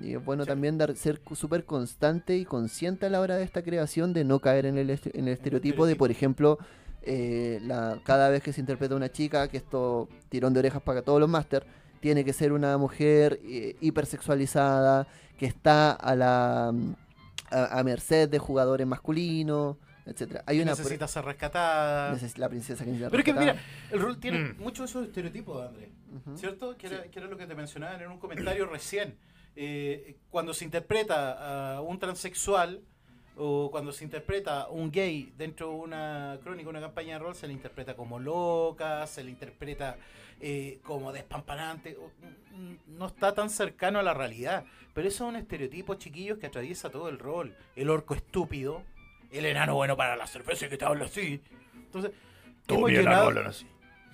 Y 0.03 0.15
es 0.15 0.25
bueno 0.25 0.45
también 0.45 0.77
dar, 0.77 0.95
ser 0.97 1.21
súper 1.35 1.65
constante 1.65 2.37
y 2.37 2.45
consciente 2.45 3.07
a 3.07 3.11
la 3.11 3.21
hora 3.21 3.37
de 3.37 3.45
esta 3.45 3.63
creación 3.63 4.13
de 4.13 4.25
no 4.25 4.39
caer 4.41 4.67
en 4.67 4.77
el, 4.77 4.91
este- 4.91 5.17
en 5.19 5.29
el 5.29 5.35
estereotipo 5.35 5.87
de, 5.87 5.97
por 5.97 6.11
ejemplo, 6.11 6.59
eh, 7.03 7.61
la, 7.63 7.99
cada 8.05 8.29
vez 8.29 8.43
que 8.43 8.53
se 8.53 8.61
interpreta 8.61 8.95
una 8.97 9.11
chica, 9.11 9.49
que 9.49 9.57
esto 9.57 10.09
tirón 10.29 10.53
de 10.53 10.59
orejas 10.61 10.83
para 10.83 11.03
todos 11.03 11.21
los 11.21 11.29
máster, 11.29 11.65
tiene 12.01 12.25
que 12.25 12.33
ser 12.33 12.53
una 12.53 12.77
mujer 12.77 13.41
eh, 13.45 13.77
hipersexualizada, 13.81 15.07
que 15.39 15.47
está 15.47 15.93
a 15.93 16.15
la 16.15 16.69
a, 17.51 17.79
a 17.79 17.83
merced 17.85 18.29
de 18.29 18.39
jugadores 18.39 18.87
masculinos, 18.87 19.77
etcétera. 20.11 20.43
Hay 20.47 20.61
una 20.61 20.73
necesita 20.73 21.07
ser 21.09 21.25
rescatada. 21.25 22.15
neces- 22.15 22.37
la 22.39 22.49
princesa 22.49 22.85
que 22.85 22.91
necesita 22.91 23.11
Pero 23.11 23.19
es 23.21 23.25
que 23.25 23.33
mira, 23.35 23.57
el 23.91 24.01
rol 24.01 24.19
tiene 24.19 24.39
Mm. 24.55 24.59
muchos 24.59 24.79
de 24.81 24.85
esos 24.91 25.07
estereotipos, 25.09 25.67
Andrés. 25.67 25.91
Ujú. 26.27 26.37
¿Cierto? 26.37 26.77
Que 26.77 26.87
era, 26.89 27.03
que 27.05 27.19
era 27.19 27.29
lo 27.29 27.37
que 27.37 27.47
te 27.47 27.55
mencionaban 27.55 28.01
en 28.01 28.11
un 28.11 28.19
comentario 28.19 28.67
recién. 28.71 29.17
Eh, 29.57 30.17
cuando 30.31 30.55
se 30.55 30.65
interpreta 30.65 31.77
a 31.77 31.81
un 31.81 31.99
transexual 31.99 32.81
o 33.37 33.71
cuando 33.71 33.93
se 33.93 34.05
interpreta 34.05 34.63
a 34.63 34.69
un 34.69 34.91
gay 34.91 35.33
dentro 35.37 35.69
de 35.71 35.75
una 35.77 36.39
crónica, 36.43 36.69
una 36.71 36.81
campaña 36.81 37.15
de 37.15 37.19
rol, 37.21 37.35
se 37.35 37.47
le 37.47 37.53
interpreta 37.53 37.95
como 37.95 38.19
loca, 38.19 39.07
se 39.07 39.23
le 39.25 39.31
interpreta 39.31 39.97
eh, 40.41 40.79
como 40.85 41.13
mm, 41.13 42.75
No 42.99 43.07
está 43.07 43.35
tan 43.35 43.51
cercano 43.51 43.99
a 43.99 44.03
la 44.03 44.15
realidad. 44.15 44.65
Pero 44.95 45.09
eso 45.09 45.25
es 45.25 45.31
un 45.31 45.37
estereotipo, 45.37 45.95
chiquillos, 45.95 46.39
que 46.39 46.47
atraviesa 46.47 46.91
todo 46.91 47.09
el 47.09 47.19
rol. 47.19 47.55
El 47.77 47.91
orco 47.91 48.15
estúpido, 48.15 48.83
el 49.31 49.47
enano 49.47 49.75
bueno 49.75 49.97
para 49.97 50.17
la 50.17 50.27
cerveza 50.27 50.69
que 50.69 50.77
te 50.77 50.85
habla 50.85 51.05
así. 51.07 51.41
Entonces, 51.75 52.13
hemos 52.69 52.91
llenado, 52.91 53.33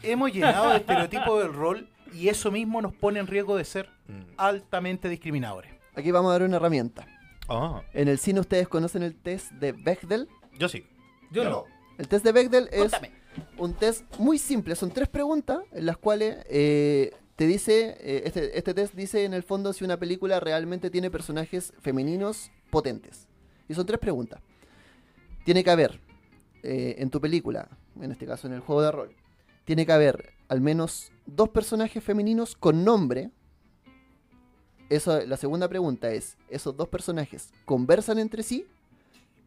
hemos 0.02 0.32
llenado 0.32 0.68
de 0.70 0.76
estereotipos 0.76 1.42
del 1.42 1.52
rol 1.52 1.88
y 2.12 2.28
eso 2.28 2.50
mismo 2.50 2.80
nos 2.82 2.94
pone 2.94 3.20
en 3.20 3.26
riesgo 3.26 3.56
de 3.56 3.64
ser 3.64 3.88
Mm. 4.06 4.20
altamente 4.36 5.08
discriminadores. 5.08 5.72
Aquí 5.94 6.10
vamos 6.10 6.28
a 6.28 6.32
dar 6.34 6.42
una 6.42 6.56
herramienta. 6.56 7.06
Ah, 7.48 7.80
En 7.94 8.08
el 8.08 8.18
cine 8.18 8.40
ustedes 8.40 8.68
conocen 8.68 9.02
el 9.02 9.14
test 9.14 9.50
de 9.52 9.72
Bechdel. 9.72 10.28
yo 10.58 10.68
sí. 10.68 10.84
Yo 11.30 11.42
no. 11.44 11.64
El 11.96 12.06
test 12.06 12.22
de 12.22 12.32
Bechdel 12.32 12.68
es 12.70 12.80
Cuéntame. 12.90 13.12
un 13.56 13.72
test 13.72 14.04
muy 14.18 14.36
simple. 14.38 14.74
Son 14.76 14.90
tres 14.90 15.08
preguntas 15.08 15.60
en 15.72 15.86
las 15.86 15.96
cuales 15.96 16.44
eh, 16.50 17.12
te 17.36 17.46
dice, 17.46 17.96
eh, 18.00 18.22
este, 18.26 18.58
este 18.58 18.74
test 18.74 18.92
dice 18.94 19.24
en 19.24 19.32
el 19.32 19.42
fondo 19.42 19.72
si 19.72 19.84
una 19.84 19.96
película 19.96 20.38
realmente 20.38 20.90
tiene 20.90 21.10
personajes 21.10 21.72
femeninos 21.80 22.50
potentes. 22.70 23.26
Y 23.70 23.74
son 23.74 23.86
tres 23.86 23.98
preguntas. 24.00 24.40
Tiene 25.44 25.62
que 25.64 25.70
haber 25.70 26.00
eh, 26.62 26.96
en 26.98 27.10
tu 27.10 27.20
película, 27.20 27.68
en 28.00 28.10
este 28.12 28.26
caso 28.26 28.46
en 28.46 28.54
el 28.54 28.60
juego 28.60 28.82
de 28.82 28.90
rol, 28.92 29.10
tiene 29.64 29.84
que 29.86 29.92
haber 29.92 30.32
al 30.48 30.60
menos 30.60 31.12
dos 31.26 31.48
personajes 31.50 32.02
femeninos 32.02 32.56
con 32.56 32.84
nombre. 32.84 33.30
Eso, 34.90 35.24
la 35.26 35.36
segunda 35.36 35.68
pregunta 35.68 36.10
es, 36.10 36.36
¿esos 36.48 36.76
dos 36.76 36.88
personajes 36.88 37.52
conversan 37.64 38.18
entre 38.18 38.42
sí? 38.42 38.66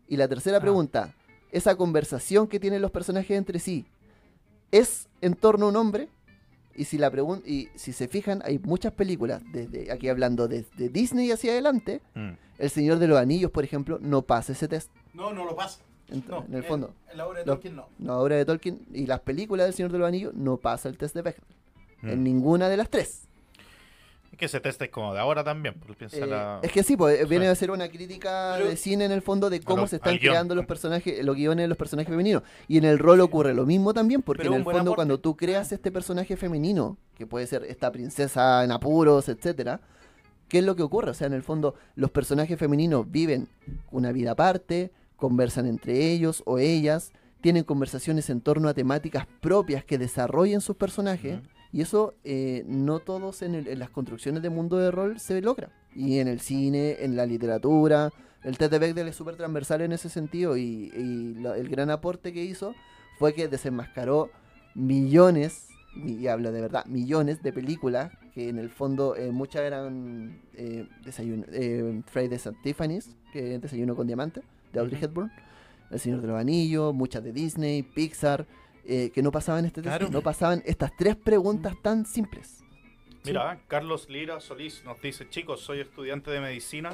Y 0.07 0.17
la 0.17 0.27
tercera 0.27 0.57
Ah. 0.57 0.61
pregunta, 0.61 1.15
¿esa 1.51 1.75
conversación 1.75 2.47
que 2.47 2.59
tienen 2.59 2.81
los 2.81 2.91
personajes 2.91 3.37
entre 3.37 3.59
sí 3.59 3.85
es 4.71 5.07
en 5.21 5.33
torno 5.35 5.67
a 5.67 5.69
un 5.69 5.75
hombre? 5.75 6.09
Y 6.75 6.85
si, 6.85 6.99
la 6.99 7.11
y 7.45 7.69
si 7.75 7.91
se 7.91 8.07
fijan, 8.07 8.41
hay 8.45 8.59
muchas 8.59 8.93
películas, 8.93 9.41
desde 9.51 9.91
aquí 9.91 10.09
hablando 10.09 10.47
desde 10.47 10.89
Disney 10.89 11.31
hacia 11.31 11.51
adelante, 11.51 12.01
Mm. 12.13 12.33
El 12.59 12.69
Señor 12.71 12.97
de 12.97 13.07
los 13.07 13.19
Anillos, 13.19 13.51
por 13.51 13.63
ejemplo, 13.63 13.99
no 14.01 14.23
pasa 14.23 14.53
ese 14.53 14.67
test. 14.67 14.89
No, 15.13 15.31
no 15.31 15.45
lo 15.45 15.55
pasa. 15.55 15.79
En, 16.09 16.23
No, 16.29 16.45
en 16.47 16.53
el 16.53 16.63
fondo. 16.63 16.93
En, 17.11 17.17
la 17.17 17.27
obra 17.27 17.39
de 17.39 17.45
Lo- 17.45 17.53
Tolkien 17.53 17.75
no. 17.75 17.87
La 17.99 18.17
obra 18.17 18.35
de 18.37 18.45
Tolkien 18.45 18.79
y 18.93 19.05
las 19.07 19.19
películas 19.21 19.65
del 19.67 19.73
Señor 19.73 19.91
de 19.91 19.97
los 19.99 20.07
Anillos 20.07 20.33
no 20.33 20.57
pasa 20.57 20.87
el 20.89 20.97
test 20.97 21.13
de 21.15 21.21
Bechdel. 21.21 21.43
En 22.03 22.19
Mm. 22.21 22.23
ninguna 22.23 22.69
de 22.69 22.77
las 22.77 22.89
tres. 22.89 23.23
Es 24.31 24.37
que 24.37 24.45
ese 24.45 24.59
test 24.59 24.79
es 24.81 24.89
como 24.89 25.13
de 25.13 25.19
ahora 25.19 25.43
también. 25.43 25.73
Piensa 25.97 26.17
Eh, 26.17 26.27
la... 26.27 26.59
Es 26.61 26.71
que 26.71 26.83
sí, 26.83 26.95
pues, 26.95 27.19
eh, 27.19 27.25
viene 27.25 27.47
a 27.47 27.55
ser 27.55 27.71
una 27.71 27.89
crítica 27.89 28.53
Pero- 28.57 28.69
de 28.69 28.77
cine 28.77 29.05
en 29.05 29.11
el 29.11 29.21
fondo 29.21 29.49
de 29.49 29.61
cómo 29.61 29.81
lo- 29.83 29.87
se 29.87 29.95
están 29.95 30.17
creando 30.17 30.53
los 30.53 30.65
personajes, 30.65 31.23
los 31.25 31.35
guiones 31.35 31.63
de 31.63 31.67
los 31.67 31.77
personajes 31.77 32.09
femeninos. 32.09 32.43
Y 32.67 32.77
en 32.77 32.85
el 32.85 32.99
rol 32.99 33.19
ocurre 33.21 33.53
lo 33.53 33.65
mismo 33.65 33.93
también, 33.93 34.21
porque 34.21 34.43
Pero 34.43 34.53
en 34.53 34.59
el 34.59 34.63
fondo 34.63 34.79
aporte. 34.79 34.95
cuando 34.95 35.19
tú 35.19 35.35
creas 35.35 35.71
este 35.71 35.91
personaje 35.91 36.37
femenino, 36.37 36.97
que 37.15 37.25
puede 37.25 37.47
ser 37.47 37.63
esta 37.63 37.91
princesa 37.91 38.63
en 38.63 38.71
apuros, 38.71 39.27
etcétera, 39.27 39.79
¿qué 40.49 40.59
es 40.59 40.63
lo 40.65 40.75
que 40.75 40.83
ocurre? 40.83 41.11
O 41.11 41.13
sea, 41.15 41.27
en 41.27 41.33
el 41.33 41.41
fondo 41.41 41.73
los 41.95 42.11
personajes 42.11 42.59
femeninos 42.59 43.09
viven 43.09 43.47
una 43.91 44.11
vida 44.11 44.31
aparte, 44.31 44.91
conversan 45.17 45.65
entre 45.67 46.11
ellos 46.11 46.41
o 46.45 46.57
ellas, 46.57 47.11
tienen 47.41 47.63
conversaciones 47.65 48.29
en 48.29 48.41
torno 48.41 48.69
a 48.69 48.73
temáticas 48.73 49.27
propias 49.41 49.83
que 49.83 49.97
desarrollen 49.97 50.61
sus 50.61 50.75
personajes. 50.77 51.39
Y 51.73 51.81
eso 51.81 52.13
eh, 52.23 52.63
no 52.65 52.99
todos 52.99 53.41
en, 53.41 53.53
el- 53.55 53.67
en 53.67 53.79
las 53.79 53.89
construcciones 53.89 54.41
de 54.41 54.49
mundo 54.49 54.77
de 54.77 54.89
rol 54.89 55.19
se 55.19 55.41
logra. 55.41 55.69
Y 55.93 56.19
en 56.19 56.27
el 56.27 56.39
cine, 56.39 56.97
en 57.01 57.15
la 57.15 57.25
literatura, 57.25 58.11
el 58.43 58.55
de 58.55 58.79
Bechdel 58.79 59.07
es 59.09 59.15
súper 59.15 59.35
transversal 59.35 59.81
en 59.81 59.91
ese 59.91 60.09
sentido 60.09 60.55
y, 60.57 60.91
y 60.95 61.33
lo- 61.35 61.53
el 61.55 61.67
gran 61.67 61.89
aporte 61.89 62.31
que 62.31 62.43
hizo 62.43 62.73
fue 63.19 63.33
que 63.33 63.47
desenmascaró 63.47 64.29
millones, 64.75 65.67
y 65.95 66.27
hablo 66.27 66.51
de 66.51 66.61
verdad, 66.61 66.85
millones 66.85 67.41
de 67.43 67.51
películas 67.51 68.11
que 68.33 68.49
en 68.49 68.59
el 68.59 68.69
fondo 68.69 69.15
eh, 69.15 69.31
muchas 69.31 69.63
eran 69.63 70.39
eh, 70.53 70.87
desayuno, 71.03 71.43
eh, 71.51 72.01
Fridays 72.05 72.45
at 72.47 72.53
Tiffany's, 72.63 73.15
que 73.33 73.55
es 73.55 73.61
Desayuno 73.61 73.95
con 73.95 74.05
Diamante, 74.07 74.41
de 74.73 74.79
Audrey. 74.79 74.99
Hepburn, 75.03 75.31
El 75.91 75.99
Señor 75.99 76.21
de 76.21 76.27
los 76.27 76.37
Anillos, 76.39 76.93
muchas 76.93 77.23
de 77.23 77.31
Disney, 77.31 77.83
Pixar, 77.83 78.45
eh, 78.85 79.11
que 79.13 79.21
no 79.21 79.31
pasaban 79.31 79.65
este 79.65 79.81
test, 79.81 79.97
Claro. 79.97 80.11
no 80.11 80.21
pasaban 80.21 80.61
estas 80.65 80.91
tres 80.97 81.15
preguntas 81.15 81.75
tan 81.81 82.05
simples. 82.05 82.63
Mira, 83.25 83.59
Carlos 83.67 84.09
Lira 84.09 84.39
Solís 84.39 84.83
nos 84.85 85.01
dice, 85.01 85.27
chicos, 85.29 85.59
soy 85.59 85.81
estudiante 85.81 86.31
de 86.31 86.39
medicina 86.39 86.91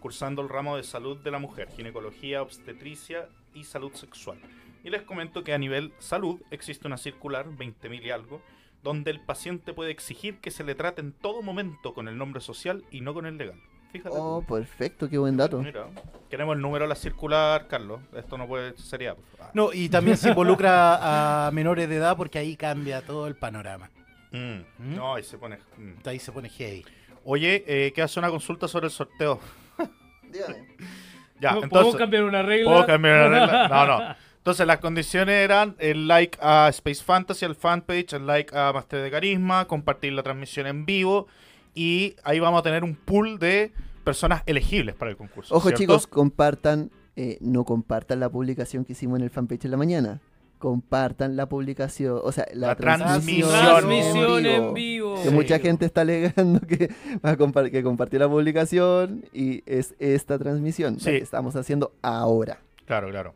cursando 0.00 0.40
el 0.42 0.48
ramo 0.48 0.76
de 0.76 0.82
salud 0.82 1.18
de 1.18 1.30
la 1.30 1.38
mujer, 1.38 1.68
ginecología, 1.76 2.40
obstetricia 2.42 3.28
y 3.54 3.64
salud 3.64 3.92
sexual. 3.94 4.38
Y 4.82 4.90
les 4.90 5.02
comento 5.02 5.44
que 5.44 5.52
a 5.54 5.58
nivel 5.58 5.92
salud 5.98 6.40
existe 6.50 6.86
una 6.86 6.96
circular, 6.98 7.46
20.000 7.50 8.04
y 8.04 8.10
algo, 8.10 8.40
donde 8.82 9.10
el 9.10 9.20
paciente 9.20 9.72
puede 9.72 9.90
exigir 9.90 10.40
que 10.40 10.50
se 10.50 10.62
le 10.64 10.74
trate 10.74 11.00
en 11.00 11.12
todo 11.12 11.40
momento 11.42 11.94
con 11.94 12.06
el 12.08 12.18
nombre 12.18 12.40
social 12.42 12.84
y 12.90 13.00
no 13.00 13.14
con 13.14 13.24
el 13.26 13.38
legal. 13.38 13.58
Fíjate. 13.94 14.16
Oh, 14.18 14.42
perfecto, 14.46 15.08
qué 15.08 15.16
buen 15.18 15.36
dato. 15.36 15.58
Mira, 15.62 15.86
queremos 16.28 16.56
el 16.56 16.60
número 16.62 16.84
de 16.84 16.88
la 16.88 16.96
circular, 16.96 17.68
Carlos. 17.68 18.00
Esto 18.16 18.36
no 18.36 18.48
puede 18.48 18.76
sería. 18.76 19.14
ah, 19.40 19.50
No, 19.54 19.72
y 19.72 19.88
también 19.88 20.16
se 20.16 20.30
involucra 20.30 21.46
a 21.46 21.50
menores 21.52 21.88
de 21.88 21.94
edad 21.96 22.16
porque 22.16 22.40
ahí 22.40 22.56
cambia 22.56 23.02
todo 23.02 23.28
el 23.28 23.36
panorama. 23.36 23.88
mm, 24.32 24.36
¿Mm? 24.78 24.96
No, 24.96 25.14
ahí 25.14 25.22
se 25.22 25.38
pone. 25.38 25.58
mm. 25.76 26.08
Ahí 26.08 26.18
se 26.18 26.32
pone 26.32 26.48
heavy. 26.48 26.84
Oye, 27.24 27.62
eh, 27.68 27.92
¿qué 27.94 28.02
hace 28.02 28.18
una 28.18 28.30
consulta 28.30 28.66
sobre 28.66 28.86
el 28.86 28.92
sorteo? 28.92 29.38
Dígame. 30.30 30.66
Ya, 31.40 31.50
¿Podemos 31.50 31.64
entonces. 31.72 31.96
cambiar 31.96 32.24
una 32.24 32.42
regla? 32.42 32.70
¿Puedo 32.70 32.86
cambiar 32.86 33.28
la 33.28 33.28
regla? 33.28 33.68
No, 33.86 33.86
no. 33.86 34.14
Entonces 34.38 34.66
las 34.66 34.78
condiciones 34.78 35.34
eran 35.36 35.74
el 35.78 36.06
like 36.06 36.38
a 36.40 36.68
Space 36.68 37.02
Fantasy, 37.02 37.44
el 37.44 37.54
fanpage, 37.56 38.12
el 38.12 38.26
like 38.26 38.56
a 38.56 38.72
Master 38.72 39.02
de 39.02 39.10
Carisma, 39.10 39.66
compartir 39.66 40.12
la 40.12 40.22
transmisión 40.22 40.66
en 40.66 40.84
vivo 40.86 41.26
y 41.74 42.16
ahí 42.24 42.40
vamos 42.40 42.60
a 42.60 42.62
tener 42.62 42.84
un 42.84 42.94
pool 42.94 43.38
de 43.38 43.72
personas 44.04 44.42
elegibles 44.46 44.94
para 44.94 45.10
el 45.10 45.16
concurso. 45.16 45.54
Ojo 45.54 45.68
¿cierto? 45.68 45.80
chicos, 45.82 46.06
compartan, 46.06 46.90
eh, 47.16 47.38
no 47.40 47.64
compartan 47.64 48.20
la 48.20 48.28
publicación 48.30 48.84
que 48.84 48.92
hicimos 48.92 49.18
en 49.18 49.24
el 49.24 49.30
fanpage 49.30 49.64
en 49.64 49.70
la 49.70 49.76
mañana. 49.76 50.20
Compartan 50.58 51.36
la 51.36 51.46
publicación, 51.48 52.20
o 52.22 52.32
sea, 52.32 52.46
la, 52.54 52.68
La 52.68 52.76
transmisión, 52.76 53.50
Transmisión 53.50 54.46
en 54.46 54.72
vivo. 54.74 55.22
Que 55.22 55.30
mucha 55.30 55.58
gente 55.58 55.84
está 55.84 56.02
alegando 56.02 56.60
que, 56.66 56.90
va 57.24 57.36
que 57.70 57.82
compartió 57.82 58.18
la 58.18 58.28
publicación 58.28 59.24
y 59.32 59.62
es 59.66 59.94
esta 59.98 60.38
transmisión 60.38 61.00
Sí. 61.00 61.06
la 61.06 61.18
que 61.18 61.22
estamos 61.24 61.54
haciendo 61.56 61.92
ahora. 62.02 62.60
Claro, 62.86 63.10
claro. 63.10 63.34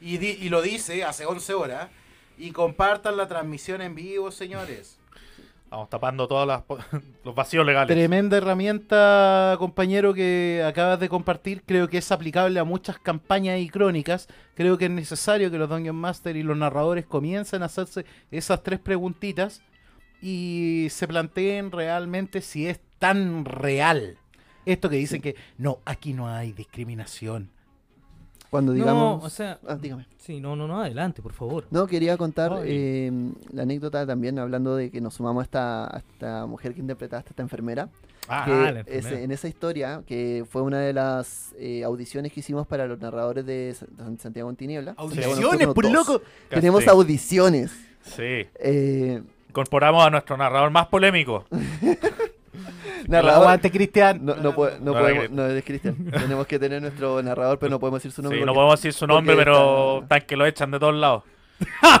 Y, 0.00 0.18
di- 0.18 0.38
y 0.40 0.48
lo 0.48 0.62
dice 0.62 1.02
hace 1.04 1.26
11 1.26 1.54
horas. 1.54 1.88
Y 2.38 2.50
compartan 2.50 3.16
la 3.16 3.26
transmisión 3.26 3.80
en 3.80 3.94
vivo, 3.94 4.30
señores. 4.30 4.95
Vamos 5.70 5.90
tapando 5.90 6.28
todos 6.28 6.46
los 7.24 7.34
vacíos 7.34 7.66
legales. 7.66 7.94
Tremenda 7.94 8.36
herramienta, 8.36 9.56
compañero, 9.58 10.14
que 10.14 10.62
acabas 10.64 11.00
de 11.00 11.08
compartir. 11.08 11.62
Creo 11.66 11.88
que 11.88 11.98
es 11.98 12.12
aplicable 12.12 12.60
a 12.60 12.64
muchas 12.64 12.98
campañas 12.98 13.58
y 13.58 13.68
crónicas. 13.68 14.28
Creo 14.54 14.78
que 14.78 14.84
es 14.84 14.90
necesario 14.90 15.50
que 15.50 15.58
los 15.58 15.68
Dungeon 15.68 15.96
Master 15.96 16.36
y 16.36 16.42
los 16.42 16.56
narradores 16.56 17.04
comiencen 17.04 17.62
a 17.62 17.66
hacerse 17.66 18.06
esas 18.30 18.62
tres 18.62 18.78
preguntitas 18.78 19.62
y 20.22 20.86
se 20.90 21.08
planteen 21.08 21.72
realmente 21.72 22.40
si 22.40 22.66
es 22.68 22.80
tan 22.98 23.44
real. 23.44 24.18
Esto 24.64 24.88
que 24.88 24.96
dicen 24.96 25.20
que 25.20 25.36
no, 25.58 25.80
aquí 25.84 26.12
no 26.12 26.28
hay 26.28 26.52
discriminación. 26.52 27.50
Cuando 28.56 28.72
No, 28.72 28.78
digamos... 28.78 29.22
o 29.24 29.28
sea, 29.28 29.58
Ah, 29.68 29.76
dígame. 29.78 30.06
sí, 30.16 30.40
no, 30.40 30.56
no, 30.56 30.66
no, 30.66 30.80
adelante, 30.80 31.20
por 31.20 31.34
favor. 31.34 31.66
No, 31.70 31.86
quería 31.86 32.16
contar 32.16 32.52
eh, 32.64 33.12
la 33.52 33.62
anécdota 33.64 34.06
también, 34.06 34.38
hablando 34.38 34.74
de 34.76 34.90
que 34.90 34.98
nos 35.02 35.12
sumamos 35.12 35.42
a 35.42 35.44
esta, 35.44 35.94
a 35.94 35.98
esta 35.98 36.46
mujer 36.46 36.72
que 36.72 36.80
interpretaste, 36.80 37.30
esta 37.30 37.42
enfermera. 37.42 37.90
Ah, 38.28 38.42
que 38.46 38.50
la 38.72 38.80
enfermera. 38.80 39.20
en 39.20 39.30
esa 39.30 39.46
historia, 39.46 40.02
que 40.06 40.44
fue 40.48 40.62
una 40.62 40.80
de 40.80 40.94
las 40.94 41.54
eh, 41.58 41.84
audiciones 41.84 42.32
que 42.32 42.40
hicimos 42.40 42.66
para 42.66 42.86
los 42.86 42.98
narradores 42.98 43.44
de 43.44 43.74
Sa- 43.78 43.86
de 43.90 44.18
Santiago 44.18 44.48
en 44.48 44.56
Tiniebla. 44.56 44.94
¡Audiciones, 44.96 45.66
por 45.68 45.84
2. 45.84 45.92
loco! 45.92 46.22
Tenemos 46.48 46.88
audiciones. 46.88 47.72
Sí. 48.02 48.46
Eh, 48.58 49.22
Incorporamos 49.50 50.04
a 50.06 50.10
nuestro 50.10 50.36
narrador 50.38 50.70
más 50.70 50.86
polémico. 50.86 51.44
narrador. 53.10 53.42
Aguante, 53.42 53.70
Cristian. 53.70 54.24
No, 54.24 54.34
no, 54.36 54.54
puede- 54.54 54.78
no 54.80 54.92
No, 54.92 54.92
podemos, 54.98 55.24
era 55.24 55.32
no 55.34 55.46
es 55.46 55.64
Cristian. 55.64 55.96
Tenemos 56.10 56.46
que 56.46 56.58
tener 56.58 56.80
nuestro 56.82 57.22
narrador, 57.22 57.58
pero 57.58 57.70
no 57.70 57.80
podemos 57.80 58.00
decir 58.02 58.12
su 58.12 58.22
nombre. 58.22 58.40
Sí, 58.40 58.44
no 58.46 58.54
podemos 58.54 58.80
decir 58.80 58.92
su 58.92 59.06
nombre, 59.06 59.36
pero 59.36 59.96
está- 60.02 60.08
tan 60.08 60.26
que 60.26 60.36
lo 60.36 60.46
echan 60.46 60.70
de 60.70 60.78
todos 60.78 60.94
lados. 60.94 61.22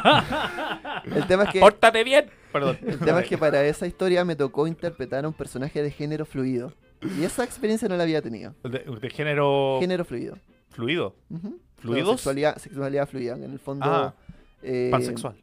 El 1.14 1.26
tema 1.26 1.44
es 1.44 1.50
que 1.50 1.60
¡Pórtate 1.60 2.04
bien! 2.04 2.26
Perdón. 2.52 2.78
El 2.86 2.98
tema 2.98 3.20
es 3.20 3.28
que 3.28 3.38
para 3.38 3.62
esa 3.64 3.86
historia 3.86 4.24
me 4.24 4.36
tocó 4.36 4.66
interpretar 4.66 5.24
a 5.24 5.28
un 5.28 5.34
personaje 5.34 5.82
de 5.82 5.90
género 5.90 6.24
fluido. 6.26 6.72
Y 7.18 7.24
esa 7.24 7.44
experiencia 7.44 7.88
no 7.88 7.96
la 7.96 8.02
había 8.04 8.22
tenido. 8.22 8.54
De, 8.64 8.78
de 9.00 9.10
género 9.10 9.76
Género 9.80 10.04
fluido. 10.04 10.38
fluido. 10.70 11.14
Ujú. 11.30 11.58
¿Fluidos? 11.78 12.16
Sexualidad, 12.20 12.56
sexualidad 12.56 13.08
fluida. 13.08 13.34
En 13.34 13.52
el 13.52 13.58
fondo. 13.58 13.84
Ah, 13.86 14.14
eh, 14.62 14.88
pansexual. 14.90 15.36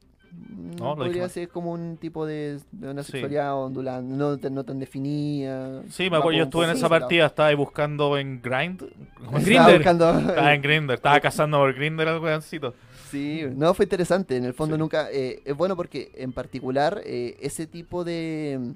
No, 0.79 0.95
podría 0.95 1.29
ser 1.29 1.49
como 1.49 1.71
un 1.71 1.97
tipo 1.97 2.25
de, 2.25 2.59
de 2.71 2.89
una 2.89 3.03
Sí. 3.03 3.11
sexualidad 3.13 3.55
ondulante, 3.55 4.15
no, 4.15 4.38
tan- 4.38 4.53
no 4.55 4.63
tan 4.63 4.79
definida. 4.79 5.84
Sí, 5.89 6.09
me 6.09 6.17
acuerdo, 6.17 6.38
yo 6.39 6.43
estuve 6.45 6.65
en 6.65 6.71
esa 6.71 6.89
partida, 6.89 7.27
estaba 7.27 7.49
ahí 7.49 7.55
buscando 7.55 8.17
en 8.17 8.41
Grind. 8.41 8.81
¿Cómo 9.25 9.39
se 9.39 9.51
Estaba 9.51 9.67
llama? 9.67 9.77
buscando- 9.77 10.19
Estaba 10.29 10.53
en 10.53 10.61
Grinder, 10.61 10.95
estaba 10.95 11.19
cazando 11.21 11.57
por 11.59 11.73
Grinder 11.73 12.07
al 12.07 12.19
weoncito. 12.19 12.73
Sí, 13.11 13.43
no, 13.55 13.73
fue 13.75 13.86
interesante. 13.86 14.36
En 14.36 14.45
el 14.45 14.53
fondo 14.53 14.75
Sí. 14.75 14.79
nunca... 14.79 15.07
eh, 15.11 15.41
es 15.45 15.55
bueno 15.55 15.75
porque 15.75 16.11
en 16.15 16.31
particular 16.34 17.01
eh, 17.05 17.38
ese 17.41 17.67
tipo 17.67 18.03
de, 18.03 18.73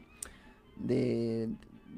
de, 0.78 1.50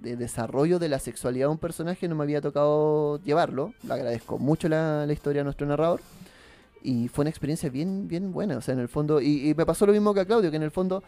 de 0.01 0.15
desarrollo 0.15 0.79
de 0.79 0.87
la 0.89 0.99
sexualidad 0.99 1.47
de 1.47 1.51
un 1.51 1.57
personaje 1.57 2.07
no 2.07 2.15
me 2.15 2.23
había 2.23 2.39
tocado 2.41 3.21
llevarlo. 3.23 3.73
Le 3.83 3.93
agradezco 3.93 4.37
mucho 4.39 4.69
la, 4.69 5.05
la 5.05 5.11
historia 5.13 5.41
a 5.41 5.43
nuestro 5.43 5.67
narrador. 5.67 5.99
Y 6.83 7.07
fue 7.09 7.23
una 7.23 7.29
experiencia 7.29 7.69
bien, 7.69 8.07
bien 8.07 8.31
buena. 8.31 8.57
O 8.57 8.61
sea, 8.61 8.73
en 8.73 8.79
el 8.79 8.87
fondo... 8.89 9.19
Y, 9.21 9.49
y 9.49 9.53
me 9.55 9.65
pasó 9.65 9.85
lo 9.85 9.91
mismo 9.93 10.13
que 10.13 10.21
a 10.21 10.25
Claudio, 10.25 10.49
que 10.49 10.57
en 10.57 10.63
el 10.63 10.71
fondo... 10.71 11.03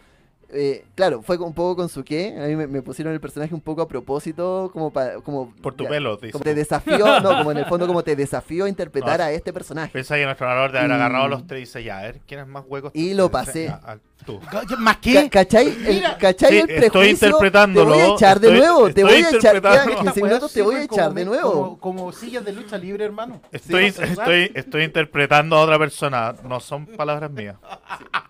eh, 0.53 0.83
claro, 0.95 1.21
fue 1.21 1.37
un 1.37 1.53
poco 1.53 1.77
con 1.77 1.87
su 1.89 2.03
qué. 2.03 2.35
A 2.37 2.47
mí 2.47 2.55
me, 2.57 2.67
me 2.67 2.81
pusieron 2.81 3.13
el 3.13 3.21
personaje 3.21 3.53
un 3.55 3.61
poco 3.61 3.81
a 3.81 3.87
propósito, 3.87 4.69
como 4.73 4.91
para... 4.91 5.15
Como, 5.21 5.53
Por 5.61 5.73
tu 5.75 5.85
ya, 5.85 5.89
pelo, 5.89 6.17
dice. 6.17 6.33
Como 6.33 6.43
te 6.43 6.53
desafío, 6.55 7.21
no, 7.21 7.29
como 7.37 7.51
en 7.51 7.57
el 7.59 7.65
fondo 7.65 7.87
como 7.87 8.03
te 8.03 8.15
desafío 8.17 8.65
a 8.65 8.69
interpretar 8.69 9.19
No, 9.19 9.25
a 9.25 9.31
este 9.31 9.53
personaje. 9.53 9.93
Pensaba 9.93 10.19
que 10.19 10.25
nuestro 10.25 10.47
narrador 10.47 10.71
de 10.73 10.79
haber 10.79 10.91
Y- 10.91 10.93
agarrado 10.93 11.27
los 11.29 11.47
tres 11.47 11.57
y 11.59 11.61
dice, 11.61 11.83
ya, 11.85 11.99
a 11.99 12.01
ver, 12.03 12.19
¿quién 12.27 12.41
es 12.41 12.47
más 12.47 12.65
hueco? 12.67 12.91
Y 12.93 13.13
lo 13.13 13.31
pasé. 13.31 13.65
Ya, 13.67 13.79
ah, 13.83 13.97
tú. 14.25 14.39
¿Más 14.79 14.97
qué? 14.97 15.29
¿Cachai? 15.29 15.67
El, 15.67 15.95
Mira. 15.95 16.17
¿cachai 16.17 16.49
Sí, 16.49 16.59
el 16.59 16.69
estoy 16.83 17.09
interpretándolo, 17.09 17.91
Te 17.93 18.01
voy 18.01 18.11
a 18.11 18.13
echar 18.15 18.39
de 18.39 18.47
estoy- 18.47 18.59
nuevo. 18.59 18.93
Te 18.93 19.03
voy 19.03 19.13
a 19.13 19.19
echar. 19.19 19.31
Quedan 19.31 19.55
interpretando. 19.55 19.99
15 20.01 20.23
minutos, 20.23 20.53
te 20.53 20.61
voy 20.61 20.75
a 20.75 20.83
echar 20.83 21.13
de 21.13 21.25
nuevo. 21.25 21.51
Como, 21.51 21.79
como 21.79 22.11
sillas 22.11 22.45
de 22.45 22.53
lucha 22.53 22.77
libre, 22.77 23.05
hermano. 23.05 23.41
Estoy, 23.51 23.91
Sí, 23.91 24.01
estoy, 24.03 24.51
estoy 24.53 24.83
interpretando 24.83 25.55
a 25.55 25.61
otra 25.61 25.79
persona, 25.79 26.35
no 26.43 26.59
son 26.59 26.85
palabras 26.85 27.31
mías. 27.31 27.55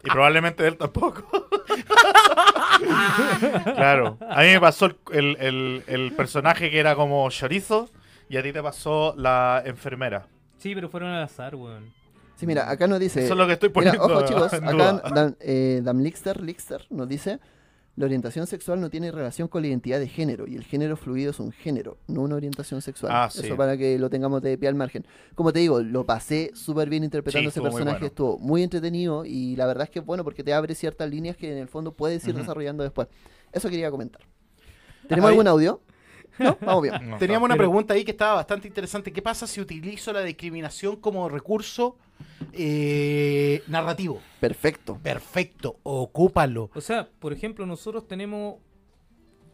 Y 0.04 0.10
probablemente 0.10 0.66
él 0.68 0.78
tampoco. 0.78 1.24
claro. 3.76 4.18
A 4.30 4.42
mí 4.42 4.48
me 4.48 4.60
pasó 4.60 4.86
el, 4.86 4.96
el- 5.12 5.38
el- 5.40 5.84
el 5.88 6.12
personaje 6.14 6.70
que 6.70 6.80
era 6.80 6.96
como 6.96 7.30
chorizo 7.30 7.90
y 8.30 8.38
a 8.38 8.44
ti 8.44 8.52
te 8.54 8.62
pasó 8.62 9.14
la 9.18 9.62
enfermera. 9.66 10.26
Sí, 10.58 10.74
pero 10.76 10.90
fueron 10.90 11.10
al 11.10 11.24
azar, 11.24 11.56
weón. 11.56 11.92
Sí, 12.42 12.48
mira, 12.48 12.72
acá 12.72 12.88
nos 12.88 13.00
dice. 13.00 13.24
Eso 13.24 13.34
es 13.34 13.38
lo 13.38 13.46
que 13.46 13.54
estoy 13.54 13.70
Mira, 13.70 13.92
poniendo 13.94 14.04
ojo 14.18 14.26
chicos, 14.26 14.52
acá. 14.54 15.12
Dan, 15.14 15.38
eh, 15.40 15.80
Dan 15.84 16.02
Lixter, 16.04 16.42
Lixter 16.42 16.88
nos 16.90 17.08
dice. 17.08 17.40
La 17.98 18.06
orientación 18.06 18.48
sexual 18.48 18.82
no 18.82 18.90
tiene 18.90 19.12
relación 19.12 19.48
con 19.48 19.62
la 19.62 19.68
identidad 19.68 20.00
de 20.00 20.08
género 20.08 20.48
y 20.48 20.56
el 20.56 20.64
género 20.64 20.96
fluido 20.98 21.30
es 21.32 21.40
un 21.42 21.52
género, 21.52 21.98
no 22.08 22.22
una 22.22 22.36
orientación 22.36 22.82
sexual. 22.82 23.12
Ah, 23.14 23.30
sí. 23.30 23.46
Eso 23.46 23.56
para 23.58 23.78
que 23.78 24.00
lo 24.00 24.10
tengamos 24.10 24.42
de 24.42 24.58
pie 24.58 24.70
al 24.70 24.76
margen. 24.76 25.06
Como 25.36 25.54
te 25.54 25.60
digo, 25.60 25.82
lo 25.82 26.06
pasé 26.06 26.52
súper 26.56 26.90
bien 26.90 27.04
interpretando 27.04 27.50
Sí, 27.52 27.54
ese 27.54 27.60
muy 27.60 27.70
personaje, 27.70 27.98
bueno. 27.98 28.08
estuvo 28.08 28.40
muy 28.40 28.64
entretenido 28.64 29.24
y 29.26 29.56
la 29.58 29.68
verdad 29.68 29.84
es 29.84 29.90
que 29.92 30.00
es 30.00 30.06
bueno 30.06 30.24
porque 30.24 30.42
te 30.44 30.52
abre 30.54 30.74
ciertas 30.74 31.08
líneas 31.12 31.36
que 31.38 31.52
en 31.52 31.58
el 31.60 31.68
fondo 31.68 31.92
puedes 31.94 32.26
ir 32.28 32.34
desarrollando 32.34 32.82
después. 32.82 33.08
Eso 33.52 33.70
quería 33.70 33.92
comentar. 33.92 34.22
¿Tenemos 35.08 35.30
algún 35.30 35.48
audio? 35.48 35.82
¿No? 36.40 36.58
Vamos 36.62 36.84
bien. 36.84 37.10
No, 37.10 37.18
Teníamos 37.18 37.48
no. 37.50 37.54
una 37.54 37.58
pregunta 37.58 37.94
ahí 37.94 38.04
que 38.04 38.12
estaba 38.12 38.36
bastante 38.36 38.68
interesante. 38.68 39.12
¿Qué 39.12 39.22
pasa 39.22 39.46
si 39.48 39.62
utilizo 39.62 40.12
la 40.14 40.22
discriminación 40.22 40.96
como 40.96 41.28
recurso 41.30 41.98
eh, 42.54 43.64
narrativo? 43.68 44.22
Perfecto. 44.40 44.98
Perfecto, 45.02 45.78
ocúpalo. 45.84 46.70
O 46.74 46.82
sea, 46.82 47.10
por 47.20 47.34
ejemplo, 47.34 47.66
nosotros 47.66 48.08
tenemos 48.08 48.56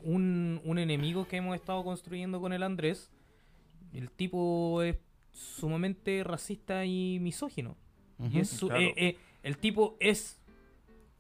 un, 0.04 0.62
un 0.64 0.80
enemigo 0.80 1.28
que 1.28 1.38
hemos 1.38 1.56
estado 1.56 1.84
construyendo 1.84 2.40
con 2.40 2.54
el 2.54 2.64
Andrés. 2.64 3.10
El 3.94 4.10
tipo 4.12 4.82
es 4.84 4.98
sumamente 5.32 6.24
racista 6.24 6.86
y 6.86 7.20
misógino. 7.20 7.76
Y 8.32 8.40
es 8.40 8.50
su- 8.50 8.68
claro. 8.68 8.82
eh, 8.84 8.94
eh, 8.98 9.18
el 9.44 9.58
tipo 9.58 9.96
es 10.00 10.40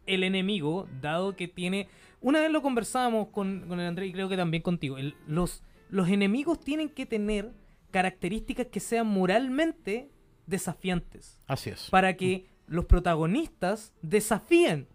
el 0.05 0.23
enemigo, 0.23 0.87
dado 1.01 1.35
que 1.35 1.47
tiene... 1.47 1.87
Una 2.21 2.41
vez 2.41 2.51
lo 2.51 2.61
conversábamos 2.61 3.27
con, 3.29 3.65
con 3.67 3.79
el 3.79 3.87
Andrés 3.87 4.09
y 4.09 4.13
creo 4.13 4.27
que 4.29 4.37
también 4.37 4.63
contigo. 4.63 4.97
el- 4.97 5.15
los, 5.27 5.63
los 5.89 6.09
enemigos 6.09 6.59
tienen 6.59 6.89
que 6.89 7.05
tener 7.05 7.51
características 7.91 8.67
que 8.67 8.79
sean 8.79 9.07
moralmente 9.07 10.09
desafiantes 10.45 11.39
Así 11.47 11.69
es. 11.69 11.89
para 11.89 12.15
que 12.17 12.45
los 12.67 12.85
protagonistas 12.85 13.93
desafíen 14.01 14.87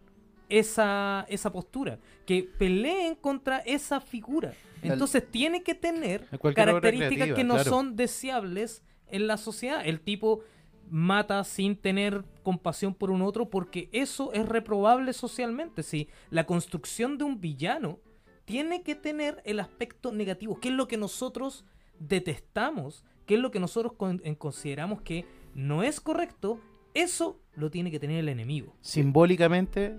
esa, 0.49 1.25
esa 1.29 1.51
postura, 1.53 1.99
que 2.27 2.43
peleen 2.43 3.14
contra 3.14 3.59
esa 3.61 4.01
figura. 4.01 4.53
Entonces 4.83 5.25
tiene 5.31 5.62
que 5.62 5.75
tener 5.75 6.27
características 6.55 7.09
creativa, 7.16 7.37
que 7.37 7.45
no 7.45 7.55
claro. 7.55 7.70
son 7.70 7.97
deseables 7.97 8.83
en 9.07 9.27
la 9.27 9.37
sociedad. 9.39 9.81
El 9.87 10.01
tipo 10.01 10.41
mata 10.91 11.43
sin 11.45 11.76
tener 11.76 12.24
compasión 12.43 12.95
por 12.95 13.11
un 13.11 13.22
otro 13.22 13.49
porque 13.49 13.89
eso 13.93 14.33
es 14.33 14.47
reprobable 14.47 15.12
socialmente. 15.12 15.83
Si 15.83 16.09
la 16.30 16.45
construcción 16.45 17.18
de 17.18 17.24
un 17.24 17.41
villano 17.41 17.99
tiene 18.45 18.83
que 18.83 18.95
tener 18.95 19.41
el 19.45 19.61
aspecto 19.61 20.12
negativo, 20.12 20.59
que 20.61 20.68
es 20.68 20.74
lo 20.74 20.89
que 20.89 20.97
nosotros 20.97 21.64
detestamos, 21.99 23.05
que 23.26 23.35
es 23.35 23.41
lo 23.41 23.51
que 23.51 23.61
nosotros 23.61 23.93
con- 23.95 24.18
consideramos 24.37 25.01
que 25.03 25.24
no 25.55 25.83
es 25.83 26.01
correcto, 26.01 26.61
eso 26.95 27.39
lo 27.55 27.70
tiene 27.70 27.91
que 27.91 27.99
tener 27.99 28.18
el 28.18 28.28
enemigo. 28.28 28.74
Simbólicamente, 28.80 29.99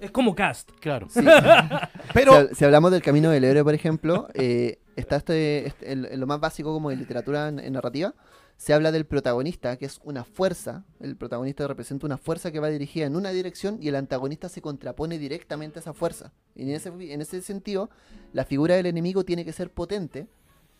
Es 0.00 0.10
como 0.10 0.34
cast. 0.34 0.70
claro. 0.80 1.06
Sí. 1.10 1.20
Pero 2.14 2.48
si, 2.48 2.54
si 2.56 2.64
hablamos 2.64 2.90
del 2.90 3.02
camino 3.02 3.30
del 3.30 3.44
héroe, 3.44 3.62
por 3.62 3.74
ejemplo, 3.74 4.28
eh, 4.34 4.78
está 4.96 5.16
este, 5.16 5.66
este- 5.68 6.16
lo 6.16 6.26
más 6.26 6.40
básico 6.40 6.72
como 6.72 6.90
de 6.90 6.96
literatura 6.96 7.48
en, 7.48 7.58
en 7.58 7.72
narrativa, 7.74 8.14
se 8.60 8.74
habla 8.74 8.92
del 8.92 9.06
protagonista, 9.06 9.78
que 9.78 9.86
es 9.86 10.00
una 10.04 10.22
fuerza. 10.22 10.84
El 11.00 11.16
protagonista 11.16 11.66
representa 11.66 12.04
una 12.04 12.18
fuerza 12.18 12.52
que 12.52 12.60
va 12.60 12.68
dirigida 12.68 13.06
en 13.06 13.16
una 13.16 13.30
dirección 13.30 13.78
y 13.80 13.88
el 13.88 13.94
antagonista 13.96 14.50
se 14.50 14.60
contrapone 14.60 15.18
directamente 15.18 15.78
a 15.78 15.80
esa 15.80 15.94
fuerza. 15.94 16.34
Y 16.54 16.64
en 16.64 16.68
ese, 16.72 16.90
en 16.90 17.22
ese 17.22 17.40
sentido, 17.40 17.88
la 18.34 18.44
figura 18.44 18.74
del 18.76 18.84
enemigo 18.84 19.24
tiene 19.24 19.46
que 19.46 19.52
ser 19.54 19.70
potente. 19.72 20.26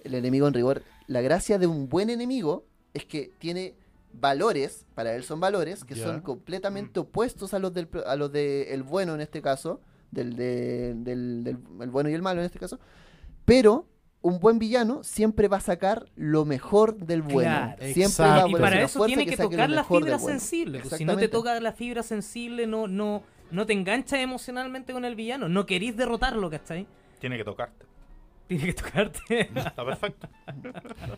El 0.05 0.14
enemigo 0.14 0.47
en 0.47 0.53
rigor 0.53 0.83
la 1.07 1.22
gracia 1.22 1.59
de 1.59 1.66
un 1.66 1.89
buen 1.89 2.11
enemigo 2.11 2.66
es 2.93 3.07
que 3.07 3.33
tiene 3.39 3.74
valores, 4.12 4.85
para 4.95 5.14
él 5.14 5.22
son 5.24 5.41
valores, 5.41 5.83
que 5.83 5.95
son 6.05 6.20
completamente 6.20 7.01
opuestos 7.01 7.55
a 7.55 7.59
los 7.61 7.72
del 7.72 7.89
a 8.05 8.14
los 8.14 8.31
de 8.31 8.74
el 8.74 8.83
bueno 8.83 9.14
en 9.14 9.22
este 9.22 9.41
caso, 9.41 9.81
del, 10.11 10.37
de- 10.37 10.93
del, 10.97 11.45
del- 11.45 11.59
el 11.81 11.91
bueno 11.91 12.11
y 12.11 12.12
el 12.14 12.20
malo 12.20 12.41
en 12.41 12.47
este 12.47 12.59
caso, 12.59 12.78
pero 13.47 13.87
un 14.23 14.39
buen 14.39 14.59
villano 14.59 15.03
siempre 15.03 15.49
va 15.49 15.57
a 15.59 15.61
sacar 15.61 16.07
lo 16.14 16.45
mejor 16.45 16.97
del 16.97 17.23
bueno. 17.23 17.51
Claro. 17.51 17.77
Siempre 17.79 18.03
Exacto. 18.03 18.33
va 18.35 18.45
a 18.45 18.49
Y 18.49 18.53
para 18.55 18.83
eso 18.83 19.07
tiene 19.07 19.27
que, 19.27 19.37
tocar 19.37 19.71
la 19.71 19.85
fibra 19.85 20.16
bueno. 20.18 20.39
sensible. 20.39 20.81
pues, 20.81 20.95
si 20.97 21.05
no 21.05 21.16
te 21.16 21.29
toca 21.29 21.59
la 21.61 21.73
fibra 21.73 22.03
sensible, 22.03 22.66
no, 22.66 22.87
no, 22.87 23.23
no 23.51 23.64
te 23.66 23.73
enganchas 23.73 24.18
emocionalmente 24.21 24.93
con 24.93 25.05
el 25.05 25.14
villano. 25.14 25.49
No 25.49 25.64
querís 25.64 25.97
derrotarlo, 25.97 26.51
¿cachai? 26.51 26.87
Tiene 27.18 27.37
que 27.39 27.45
tocarte. 27.45 27.87
Tiene 28.47 28.64
que 28.66 28.73
tocarte. 28.75 29.49
Está 29.55 29.85
perfecto. 29.85 30.29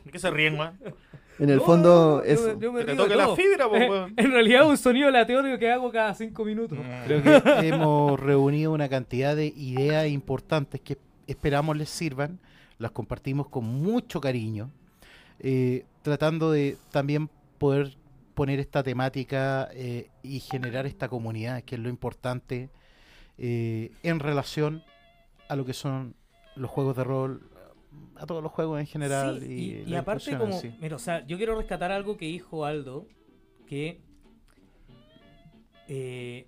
¿De 0.05 0.11
qué 0.11 0.19
se 0.19 0.31
ríen, 0.31 0.59
weón? 0.59 0.79
En 1.39 1.49
el 1.51 1.61
fondo, 1.63 2.23
yo 2.25 2.31
eso. 2.31 2.55
me- 2.57 2.63
yo 2.63 2.73
me 2.73 2.81
Que 2.81 2.87
te 2.93 2.97
toque 2.97 3.17
la 3.17 3.35
fibra, 3.35 3.69
pues, 3.69 3.89
weón. 3.89 4.15
En 4.17 4.31
realidad 4.31 4.69
un 4.69 4.77
sonido 4.77 5.09
aleatorio 5.09 5.59
que 5.59 5.71
hago 5.73 5.91
cada 5.91 6.15
cinco 6.15 6.45
minutos. 6.45 6.79
Creo 7.07 7.23
que 7.23 7.33
hemos 7.69 8.21
reunido 8.21 8.71
una 8.73 8.89
cantidad 8.89 9.35
de 9.35 9.47
ideas 9.47 10.07
importantes 10.09 10.81
que 10.81 10.99
esperamos 11.27 11.77
les 11.77 11.89
sirvan. 11.89 12.39
Las 12.79 12.91
compartimos 12.93 13.49
con 13.49 13.65
mucho 13.65 14.21
cariño. 14.21 14.71
eh, 15.43 15.85
tratando 16.03 16.51
de 16.51 16.79
también 16.91 17.29
poder 17.59 17.97
poner 18.35 18.61
esta 18.61 18.83
temática 18.83 19.69
eh, 19.73 20.09
y 20.23 20.41
generar 20.41 20.87
esta 20.87 21.09
comunidad, 21.09 21.63
que 21.63 21.75
es 21.75 21.81
lo 21.81 21.89
importante 21.89 22.71
eh, 23.39 23.93
en 24.03 24.21
relación 24.21 24.83
a 25.49 25.57
lo 25.57 25.65
que 25.65 25.75
son 25.75 26.15
los 26.57 26.71
juegos 26.71 26.97
de 26.97 27.05
rol, 27.05 27.51
a 28.17 28.25
todos 28.27 28.43
los 28.43 28.53
juegos 28.53 28.81
en 28.81 28.87
general. 28.87 29.41
Sí, 29.41 29.47
y, 29.47 29.89
y, 29.89 29.93
y 29.93 29.95
aparte 29.95 30.37
como, 30.39 30.59
sí. 30.59 30.75
mira, 30.81 30.97
o 30.97 30.99
sea, 30.99 31.27
yo 31.27 31.37
quiero 31.37 31.57
rescatar 31.57 31.93
algo 31.93 32.17
que 32.17 32.27
dijo 32.27 32.65
Aldo, 32.65 33.07
que 33.67 34.01
eh, 35.89 36.45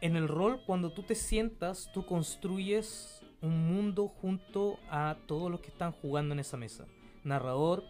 en 0.00 0.16
el 0.16 0.28
rol 0.28 0.62
cuando 0.64 0.92
tú 0.92 1.02
te 1.02 1.14
sientas, 1.14 1.90
tú 1.92 2.06
construyes 2.06 3.20
un 3.44 3.66
mundo 3.66 4.08
junto 4.08 4.78
a 4.90 5.16
todos 5.26 5.50
los 5.50 5.60
que 5.60 5.68
están 5.68 5.92
jugando 5.92 6.32
en 6.32 6.40
esa 6.40 6.56
mesa. 6.56 6.86
Narrador, 7.22 7.84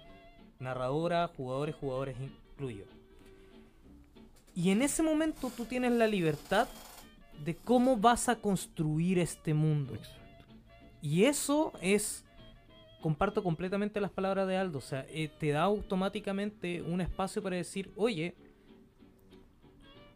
narradora, 0.59 1.31
jugadores, 1.37 1.75
jugadores 1.77 2.17
incluidos. 2.21 2.89
Y 4.55 4.71
en 4.71 4.83
ese 4.83 5.03
momento 5.03 5.51
tú 5.57 5.65
tienes 5.65 5.93
la 5.93 6.07
libertad 6.07 6.69
de 7.45 7.57
cómo 7.57 7.97
vas 7.97 8.29
a 8.29 8.37
construir 8.37 9.19
este 9.19 9.55
mundo. 9.55 9.95
Y 11.01 11.25
eso 11.25 11.73
es, 11.81 12.25
comparto 13.01 13.43
completamente 13.43 14.01
las 14.01 14.11
palabras 14.11 14.47
de 14.49 14.57
Aldo, 14.57 14.79
o 14.79 14.83
sea, 14.83 15.07
eh, 15.09 15.29
te 15.39 15.51
da 15.51 15.63
automáticamente 15.63 16.83
un 16.83 17.01
espacio 17.01 17.43
para 17.43 17.57
decir, 17.57 17.93
oye, 17.97 18.35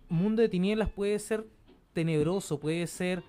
Mundo 0.08 0.40
de 0.40 0.48
Tinieblas 0.48 0.88
puede 0.88 1.18
ser 1.18 1.44
tenebroso, 1.92 2.58
puede 2.58 2.86
ser 2.86 3.22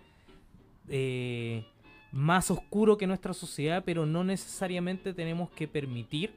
eh, 0.88 1.66
más 2.12 2.49
oscuro 2.51 2.97
que 2.97 3.07
nuestra 3.07 3.34
sociedad, 3.34 3.84
pero 3.86 4.05
no 4.05 4.24
necesariamente 4.24 5.14
tenemos 5.14 5.49
que 5.51 5.68
permitir 5.68 6.34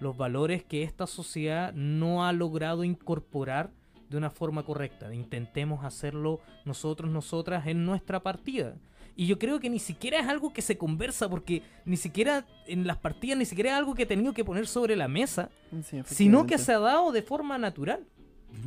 los 0.00 0.16
valores 0.16 0.64
que 0.64 0.82
esta 0.82 1.06
sociedad 1.06 1.72
no 1.74 2.24
ha 2.24 2.32
logrado 2.32 2.84
incorporar 2.84 3.70
de 4.08 4.16
una 4.16 4.30
forma 4.30 4.64
correcta. 4.64 5.14
Intentemos 5.14 5.84
hacerlo 5.84 6.40
nosotros, 6.64 7.10
nosotras 7.10 7.66
en 7.66 7.84
nuestra 7.84 8.20
partida. 8.22 8.76
Y 9.14 9.26
yo 9.26 9.38
creo 9.38 9.60
que 9.60 9.68
ni 9.68 9.78
siquiera 9.78 10.18
es 10.18 10.28
algo 10.28 10.52
que 10.52 10.62
se 10.62 10.78
conversa, 10.78 11.28
porque 11.28 11.62
ni 11.84 11.96
siquiera 11.96 12.46
en 12.66 12.86
las 12.86 12.96
partidas, 12.96 13.36
ni 13.36 13.44
siquiera 13.44 13.70
es 13.70 13.76
algo 13.76 13.94
que 13.94 14.04
he 14.04 14.06
tenido 14.06 14.32
que 14.32 14.44
poner 14.44 14.66
sobre 14.66 14.96
la 14.96 15.08
mesa, 15.08 15.50
Sí, 15.84 16.02
sino 16.06 16.46
que 16.46 16.58
se 16.58 16.72
ha 16.72 16.78
dado 16.78 17.12
de 17.12 17.22
forma 17.22 17.58
natural. 17.58 18.06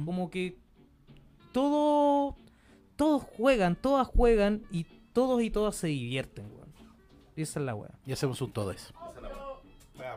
Como 0.06 0.30
que 0.30 0.58
todo, 1.52 2.38
todos 2.96 3.24
juegan, 3.24 3.76
todas 3.76 4.08
juegan 4.08 4.62
y 4.72 4.86
todos 5.14 5.42
y 5.42 5.50
todas 5.50 5.76
se 5.76 5.88
divierten, 5.88 6.46
weón. 6.52 6.74
Y 7.36 7.42
esa 7.42 7.60
es 7.60 7.66
la 7.66 7.76
weá. 7.76 7.92
Y 8.06 8.12
hacemos 8.12 8.42
un 8.42 8.52
todo 8.52 8.72
eso. 8.72 8.94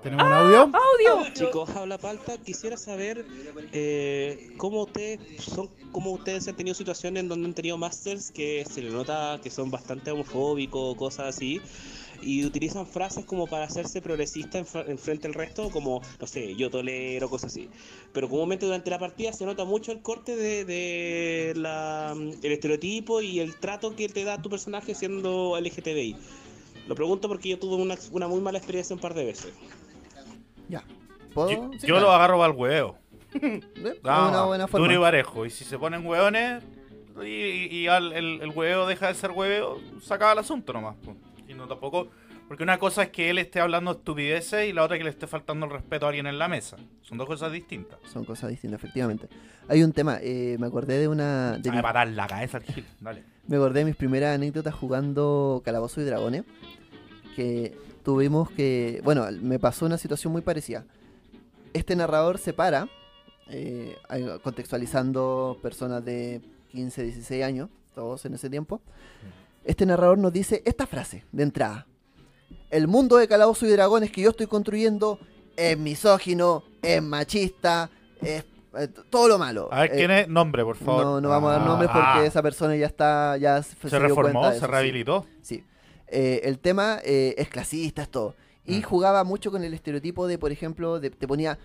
¿Tenemos 0.02 0.26
un 0.26 0.32
audio? 0.32 0.60
¡Audio! 0.60 1.32
Chicos, 1.32 1.70
habla 1.70 1.98
palta. 1.98 2.36
Quisiera 2.38 2.76
saber 2.76 3.24
eh, 3.72 4.52
cómo 4.56 4.82
ustedes 4.82 5.42
son, 5.42 5.70
cómo 5.92 6.10
ustedes 6.12 6.48
han 6.48 6.56
tenido 6.56 6.74
situaciones 6.74 7.22
en 7.22 7.28
donde 7.28 7.48
han 7.48 7.54
tenido 7.54 7.78
masters 7.78 8.30
que 8.30 8.64
se 8.68 8.82
le 8.82 8.90
nota 8.90 9.40
que 9.42 9.50
son 9.50 9.70
bastante 9.70 10.10
homofóbicos, 10.10 10.96
cosas 10.96 11.36
así, 11.36 11.60
y 12.22 12.44
utilizan 12.44 12.86
frases 12.86 13.24
como 13.24 13.46
para 13.46 13.64
hacerse 13.64 14.00
progresista 14.02 14.58
en, 14.58 14.66
en 14.86 14.98
frente 14.98 15.26
al 15.26 15.34
resto, 15.34 15.70
como 15.70 16.00
no 16.20 16.26
sé, 16.26 16.54
yo 16.56 16.70
tolero, 16.70 17.28
cosas 17.28 17.52
así. 17.52 17.68
Pero 18.12 18.28
comúnmente 18.28 18.66
durante 18.66 18.90
la 18.90 18.98
partida 18.98 19.32
se 19.32 19.44
nota 19.46 19.64
mucho 19.64 19.92
el 19.92 20.00
corte 20.02 20.36
de, 20.36 20.64
de 20.64 21.52
la, 21.56 22.14
el 22.42 22.52
estereotipo 22.52 23.20
y 23.22 23.40
el 23.40 23.56
trato 23.56 23.94
que 23.96 24.08
te 24.08 24.24
da 24.24 24.40
tu 24.40 24.48
personaje 24.50 24.94
siendo 24.94 25.58
LGTBI. 25.60 26.16
Lo 26.88 26.94
pregunto 26.94 27.28
porque 27.28 27.48
yo 27.48 27.58
tuve 27.58 27.82
una, 27.82 27.96
una 28.12 28.28
muy 28.28 28.40
mala 28.40 28.58
experiencia 28.58 28.94
un 28.94 29.00
par 29.00 29.14
de 29.14 29.24
veces. 29.24 29.52
Ya. 30.68 30.84
¿Puedo? 31.34 31.50
Yo, 31.50 31.70
Sí, 31.72 31.78
yo 31.86 31.94
claro. 31.94 32.00
lo 32.06 32.12
agarro 32.12 32.42
al 32.44 32.52
huevo. 32.52 32.96
¿Eh? 33.34 33.60
Ah, 34.04 34.28
una 34.30 34.44
buena 34.44 34.66
forma. 34.68 34.86
Duro 34.86 34.98
y 34.98 35.02
parejo. 35.02 35.44
Y 35.46 35.50
si 35.50 35.64
se 35.64 35.78
ponen 35.78 36.06
hueones 36.06 36.62
y, 37.22 37.26
y- 37.26 37.66
y 37.80 37.86
al- 37.88 38.12
el, 38.12 38.40
el 38.40 38.50
huevo 38.50 38.86
deja 38.86 39.08
de 39.08 39.14
ser 39.14 39.32
huevo, 39.32 39.78
sacaba 40.02 40.32
el 40.32 40.38
asunto 40.38 40.72
nomás. 40.72 40.96
po. 40.96 41.14
Y 41.48 41.54
no 41.54 41.66
tampoco. 41.68 42.08
Porque 42.48 42.62
una 42.62 42.78
cosa 42.78 43.02
es 43.04 43.10
que 43.10 43.28
él 43.30 43.38
esté 43.38 43.60
hablando 43.60 43.90
estupideces 43.92 44.68
y 44.68 44.72
la 44.72 44.84
otra 44.84 44.96
es 44.96 45.00
que 45.00 45.04
le 45.04 45.10
esté 45.10 45.26
faltando 45.26 45.66
el 45.66 45.72
respeto 45.72 46.06
a 46.06 46.10
alguien 46.10 46.26
en 46.28 46.38
la 46.38 46.46
mesa. 46.46 46.76
Son 47.02 47.18
dos 47.18 47.26
cosas 47.26 47.50
distintas. 47.52 47.98
Son 48.12 48.24
cosas 48.24 48.50
distintas, 48.50 48.78
efectivamente. 48.78 49.28
Hay 49.68 49.82
un 49.82 49.92
tema, 49.92 50.18
eh, 50.22 50.56
me 50.60 50.66
acordé 50.68 50.98
de 50.98 51.08
una. 51.08 51.58
De 51.58 51.70
A 51.70 51.72
mi- 51.72 51.82
parar 51.82 52.06
la 52.08 52.26
cabeza. 52.28 52.60
Dale. 53.00 53.24
me 53.48 53.56
acordé 53.56 53.80
de 53.80 53.84
mis 53.86 53.96
primeras 53.96 54.34
anécdotas 54.36 54.74
jugando 54.74 55.60
Calabozo 55.64 56.00
y 56.00 56.04
Dragones. 56.04 56.44
Que 57.34 57.76
tuvimos 58.04 58.50
que. 58.50 59.00
Bueno, 59.04 59.26
me 59.42 59.58
pasó 59.58 59.84
una 59.86 59.98
situación 59.98 60.32
muy 60.32 60.42
parecida. 60.42 60.84
Este 61.72 61.96
narrador 61.96 62.38
se 62.38 62.52
para, 62.52 62.88
eh, 63.48 63.96
contextualizando 64.42 65.58
personas 65.62 66.04
de 66.04 66.40
15, 66.70 67.02
16 67.02 67.44
años, 67.44 67.68
todos 67.94 68.24
en 68.24 68.34
ese 68.34 68.48
tiempo. 68.48 68.80
Este 69.66 69.84
narrador 69.84 70.16
nos 70.18 70.32
dice 70.32 70.62
esta 70.64 70.86
frase 70.86 71.24
de 71.32 71.42
entrada. 71.42 71.86
El 72.70 72.88
mundo 72.88 73.16
de 73.16 73.28
Calabozo 73.28 73.66
y 73.66 73.70
Dragones 73.70 74.10
que 74.10 74.22
yo 74.22 74.30
estoy 74.30 74.46
construyendo 74.46 75.18
es 75.56 75.76
misógino, 75.78 76.64
es 76.82 77.02
machista, 77.02 77.90
es 78.22 78.44
eh, 78.78 78.88
todo 79.10 79.26
lo 79.28 79.38
malo. 79.38 79.68
A 79.72 79.80
ver, 79.82 79.92
Eh, 79.92 79.96
¿quién 79.96 80.10
es? 80.10 80.28
Nombre, 80.28 80.62
por 80.64 80.76
favor. 80.76 81.02
no, 81.04 81.20
no 81.20 81.28
vamos 81.30 81.50
a 81.50 81.52
dar 81.54 81.62
Ah, 81.62 81.66
nombres 81.66 81.90
porque 81.90 82.08
ah. 82.08 82.24
esa 82.26 82.42
persona 82.42 82.76
ya 82.76 82.86
está, 82.86 83.36
ya 83.38 83.62
se, 83.62 83.74
Se 83.88 83.98
reformó, 83.98 84.40
cuenta 84.40 84.48
de 84.48 84.52
se 84.52 84.58
eso, 84.58 84.66
rehabilitó. 84.66 85.26
Sí. 85.42 85.64
Eh, 86.08 86.42
el 86.44 86.58
tema 86.60 86.98
eh, 87.04 87.34
es 87.38 87.48
clasista, 87.48 88.02
es 88.02 88.08
todo. 88.10 88.34
Y 88.64 88.78
Mm. 88.78 88.82
jugaba 88.82 89.24
mucho 89.24 89.50
con 89.50 89.64
el 89.64 89.72
estereotipo 89.74 90.26
de, 90.26 90.38
por 90.38 90.52
ejemplo, 90.52 91.00
de- 91.00 91.10
te 91.10 91.26
ponía, 91.26 91.58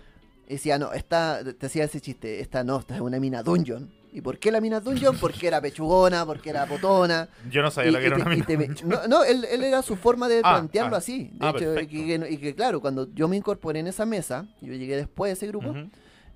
decía, 0.48 0.78
no, 0.78 0.92
esta, 0.92 1.40
te 1.44 1.66
hacía 1.66 1.84
ese 1.84 2.00
chiste, 2.00 2.40
esta 2.40 2.64
no, 2.64 2.78
esta 2.78 2.94
es 2.94 3.00
una 3.00 3.20
mina 3.20 3.42
dungeon. 3.42 3.90
¿Y 4.14 4.20
por 4.20 4.38
qué 4.38 4.52
la 4.52 4.60
mina 4.60 4.78
dungeon? 4.80 5.16
Porque 5.18 5.46
era 5.46 5.60
pechugona, 5.60 6.26
porque 6.26 6.50
era 6.50 6.66
potona. 6.66 7.28
Yo 7.50 7.62
no 7.62 7.70
sabía 7.70 7.90
Y- 7.90 7.92
lo 7.94 7.98
que 7.98 8.06
era 8.06 8.16
te- 8.16 8.22
una 8.22 8.30
mina. 8.66 8.74
no, 8.84 9.06
no, 9.08 9.24
él, 9.24 9.46
él 9.50 9.64
era 9.64 9.80
su 9.82 9.96
forma 9.96 10.28
de 10.28 10.38
Ah, 10.44 10.52
plantearlo 10.58 10.96
ah. 10.96 10.98
así. 10.98 11.30
De 11.32 11.46
Ah, 11.46 11.52
hecho, 11.56 11.80
y 11.80 11.86
que, 11.86 12.26
y 12.30 12.36
que, 12.36 12.54
claro, 12.54 12.80
cuando 12.82 13.08
yo 13.14 13.26
me 13.26 13.36
incorporé 13.38 13.80
en 13.80 13.86
esa 13.86 14.04
mesa, 14.04 14.46
yo 14.60 14.74
llegué 14.74 14.96
después 14.96 15.30
de 15.30 15.32
ese 15.34 15.46
grupo, 15.46 15.74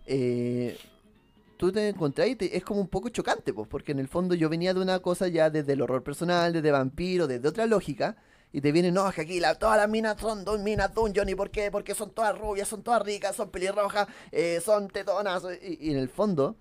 eh, 0.06 0.78
tú 1.56 1.72
te 1.72 1.88
encontrás 1.88 2.28
y 2.28 2.36
te- 2.36 2.56
es 2.56 2.64
como 2.64 2.80
un 2.80 2.88
poco 2.88 3.08
chocante, 3.10 3.52
pues, 3.52 3.68
porque 3.68 3.92
en 3.92 3.98
el 3.98 4.08
fondo 4.08 4.34
yo 4.34 4.48
venía 4.48 4.72
de 4.74 4.80
una 4.80 4.98
cosa 5.00 5.28
ya 5.28 5.50
desde 5.50 5.72
el 5.74 5.82
horror 5.82 6.02
personal, 6.02 6.52
desde 6.52 6.70
vampiro, 6.70 7.26
desde 7.26 7.46
otra 7.48 7.66
lógica, 7.66 8.16
y 8.52 8.60
te 8.60 8.72
vienen, 8.72 8.94
no, 8.94 9.06
es 9.08 9.14
que 9.14 9.22
aquí 9.22 9.40
la- 9.40 9.54
todas 9.56 9.76
las 9.76 9.88
minas 9.88 10.16
son 10.20 10.44
dos 10.44 10.60
minas 10.60 10.94
dungeon, 10.94 11.28
¿y 11.28 11.34
por 11.34 11.50
qué? 11.50 11.70
Porque 11.70 11.94
son 11.94 12.10
todas 12.10 12.38
rubias, 12.38 12.68
son 12.68 12.82
todas 12.82 13.02
ricas, 13.02 13.36
son 13.36 13.50
pelirrojas, 13.50 14.06
eh, 14.32 14.60
son 14.64 14.88
tetonas, 14.88 15.42
y, 15.62 15.88
y 15.88 15.90
en 15.90 15.98
el 15.98 16.08
fondo, 16.08 16.56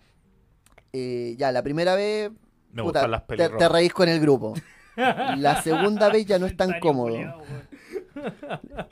eh, 0.96 1.36
ya 1.38 1.52
la 1.52 1.62
primera 1.62 1.96
vez, 1.96 2.32
Me 2.72 2.84
puta, 2.84 3.00
gustan 3.00 3.12
las 3.12 3.22
te, 3.22 3.28
pelirrojas. 3.36 3.58
te 3.60 3.70
reís 3.70 3.94
con 3.94 4.08
el 4.10 4.20
grupo. 4.20 4.54
La 4.96 5.62
segunda 5.62 6.10
vez 6.10 6.26
ya 6.26 6.40
no 6.40 6.46
es 6.46 6.56
tan 6.56 6.80
cómodo. 6.80 7.10
culiao, 7.16 7.40
weón. 7.42 7.76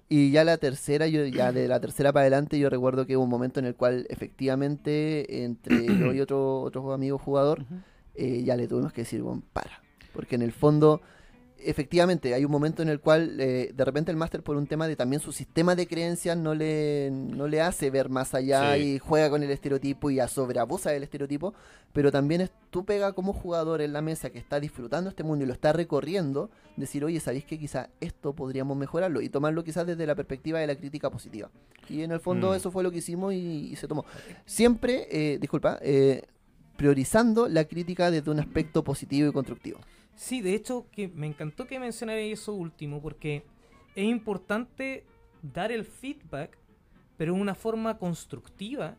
Y 0.09 0.31
ya 0.31 0.43
la 0.43 0.57
tercera, 0.57 1.07
yo 1.07 1.25
ya 1.25 1.53
de 1.53 1.67
la 1.69 1.79
tercera 1.79 2.11
para 2.11 2.23
adelante, 2.23 2.59
yo 2.59 2.69
recuerdo 2.69 3.05
que 3.07 3.15
hubo 3.15 3.23
un 3.23 3.29
momento 3.29 3.61
en 3.61 3.65
el 3.65 3.75
cual 3.75 4.05
efectivamente 4.09 5.43
entre 5.45 5.85
yo 5.97 6.13
y 6.13 6.19
otro, 6.19 6.59
otro 6.61 6.91
amigo 6.91 7.17
jugador, 7.17 7.63
eh, 8.15 8.43
ya 8.43 8.57
le 8.57 8.67
tuvimos 8.67 8.91
que 8.91 9.01
decir, 9.01 9.21
bueno, 9.21 9.43
para. 9.53 9.81
Porque 10.13 10.35
en 10.35 10.41
el 10.41 10.51
fondo 10.51 11.01
efectivamente, 11.65 12.33
hay 12.33 12.45
un 12.45 12.51
momento 12.51 12.81
en 12.81 12.89
el 12.89 12.99
cual 12.99 13.39
eh, 13.39 13.71
de 13.73 13.85
repente 13.85 14.11
el 14.11 14.17
máster 14.17 14.43
por 14.43 14.55
un 14.55 14.67
tema 14.67 14.87
de 14.87 14.95
también 14.95 15.21
su 15.21 15.31
sistema 15.31 15.75
de 15.75 15.87
creencias 15.87 16.37
no 16.37 16.53
le, 16.55 17.09
no 17.11 17.47
le 17.47 17.61
hace 17.61 17.89
ver 17.89 18.09
más 18.09 18.33
allá 18.33 18.75
Sí. 18.75 18.81
y 18.95 18.99
juega 18.99 19.29
con 19.29 19.43
el 19.43 19.51
estereotipo 19.51 20.09
y 20.09 20.19
a 20.19 20.27
sobreabusa 20.27 20.91
del 20.91 21.03
estereotipo, 21.03 21.53
pero 21.93 22.11
también 22.11 22.41
es 22.41 22.51
tú 22.69 22.85
pega 22.85 23.13
como 23.13 23.33
jugador 23.33 23.81
en 23.81 23.93
la 23.93 24.01
mesa 24.01 24.29
que 24.29 24.39
está 24.39 24.59
disfrutando 24.59 25.09
este 25.09 25.23
mundo 25.23 25.43
y 25.43 25.47
lo 25.47 25.53
está 25.53 25.73
recorriendo, 25.73 26.49
decir, 26.75 27.03
oye, 27.05 27.19
¿sabéis 27.19 27.45
que 27.45 27.59
quizás 27.59 27.89
esto 27.99 28.33
podríamos 28.33 28.75
mejorarlo? 28.77 29.21
Y 29.21 29.29
tomarlo 29.29 29.63
quizás 29.63 29.85
desde 29.85 30.05
la 30.07 30.15
perspectiva 30.15 30.59
de 30.59 30.67
la 30.67 30.75
crítica 30.75 31.09
positiva. 31.09 31.49
Y 31.89 32.01
en 32.01 32.11
el 32.11 32.19
fondo 32.19 32.51
Mm. 32.51 32.55
eso 32.55 32.71
fue 32.71 32.81
lo 32.83 32.89
que 32.91 32.97
hicimos 32.97 33.33
y, 33.33 33.71
y 33.71 33.75
se 33.75 33.87
tomó. 33.87 34.05
Siempre, 34.45 35.07
eh, 35.11 35.37
disculpa, 35.39 35.77
eh, 35.81 36.23
priorizando 36.77 37.47
la 37.47 37.65
crítica 37.65 38.09
desde 38.09 38.31
un 38.31 38.39
aspecto 38.39 38.83
positivo 38.83 39.29
y 39.29 39.31
constructivo. 39.31 39.79
Sí, 40.15 40.41
de 40.41 40.53
hecho, 40.53 40.87
que 40.91 41.07
me 41.07 41.27
encantó 41.27 41.67
que 41.67 41.79
mencionara 41.79 42.19
eso 42.19 42.53
último, 42.53 43.01
porque 43.01 43.43
es 43.95 44.05
importante 44.05 45.05
dar 45.41 45.71
el 45.71 45.85
feedback, 45.85 46.57
pero 47.17 47.33
de 47.33 47.41
una 47.41 47.55
forma 47.55 47.97
constructiva, 47.97 48.95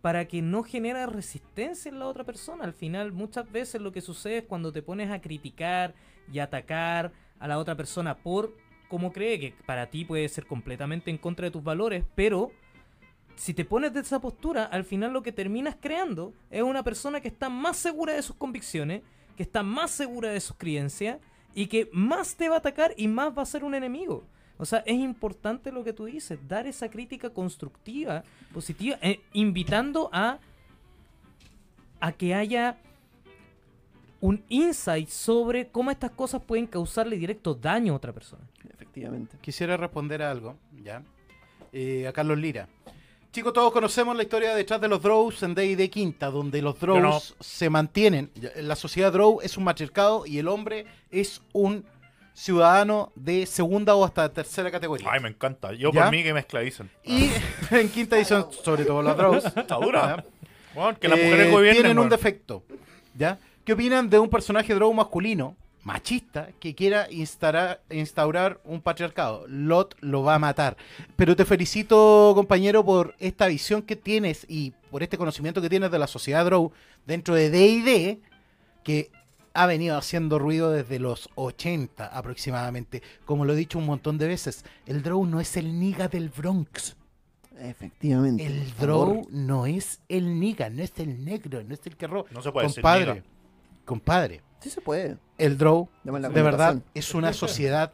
para 0.00 0.26
que 0.26 0.40
no 0.40 0.62
genera 0.62 1.06
resistencia 1.06 1.90
en 1.90 1.98
la 1.98 2.06
otra 2.06 2.24
persona. 2.24 2.64
Al 2.64 2.72
final, 2.72 3.12
muchas 3.12 3.50
veces 3.50 3.80
lo 3.80 3.92
que 3.92 4.00
sucede 4.00 4.38
es 4.38 4.44
cuando 4.44 4.72
te 4.72 4.82
pones 4.82 5.10
a 5.10 5.20
criticar 5.20 5.94
y 6.32 6.38
atacar 6.38 7.12
a 7.38 7.48
la 7.48 7.58
otra 7.58 7.76
persona 7.76 8.16
por 8.16 8.56
cómo 8.88 9.12
cree 9.12 9.38
que 9.38 9.54
para 9.66 9.88
ti 9.90 10.04
puede 10.04 10.28
ser 10.28 10.46
completamente 10.46 11.10
en 11.10 11.18
contra 11.18 11.44
de 11.44 11.50
tus 11.50 11.62
valores, 11.62 12.04
pero 12.14 12.50
si 13.36 13.54
te 13.54 13.64
pones 13.64 13.94
de 13.94 14.00
esa 14.00 14.20
postura, 14.20 14.64
al 14.64 14.84
final 14.84 15.12
lo 15.12 15.22
que 15.22 15.32
terminas 15.32 15.76
creando 15.80 16.34
es 16.50 16.62
una 16.62 16.82
persona 16.82 17.20
que 17.20 17.28
está 17.28 17.48
más 17.48 17.76
segura 17.76 18.14
de 18.14 18.22
sus 18.22 18.36
convicciones, 18.36 19.02
que 19.36 19.42
está 19.42 19.62
más 19.62 19.90
segura 19.90 20.30
de 20.30 20.40
sus 20.40 20.56
creencias 20.56 21.18
y 21.54 21.66
que 21.66 21.88
más 21.92 22.36
te 22.36 22.48
va 22.48 22.56
a 22.56 22.58
atacar 22.58 22.94
y 22.96 23.08
más 23.08 23.36
va 23.36 23.42
a 23.42 23.46
ser 23.46 23.64
un 23.64 23.74
enemigo. 23.74 24.24
O 24.56 24.66
sea, 24.66 24.80
es 24.80 24.98
importante 24.98 25.72
lo 25.72 25.82
que 25.82 25.92
tú 25.92 26.04
dices, 26.04 26.38
dar 26.46 26.66
esa 26.66 26.90
crítica 26.90 27.30
constructiva, 27.30 28.22
positiva, 28.52 28.98
eh, 29.00 29.20
invitando 29.32 30.10
a, 30.12 30.38
a 31.98 32.12
que 32.12 32.34
haya 32.34 32.76
un 34.20 34.44
insight 34.50 35.08
sobre 35.08 35.68
cómo 35.68 35.90
estas 35.90 36.10
cosas 36.10 36.42
pueden 36.42 36.66
causarle 36.66 37.16
directo 37.16 37.54
daño 37.54 37.94
a 37.94 37.96
otra 37.96 38.12
persona. 38.12 38.44
Efectivamente. 38.68 39.38
Quisiera 39.40 39.78
responder 39.78 40.22
a 40.22 40.30
algo, 40.30 40.56
¿ya? 40.82 41.02
Eh, 41.72 42.06
a 42.06 42.12
Carlos 42.12 42.36
Lira. 42.36 42.68
Chicos, 43.32 43.52
todos 43.52 43.72
conocemos 43.72 44.16
la 44.16 44.24
historia 44.24 44.54
detrás 44.56 44.80
de 44.80 44.88
los 44.88 45.00
Drows 45.00 45.42
en 45.44 45.54
D&D 45.54 45.88
Quinta, 45.88 46.30
donde 46.30 46.60
los 46.60 46.78
Drows 46.80 47.00
no. 47.00 47.20
se 47.38 47.70
mantienen. 47.70 48.30
La 48.56 48.74
sociedad 48.74 49.12
Drow 49.12 49.38
es 49.40 49.56
un 49.56 49.62
matriarcado 49.64 50.26
y 50.26 50.38
el 50.38 50.48
hombre 50.48 50.86
es 51.12 51.40
un 51.52 51.84
ciudadano 52.34 53.12
de 53.14 53.46
segunda 53.46 53.94
o 53.94 54.04
hasta 54.04 54.32
tercera 54.32 54.68
categoría. 54.72 55.06
Ay, 55.10 55.20
me 55.20 55.28
encanta. 55.28 55.72
Yo 55.72 55.92
¿Ya? 55.92 56.02
por 56.04 56.10
mí 56.10 56.24
que 56.24 56.34
me 56.34 56.40
esclavicen. 56.40 56.90
Y 57.04 57.30
en 57.70 57.88
quinta 57.90 58.16
edición, 58.16 58.48
sobre 58.64 58.84
todo 58.84 59.00
los 59.00 59.16
Drows, 59.16 59.44
Está 59.56 59.76
dura. 59.76 60.24
Bueno, 60.74 60.98
que 60.98 61.06
las 61.06 61.18
Eh, 61.18 61.24
mujeres 61.24 61.50
gobiernen. 61.52 61.82
tienen 61.82 61.98
un 62.00 62.08
defecto. 62.08 62.64
¿Ya? 63.14 63.38
¿Qué 63.64 63.74
opinan 63.74 64.10
de 64.10 64.18
un 64.18 64.28
personaje 64.28 64.74
drow 64.74 64.92
masculino, 64.92 65.56
machista, 65.82 66.50
que 66.58 66.74
quiera 66.74 67.10
instaurar, 67.10 67.82
instaurar 67.90 68.60
un 68.64 68.80
patriarcado? 68.80 69.44
Lot 69.48 69.96
lo 70.00 70.22
va 70.22 70.34
a 70.34 70.38
matar. 70.38 70.76
Pero 71.16 71.36
te 71.36 71.44
felicito, 71.44 72.32
compañero, 72.34 72.84
por 72.84 73.14
esta 73.18 73.46
visión 73.46 73.82
que 73.82 73.96
tienes 73.96 74.46
y 74.48 74.72
por 74.90 75.02
este 75.02 75.18
conocimiento 75.18 75.62
que 75.62 75.70
tienes 75.70 75.90
de 75.90 75.98
la 75.98 76.06
sociedad 76.06 76.44
drow 76.44 76.72
dentro 77.06 77.34
de 77.34 77.50
D&D, 77.50 78.20
que 78.84 79.10
ha 79.52 79.66
venido 79.66 79.96
haciendo 79.96 80.38
ruido 80.38 80.70
desde 80.70 80.98
los 80.98 81.28
80 81.34 82.06
aproximadamente. 82.06 83.02
Como 83.24 83.44
lo 83.44 83.52
he 83.52 83.56
dicho 83.56 83.78
un 83.78 83.86
montón 83.86 84.18
de 84.18 84.28
veces, 84.28 84.64
el 84.86 85.02
drow 85.02 85.24
no 85.26 85.40
es 85.40 85.56
el 85.56 85.78
niga 85.78 86.08
del 86.08 86.28
Bronx. 86.28 86.96
Efectivamente. 87.58 88.46
El 88.46 88.74
drow 88.76 89.26
no 89.30 89.66
es 89.66 90.00
el 90.08 90.38
niga, 90.38 90.70
no 90.70 90.82
es 90.82 90.92
el 90.98 91.24
negro, 91.24 91.62
no 91.62 91.74
es 91.74 91.80
el 91.84 91.96
que 91.96 92.06
roba. 92.06 92.28
No 92.30 92.40
se 92.40 92.52
puede 92.52 92.68
decir 92.68 92.82
compadre, 92.82 93.22
compadre, 93.84 94.40
Sí 94.60 94.70
se 94.70 94.80
puede. 94.80 95.16
el 95.38 95.56
drow 95.58 95.88
de 96.04 96.42
verdad 96.42 96.82
es 96.94 97.14
una 97.14 97.32
sociedad 97.32 97.92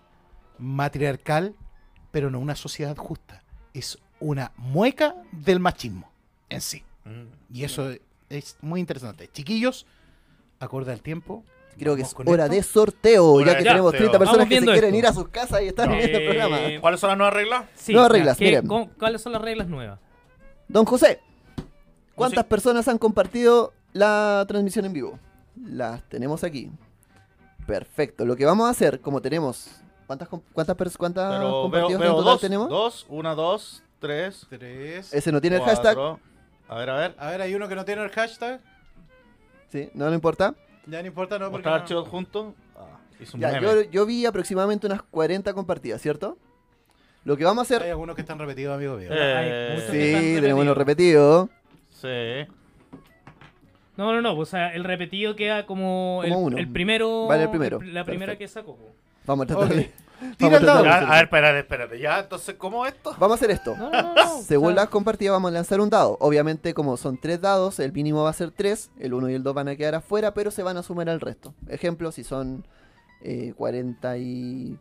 matriarcal, 0.59 1.55
pero 2.11 2.31
no 2.31 2.39
una 2.41 2.57
sociedad 2.57 2.97
justa. 2.97 3.43
Es 3.75 3.99
una 4.21 4.53
mueca 4.57 5.15
del 5.33 5.61
machismo 5.61 6.11
en 6.49 6.61
sí. 6.61 6.83
Mm. 7.05 7.55
Y 7.55 7.65
eso 7.65 7.91
es 8.31 8.57
muy 8.63 8.81
interesante. 8.81 9.29
Chiquillos, 9.33 9.87
acorde 10.59 10.93
al 10.93 11.03
tiempo. 11.03 11.45
Creo 11.79 11.95
que 11.95 12.03
es 12.03 12.15
hora 12.25 12.45
esto. 12.45 12.55
de 12.57 12.63
sorteo, 12.63 13.33
Hora 13.33 13.53
ya 13.53 13.59
que 13.59 13.65
tenemos 13.65 13.93
sorteo. 13.93 14.11
30 14.11 14.19
personas 14.19 14.49
que 14.49 14.59
se 14.61 14.65
quieren 14.65 14.85
esto. 14.87 14.97
ir 14.99 15.07
a 15.07 15.13
sus 15.13 15.29
casas 15.29 15.61
y 15.63 15.67
están 15.67 15.91
viendo 15.91 16.07
el 16.17 16.23
Eh, 16.23 16.27
programa. 16.27 16.59
¿Cuáles 16.81 17.01
son 17.01 17.09
las 17.09 17.19
nuevas 17.19 17.35
reglas? 17.35 17.65
Sí, 17.75 17.93
Nuevas 17.93 18.11
reglas, 18.11 18.37
¿qué- 18.39 18.45
miren. 18.47 18.67
¿Cuáles 18.99 19.21
son 19.21 19.33
las 19.33 19.43
reglas 19.43 19.69
nuevas? 19.69 20.01
Don 20.69 20.87
José, 20.87 21.21
¿cuántas 22.15 22.45
personas 22.47 22.89
han 22.89 22.97
compartido 22.97 23.75
la 23.93 24.45
transmisión 24.49 24.87
en 24.87 24.95
vivo? 24.95 25.19
Las 25.65 26.03
tenemos 26.09 26.45
aquí. 26.45 26.71
Perfecto. 27.67 28.25
Lo 28.25 28.37
que 28.37 28.45
vamos 28.45 28.67
a 28.67 28.71
hacer, 28.71 29.01
como 29.01 29.21
tenemos. 29.21 29.71
¿Cuántas, 30.07 30.29
cuántas, 30.29 30.77
cuántas 30.97 31.41
veo, 31.41 31.63
compartidos 31.63 31.93
en 32.03 32.09
total 32.09 32.25
dos. 32.25 32.41
tenemos? 32.41 32.69
Dos, 32.69 33.07
una, 33.09 33.35
dos, 33.35 33.83
tres. 33.99 34.47
Tres. 34.49 35.13
Ese 35.13 35.33
no 35.33 35.41
tiene 35.41 35.57
el 35.57 35.63
hashtag. 35.63 35.97
A 36.69 36.77
ver, 36.77 36.91
a 36.91 36.97
ver. 36.97 37.15
A 37.19 37.31
ver, 37.31 37.41
hay 37.43 37.55
uno 37.55 37.69
que 37.69 37.75
no 37.75 37.85
tiene 37.85 38.03
el 38.05 38.11
hashtag. 38.11 38.61
Sí, 39.71 39.91
no, 39.95 40.09
no 40.09 40.15
importa. 40.15 40.55
Ya 40.87 41.01
no 41.03 41.09
importa, 41.09 41.39
no, 41.39 41.51
porque 41.51 41.69
no- 41.69 41.75
archivos 41.75 42.09
juntos. 42.09 42.55
Ah, 42.77 42.99
Ya, 43.37 43.61
yo, 43.61 43.83
yo 43.83 44.07
vi 44.07 44.27
aproximadamente 44.27 44.87
unas 44.87 45.03
40 45.03 45.53
compartidas, 45.55 46.01
¿cierto? 46.01 46.39
Lo 47.25 47.37
que 47.37 47.45
vamos 47.45 47.63
a 47.63 47.63
hacer. 47.63 47.83
hay 47.83 47.91
algunos 47.91 48.15
que 48.15 48.21
están 48.21 48.39
repetidos, 48.39 48.77
amigo 48.77 48.97
mío. 48.97 49.09
Eh, 49.11 49.85
sí, 49.91 50.41
tenemos 50.41 50.65
repetidos. 50.77 51.49
repetidos. 51.49 52.47
Sí. 52.47 52.53
No, 53.97 54.13
no, 54.13 54.21
no, 54.21 54.37
o 54.39 54.45
sea, 54.45 54.75
el 54.75 54.85
repetido 54.85 55.35
queda 55.37 55.65
como, 55.67 56.23
el, 56.25 56.31
Como 56.33 56.47
uno. 56.47 56.59
el 56.59 56.69
primero. 56.71 57.27
Vale 57.27 57.45
el 57.45 57.51
primero. 57.51 57.81
La 57.83 58.05
primera 58.05 58.33
Perfecto. 58.33 58.39
que 58.39 58.49
sacó. 58.49 58.77
po. 58.77 58.93
Vamos 59.27 59.45
a 59.45 59.47
tratar 59.49 59.65
Ok. 59.67 59.75
de- 59.75 59.93
Tira 60.39 60.57
el 60.57 60.65
vamos 60.65 60.87
a 60.87 60.91
dado. 60.91 61.07
a 61.09 61.15
ver, 61.17 61.25
espérate, 61.25 61.59
espérate. 61.59 61.99
Ya, 61.99 62.21
entonces, 62.21 62.55
¿cómo 62.57 62.87
esto? 62.87 63.15
Vamos 63.19 63.33
a 63.33 63.35
hacer 63.37 63.51
esto. 63.51 63.77
No, 63.77 63.91
no, 63.91 64.15
no. 64.15 64.39
Según 64.43 64.75
las 64.75 64.89
compartidas 64.89 65.33
vamos 65.33 65.51
a 65.51 65.55
lanzar 65.55 65.79
un 65.81 65.91
dado. 65.91 66.17
Obviamente 66.21 66.73
como 66.73 66.97
son 66.97 67.19
tres 67.19 67.41
dados, 67.41 67.79
el 67.81 67.93
mínimo 67.93 68.23
va 68.23 68.31
a 68.31 68.33
ser 68.33 68.51
tres, 68.51 68.91
el 68.99 69.13
1 69.13 69.29
y 69.31 69.35
el 69.35 69.43
2 69.43 69.55
van 69.55 69.69
a 69.69 69.77
quedar 69.77 69.95
afuera, 69.95 70.33
pero 70.33 70.51
se 70.51 70.63
van 70.63 70.79
a 70.79 70.83
sumar 70.83 71.11
al 71.11 71.21
resto. 71.21 71.53
Ejemplo, 71.69 72.13
si 72.13 72.25
son 72.25 72.67
eh, 73.23 73.53
40 73.59 74.17
y... 74.17 74.79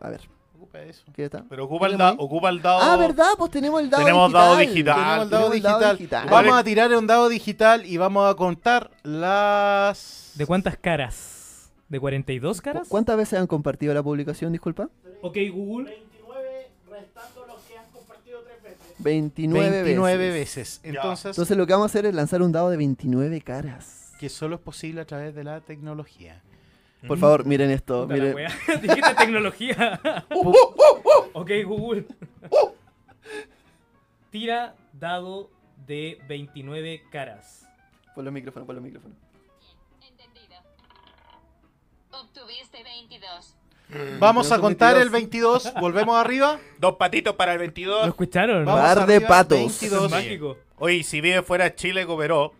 A 0.00 0.10
ver, 0.10 0.20
Ocupa 0.68 0.82
eso. 0.82 1.02
¿qué 1.14 1.24
está? 1.24 1.44
Pero 1.48 1.64
ocupa 1.64 1.86
el, 1.86 1.96
da- 1.96 2.14
ocupa 2.18 2.48
el 2.50 2.60
dado. 2.62 2.80
Ah, 2.82 2.96
¿verdad? 2.96 3.30
Pues 3.38 3.50
tenemos 3.50 3.80
el 3.80 3.88
dado 3.90 4.04
Tenemos 4.04 4.28
digital. 4.28 4.42
dado 4.46 4.56
digital. 4.58 4.94
Tenemos 4.94 5.22
el 5.24 5.30
dado 5.30 5.48
Tenemos 5.50 5.80
dado 5.80 5.92
digital. 5.94 6.24
Vamos 6.28 6.50
Vale. 6.50 6.60
a 6.60 6.64
tirar 6.64 6.94
un 6.96 7.06
dado 7.06 7.28
digital 7.28 7.86
y 7.86 7.96
vamos 7.96 8.30
a 8.30 8.34
contar 8.34 8.90
las. 9.02 10.32
¿De 10.34 10.46
cuántas 10.46 10.76
caras? 10.76 11.70
¿De 11.88 11.98
42 11.98 12.58
¿Cu- 12.58 12.64
caras? 12.64 12.88
¿Cuántas 12.88 13.16
veces 13.16 13.38
han 13.38 13.46
compartido 13.46 13.94
la 13.94 14.02
publicación, 14.02 14.52
disculpa? 14.52 14.88
Ok, 15.22 15.36
Google. 15.52 15.96
29, 19.00 19.82
29 19.84 20.30
veces. 20.30 20.80
veces. 20.80 20.80
Entonces, 20.82 21.26
Entonces 21.26 21.56
lo 21.56 21.66
que 21.66 21.72
vamos 21.72 21.84
a 21.84 21.90
hacer 21.92 22.06
es 22.06 22.14
lanzar 22.14 22.42
un 22.42 22.50
dado 22.52 22.68
de 22.70 22.76
29 22.76 23.40
caras. 23.42 24.12
que 24.18 24.28
solo 24.28 24.56
es 24.56 24.60
posible 24.60 25.00
a 25.00 25.04
través 25.04 25.32
de 25.36 25.44
la 25.44 25.60
tecnología. 25.60 26.42
Por 27.06 27.18
favor, 27.18 27.44
miren 27.46 27.70
esto. 27.70 28.02
Puta 28.02 28.14
Miren. 28.14 28.36
Dijiste 28.82 29.14
tecnología. 29.14 30.00
ok, 31.32 31.50
Google. 31.64 32.06
Tira 34.30 34.74
dado 34.92 35.50
de 35.86 36.20
29 36.28 37.04
caras. 37.10 37.66
Por 38.14 38.24
los 38.24 38.32
micrófonos, 38.32 38.66
por 38.66 38.74
los 38.74 38.84
micrófonos. 38.84 39.16
Entendido. 40.02 40.56
Obtuviste 42.10 42.82
22. 42.82 43.54
Vamos 44.18 44.52
a 44.52 44.58
contar 44.58 44.96
22. 44.96 45.06
el 45.06 45.10
22. 45.10 45.74
Volvemos 45.80 46.16
arriba. 46.16 46.58
Dos 46.78 46.96
patitos 46.96 47.34
para 47.36 47.52
el 47.52 47.58
¿Lo 47.58 47.62
22. 47.62 48.08
escucharon? 48.08 48.64
Vamos 48.64 48.80
Par 48.80 49.06
de 49.06 49.14
arriba, 49.14 49.28
patos. 49.28 49.58
22. 49.58 50.04
Es 50.04 50.10
mágico. 50.10 50.58
Oye, 50.78 51.02
si 51.02 51.20
vive 51.20 51.42
fuera 51.42 51.64
de 51.64 51.74
Chile, 51.74 52.06
cooperó. 52.06 52.52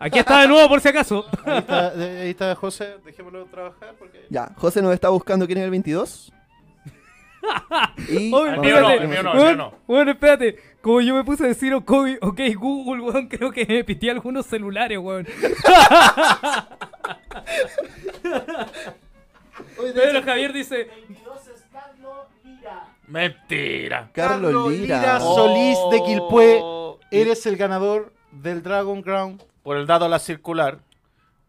Aquí 0.00 0.18
está 0.18 0.42
de 0.42 0.48
nuevo 0.48 0.68
por 0.68 0.80
si 0.80 0.88
acaso. 0.88 1.24
Ahí 1.44 1.58
está, 1.58 1.90
de- 1.96 2.20
ahí 2.22 2.30
está 2.30 2.54
José. 2.54 2.96
Dejémoslo 3.04 3.46
trabajar. 3.46 3.94
Porque... 3.98 4.26
Ya, 4.30 4.50
José 4.56 4.80
nos 4.82 4.92
está 4.94 5.08
buscando 5.08 5.46
quién 5.46 5.58
es 5.58 5.64
el 5.64 5.70
22. 5.70 6.32
y 8.08 8.32
Oye, 8.32 8.52
El 8.54 8.60
mío 8.60 8.80
no, 8.80 8.90
el 8.90 9.08
mío 9.08 9.22
no, 9.22 9.32
el 9.32 9.38
mío 9.38 9.56
no. 9.56 9.74
Bueno, 9.86 10.10
espérate. 10.12 10.56
Como 10.80 11.00
yo 11.00 11.14
me 11.14 11.24
puse 11.24 11.44
a 11.44 11.48
decir 11.48 11.74
ok, 11.74 11.92
ok, 12.20 12.40
Google, 12.56 13.02
weón, 13.02 13.26
creo 13.28 13.50
que 13.50 13.66
me 13.66 13.82
pité 13.84 14.10
algunos 14.10 14.46
celulares, 14.46 14.98
weón. 14.98 15.26
Pedro 19.94 20.22
Javier 20.22 20.52
dice, 20.52 20.88
Mentira. 23.06 24.10
Carlos 24.12 24.70
Lira. 24.72 25.18
Solís 25.20 25.78
de 25.90 26.02
Quilpué. 26.04 26.60
Oh, 26.62 26.98
Eres 27.10 27.46
el 27.46 27.56
ganador 27.56 28.12
del 28.32 28.62
Dragon 28.62 29.00
Ground. 29.00 29.42
Por 29.62 29.76
el 29.76 29.86
dado 29.86 30.06
a 30.06 30.08
la 30.08 30.18
circular. 30.18 30.78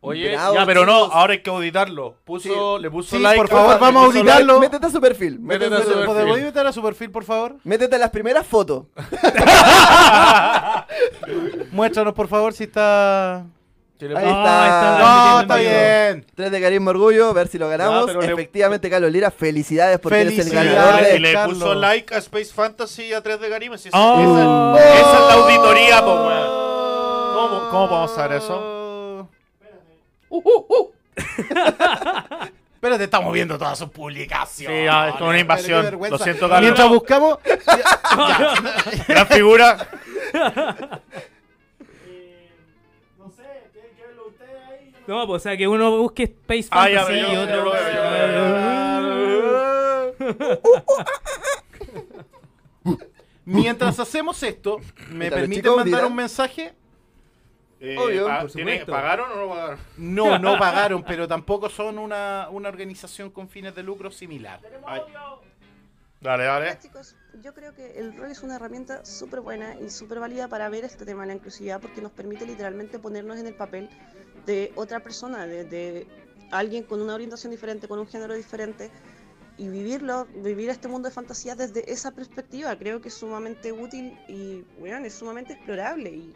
Oye, 0.01 0.31
Bravo, 0.31 0.55
ya, 0.55 0.65
pero 0.65 0.85
no, 0.85 0.97
chicos. 1.03 1.11
ahora 1.13 1.33
hay 1.33 1.41
que 1.41 1.49
auditarlo. 1.49 2.15
Puso, 2.23 2.79
le 2.79 2.89
puso 2.89 3.17
Sí, 3.17 3.21
like. 3.21 3.37
por 3.37 3.49
favor, 3.49 3.73
le 3.73 3.79
vamos 3.81 4.01
a 4.01 4.05
auditarlo. 4.05 4.57
Métete 4.59 4.85
a 4.85 4.89
su 4.89 5.01
perfil. 5.01 5.39
Métete 5.39 5.69
Métete, 5.69 5.75
a 5.75 5.83
su 5.83 5.89
perfil. 5.99 6.05
¿Podemos 6.15 6.39
invitar 6.39 6.67
a 6.67 6.71
su 6.71 6.81
perfil, 6.81 7.11
por 7.11 7.23
favor? 7.25 7.55
métete 7.65 7.95
a 7.97 7.99
las 7.99 8.09
primeras 8.09 8.47
fotos. 8.47 8.85
Muéstranos, 11.71 12.13
por 12.13 12.27
favor, 12.29 12.53
si 12.53 12.63
está... 12.65 13.43
like. 13.45 13.59
Sí, 13.99 14.07
le 14.07 14.17
Ahí 14.17 14.25
está. 14.25 14.65
está. 14.65 15.31
No, 15.33 15.39
está 15.41 15.61
en 15.61 16.15
bien. 16.21 16.25
3 16.33 16.51
de 16.51 16.61
carisma 16.61 16.91
orgullo, 16.91 17.33
ver 17.33 17.49
si 17.49 17.57
lo 17.57 17.67
ganamos. 17.67 18.05
Ya, 18.07 18.13
pero 18.13 18.21
le- 18.21 18.31
Efectivamente, 18.33 18.89
Carlos 18.89 19.11
Lira, 19.11 19.29
felicidades 19.31 19.99
porque 19.99 20.21
eres 20.21 20.39
el 20.39 20.49
ganador 20.53 21.01
Y 21.01 21.05
de. 21.05 21.19
le 21.19 21.33
Carlos. 21.33 21.57
puso 21.57 21.73
like 21.75 22.15
a 22.15 22.19
Space 22.19 22.53
Fantasy 22.53 23.07
y 23.07 23.13
a 23.13 23.21
3 23.21 23.41
de 23.41 23.49
Garima. 23.49 23.77
si 23.77 23.89
esa, 23.89 23.97
Oh. 23.99 24.77
esa- 24.77 24.99
esa 24.99 25.13
es 25.13 25.19
la 25.27 25.33
auditoría, 25.33 26.01
po, 26.05 26.13
weón. 26.15 26.58
¿Cómo, 27.69 27.87
¿Cómo 27.87 27.89
podemos 27.89 28.15
saber 28.15 28.37
eso? 28.37 29.29
Espérate, 32.73 33.03
estamos 33.03 33.33
viendo 33.33 33.57
todas 33.57 33.77
sus 33.77 33.89
publicaciones. 33.89 34.83
Sí, 34.83 34.87
ah, 34.89 35.09
esto 35.09 35.25
es 35.25 35.29
una 35.29 35.39
invasión. 35.39 35.99
Lo 36.09 36.17
siento, 36.17 36.47
Carlos. 36.47 36.61
Mientras 36.61 36.89
buscamos... 36.89 37.39
Gran 39.07 39.27
figura. 39.27 39.87
No, 45.07 45.27
pues, 45.27 45.41
o 45.41 45.43
sea, 45.43 45.57
que 45.57 45.67
uno 45.67 45.97
busque 45.97 46.23
Space 46.23 46.67
Ah, 46.71 46.89
ya, 46.89 47.03
Fantasy 47.03 47.25
pero 47.25 47.33
y 47.33 47.37
otro... 47.37 47.73
Mientras 53.45 53.99
hacemos 53.99 54.41
esto, 54.43 54.77
¿me 55.09 55.31
permiten 55.31 55.75
mandar 55.75 56.05
un 56.05 56.15
mensaje? 56.15 56.73
Eh, 57.81 57.95
Obvio, 57.97 58.27
pa- 58.27 58.41
por 58.41 58.51
¿tiene-. 58.51 58.85
¿Pagaron 58.85 59.31
o 59.31 59.35
no 59.37 59.49
pagaron? 59.49 59.79
No, 59.97 60.37
no 60.39 60.57
pagaron, 60.59 61.03
pero 61.03 61.27
tampoco 61.27 61.69
son 61.69 61.97
una, 61.97 62.47
una 62.51 62.69
organización 62.69 63.29
con 63.31 63.47
fines 63.47 63.73
de 63.75 63.83
lucro 63.83 64.11
similar. 64.11 64.59
Ay. 64.85 65.01
Dale, 66.21 66.43
dale. 66.43 66.65
Hola 66.71 66.79
chicos, 66.79 67.15
yo 67.41 67.53
creo 67.53 67.73
que 67.73 67.97
el 67.97 68.17
rol 68.17 68.29
es 68.29 68.43
una 68.43 68.57
herramienta 68.57 69.05
súper 69.05 69.39
buena 69.39 69.75
y 69.79 69.89
súper 69.89 70.19
válida 70.19 70.49
para 70.49 70.67
ver 70.67 70.83
este 70.83 71.05
tema 71.05 71.21
de 71.21 71.27
la 71.27 71.33
inclusividad 71.35 71.79
porque 71.79 72.01
nos 72.01 72.11
permite 72.11 72.45
literalmente 72.45 72.99
ponernos 72.99 73.37
en 73.37 73.47
el 73.47 73.53
papel 73.53 73.89
de 74.45 74.73
otra 74.75 74.99
persona, 74.99 75.45
de, 75.47 75.63
de 75.63 76.07
alguien 76.51 76.83
con 76.83 77.01
una 77.01 77.15
orientación 77.15 77.51
diferente, 77.51 77.87
con 77.87 77.99
un 77.99 78.07
género 78.07 78.33
diferente 78.33 78.91
y 79.57 79.69
vivirlo, 79.69 80.25
vivir 80.43 80.69
este 80.69 80.89
mundo 80.89 81.07
de 81.07 81.15
fantasía 81.15 81.55
desde 81.55 81.89
esa 81.89 82.11
perspectiva. 82.11 82.75
Creo 82.77 82.99
que 82.99 83.07
es 83.07 83.13
sumamente 83.13 83.71
útil 83.71 84.17
y 84.27 84.65
bueno, 84.77 84.97
es 85.05 85.13
sumamente 85.13 85.53
explorable 85.53 86.09
y 86.09 86.33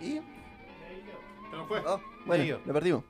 Y- 0.00 0.20
Se 1.50 1.56
nos 1.56 1.68
fue. 1.68 1.80
oh, 1.86 2.00
bueno, 2.26 2.58
lo 2.64 2.72
perdimos. 2.72 3.04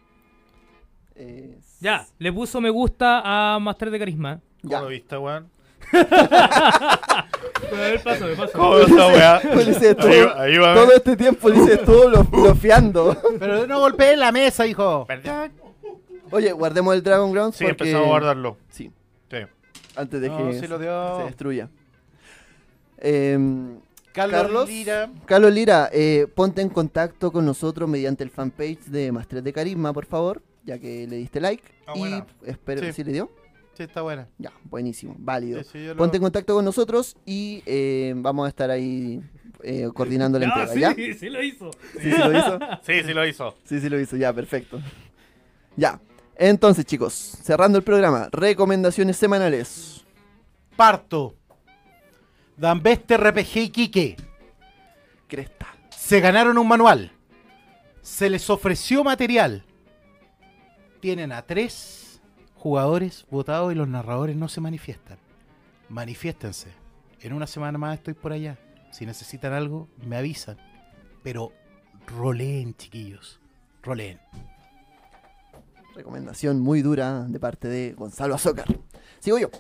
Eh, 1.17 1.59
Ya, 1.81 2.07
le 2.19 2.33
puso 2.33 2.61
me 2.61 2.71
gusta 2.71 3.23
a 3.55 3.59
Master 3.59 3.91
de 3.91 3.99
Carisma. 3.99 4.41
¿Cómo 4.63 4.71
ya. 4.73 4.81
lo 4.81 4.89
viste, 4.89 5.17
weón? 5.17 5.49
A 5.95 7.27
ver, 7.77 8.03
paso, 8.03 8.27
me 8.27 8.35
paso. 8.35 8.53
¿Cómo 8.59 8.79
esta 8.79 9.07
weá? 9.09 9.37
Estuvo- 9.39 10.35
Ayúdame. 10.41 10.75
todo 10.81 10.93
este 10.93 11.17
tiempo 11.17 11.49
Ulises 11.49 11.79
estuvo 11.81 12.09
lo- 12.09 12.25
bloqueando. 12.31 13.17
Pero 13.39 13.67
no 13.67 13.81
golpeen 13.81 14.19
la 14.21 14.33
mesa, 14.33 14.67
hijo. 14.67 15.05
Perdí. 15.07 15.29
Oye, 16.31 16.53
guardemos 16.53 16.95
el 16.95 17.03
Dragon 17.03 17.31
Grounds 17.33 17.57
Sí, 17.57 17.65
porque... 17.65 17.85
empezamos 17.85 18.07
a 18.07 18.11
guardarlo. 18.11 18.57
Sí, 18.71 18.91
Sí. 19.31 19.37
antes 19.97 20.21
de 20.21 20.29
No, 20.29 20.39
que 20.39 20.53
sí 20.55 20.61
se, 20.61 20.69
lo 20.69 20.79
dio. 20.79 21.19
se 21.19 21.25
destruya. 21.25 21.69
Em, 22.99 23.79
Carlos, 24.15 24.41
Carlos. 24.43 24.69
Lira. 24.69 25.11
Carlos 25.27 25.53
Lira, 25.53 25.91
eh, 25.93 26.27
ponte 26.35 26.63
en 26.63 26.69
contacto 26.69 27.33
con 27.33 27.45
nosotros 27.45 27.89
mediante 27.89 28.23
el 28.23 28.31
fanpage 28.31 28.85
de 28.87 29.11
Master 29.11 29.43
de 29.43 29.53
Carisma, 29.53 29.93
por 29.93 30.07
favor, 30.07 30.41
ya 30.65 30.79
que 30.79 31.07
le 31.09 31.17
diste 31.17 31.41
like. 31.41 31.65
Ah, 31.87 31.93
y 31.97 31.99
buena. 31.99 32.27
espero, 32.47 32.81
Sí. 32.83 32.93
¿sí 32.93 33.05
le 33.05 33.13
dio? 33.13 33.31
Sí, 33.77 33.83
está 33.83 34.03
buena. 34.03 34.29
Ya, 34.39 34.53
buenísimo, 34.71 35.17
válido. 35.19 35.61
Sí, 35.65 35.69
sí, 35.73 35.85
yo 35.85 35.95
lo- 35.95 35.97
Ponte 35.97 36.17
en 36.19 36.23
contacto 36.23 36.55
con 36.55 36.65
nosotros 36.65 37.17
y 37.27 37.63
eh, 37.67 38.15
vamos 38.17 38.47
a 38.47 38.49
estar 38.49 38.71
ahí 38.71 39.21
eh, 39.65 39.89
coordinando 39.93 40.39
la 40.39 40.47
Ah, 40.47 40.63
entrega, 40.63 40.95
sí, 40.95 41.07
¿ya? 41.09 41.15
sí 41.19 41.29
lo 41.29 41.43
hizo. 41.43 41.71
¿Sí, 42.01 42.13
sí 42.13 42.19
lo 42.19 42.39
hizo? 42.39 42.59
Sí, 42.85 42.93
sí 43.05 43.13
lo 43.15 43.27
hizo. 43.27 43.55
Sí, 43.65 43.81
sí 43.81 43.89
lo 43.89 43.99
hizo, 43.99 44.17
ya, 44.17 44.33
perfecto. 44.33 44.81
Ya, 45.77 46.01
entonces 46.37 46.85
chicos, 46.85 47.13
cerrando 47.15 47.79
el 47.79 47.85
programa, 47.85 48.29
recomendaciones 48.31 49.17
semanales. 49.17 50.05
Parto. 50.77 51.35
Dambeste 52.57 53.17
RPG 53.17 53.57
Iquique. 53.57 54.17
Cresta. 55.27 55.75
Se 55.91 56.21
ganaron 56.21 56.59
un 56.59 56.69
manual. 56.69 57.13
Se 58.03 58.31
les 58.31 58.49
ofreció 58.51 59.03
material. 59.03 59.65
Tienen 61.01 61.33
a 61.33 61.43
tres 61.43 62.21
jugadores 62.55 63.27
votados 63.31 63.73
y 63.73 63.75
los 63.75 63.89
narradores 63.89 64.37
no 64.37 64.49
se 64.49 64.61
manifiestan. 64.61 65.19
Manifiéstense. 65.89 66.69
En 67.21 67.33
una 67.33 67.47
semana 67.47 67.79
más 67.79 67.99
estoy 67.99 68.15
por 68.15 68.33
allá. 68.33 68.59
Si 68.91 69.05
necesitan 69.05 69.53
algo, 69.53 69.89
me 70.07 70.17
avisan. 70.17 70.57
Pero 71.23 71.53
roleen, 72.07 72.77
chiquillos. 72.77 73.41
Roleen. 73.83 74.21
Recomendación 75.95 76.61
muy 76.61 76.83
dura 76.83 77.25
de 77.25 77.41
parte 77.41 77.69
de 77.69 77.93
Gonzalo 77.93 78.35
Azócar. 78.35 78.67
Sigo 79.21 79.39
yo. 79.39 79.51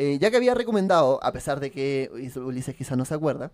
Eh, 0.00 0.18
ya 0.20 0.30
que 0.30 0.36
había 0.36 0.54
recomendado, 0.54 1.18
a 1.24 1.32
pesar 1.32 1.58
de 1.58 1.72
que 1.72 2.08
Ulises 2.36 2.76
quizás 2.76 2.96
no 2.96 3.04
se 3.04 3.14
acuerda, 3.14 3.50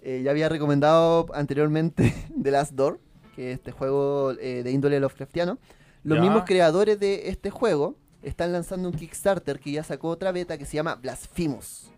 eh, 0.00 0.22
ya 0.24 0.30
había 0.30 0.48
recomendado 0.48 1.26
anteriormente 1.34 2.14
The 2.42 2.50
Last 2.50 2.72
Door, 2.72 2.98
que 3.36 3.52
es 3.52 3.58
este 3.58 3.72
juego 3.72 4.30
eh, 4.40 4.62
de 4.62 4.70
índole 4.70 4.98
Lovecraftiano. 5.00 5.58
Los 6.02 6.16
Ya. 6.16 6.22
mismos 6.22 6.44
creadores 6.46 6.98
de 6.98 7.28
este 7.28 7.50
juego 7.50 7.94
están 8.22 8.52
lanzando 8.52 8.88
un 8.88 8.94
Kickstarter 8.94 9.60
que 9.60 9.70
ya 9.72 9.84
sacó 9.84 10.08
otra 10.08 10.32
beta 10.32 10.56
que 10.56 10.64
se 10.64 10.76
llama 10.76 10.94
Blasphemous. 10.94 11.90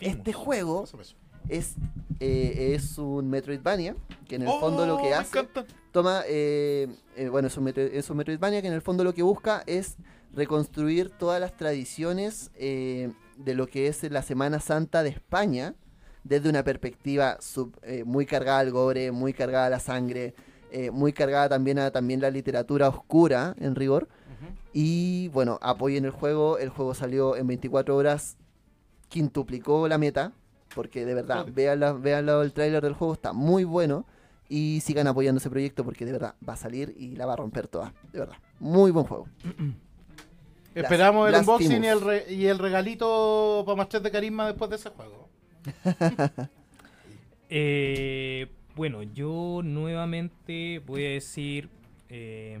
Este 0.00 0.32
juego 0.32 0.84
es, 1.48 1.74
eh, 2.20 2.74
es 2.76 2.96
un 2.98 3.28
Metroidvania, 3.28 3.96
que 4.28 4.36
en 4.36 4.42
el 4.42 4.48
fondo 4.60 4.86
lo 4.86 4.98
que 4.98 5.12
Oh, 5.14 5.18
hace 5.18 5.40
encanta. 5.40 5.64
toma, 5.90 6.22
eh, 6.28 6.86
eh, 7.16 7.28
bueno, 7.28 7.48
es 7.48 7.56
un, 7.56 7.64
Metro- 7.64 7.82
es 7.82 8.08
un 8.08 8.16
Metroidvania 8.18 8.62
que 8.62 8.68
en 8.68 8.74
el 8.74 8.82
fondo 8.82 9.02
lo 9.02 9.12
que 9.14 9.22
busca 9.24 9.64
es 9.66 9.96
reconstruir 10.32 11.10
todas 11.10 11.40
las 11.40 11.56
tradiciones 11.56 12.50
eh, 12.54 13.10
de 13.36 13.54
lo 13.54 13.66
que 13.66 13.86
es 13.88 14.02
la 14.10 14.22
Semana 14.22 14.60
Santa 14.60 15.02
de 15.02 15.10
España 15.10 15.74
desde 16.24 16.48
una 16.48 16.62
perspectiva 16.62 17.38
sub- 17.40 17.76
eh, 17.82 18.04
muy 18.04 18.26
cargada 18.26 18.60
al 18.60 18.70
gore, 18.70 19.10
muy 19.12 19.32
cargada 19.32 19.66
a 19.66 19.70
la 19.70 19.80
sangre, 19.80 20.34
eh, 20.70 20.90
muy 20.90 21.12
cargada 21.12 21.48
también 21.48 21.78
a 21.78 21.90
también 21.90 22.20
la 22.20 22.30
literatura 22.30 22.88
oscura 22.88 23.54
en 23.58 23.74
rigor. 23.74 24.08
Y 24.72 25.28
bueno, 25.28 25.58
apoyen 25.60 26.04
el 26.06 26.10
juego, 26.12 26.56
el 26.58 26.68
juego 26.70 26.94
salió 26.94 27.36
en 27.36 27.46
24 27.46 27.94
horas, 27.96 28.36
quintuplicó 29.08 29.88
la 29.88 29.98
meta, 29.98 30.32
porque 30.74 31.04
de 31.04 31.14
verdad, 31.14 31.44
vean 31.52 31.80
la- 32.26 32.42
el 32.42 32.52
tráiler 32.52 32.82
del 32.82 32.94
juego, 32.94 33.12
está 33.14 33.32
muy 33.32 33.64
bueno. 33.64 34.06
Y 34.48 34.80
sigan 34.82 35.06
apoyando 35.06 35.38
ese 35.38 35.48
proyecto 35.50 35.82
porque 35.84 36.04
de 36.04 36.12
verdad 36.12 36.34
va 36.46 36.52
a 36.54 36.56
salir 36.56 36.94
y 36.98 37.16
la 37.16 37.24
va 37.26 37.32
a 37.34 37.36
romper 37.36 37.68
toda. 37.68 37.94
De 38.12 38.18
verdad. 38.18 38.36
Muy 38.60 38.90
buen 38.90 39.06
juego. 39.06 39.26
Esperamos 40.74 41.28
el 41.28 41.34
unboxing 41.36 41.84
y 41.84 41.86
el, 41.86 42.00
re- 42.00 42.24
y 42.32 42.46
el 42.46 42.58
regalito 42.58 43.62
para 43.66 43.76
Master 43.76 44.00
de 44.02 44.10
Carisma 44.10 44.46
después 44.48 44.70
de 44.70 44.76
ese 44.76 44.90
juego. 44.90 45.28
Eh, 47.54 48.46
bueno, 48.74 49.02
yo 49.02 49.60
nuevamente 49.62 50.78
voy 50.86 51.04
a 51.04 51.10
decir, 51.10 51.68
eh, 52.08 52.60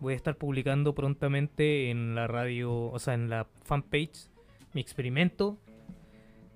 voy 0.00 0.14
a 0.14 0.16
estar 0.16 0.34
publicando 0.36 0.94
prontamente 0.96 1.90
en 1.90 2.16
la 2.16 2.26
radio, 2.26 2.72
o 2.90 2.98
sea, 2.98 3.14
en 3.14 3.30
la 3.30 3.46
fanpage, 3.62 4.30
mi 4.72 4.80
experimento 4.80 5.58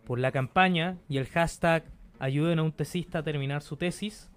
por 0.05 0.18
la 0.18 0.32
campaña 0.32 0.99
y 1.09 1.18
el 1.18 1.28
hashtag 1.28 1.84
ayuden 2.18 2.59
a 2.59 2.64
un 2.64 2.72
tesista 2.72 3.20
a 3.20 3.22
terminar 3.22 3.62
su 3.62 3.76
tesis. 3.76 4.28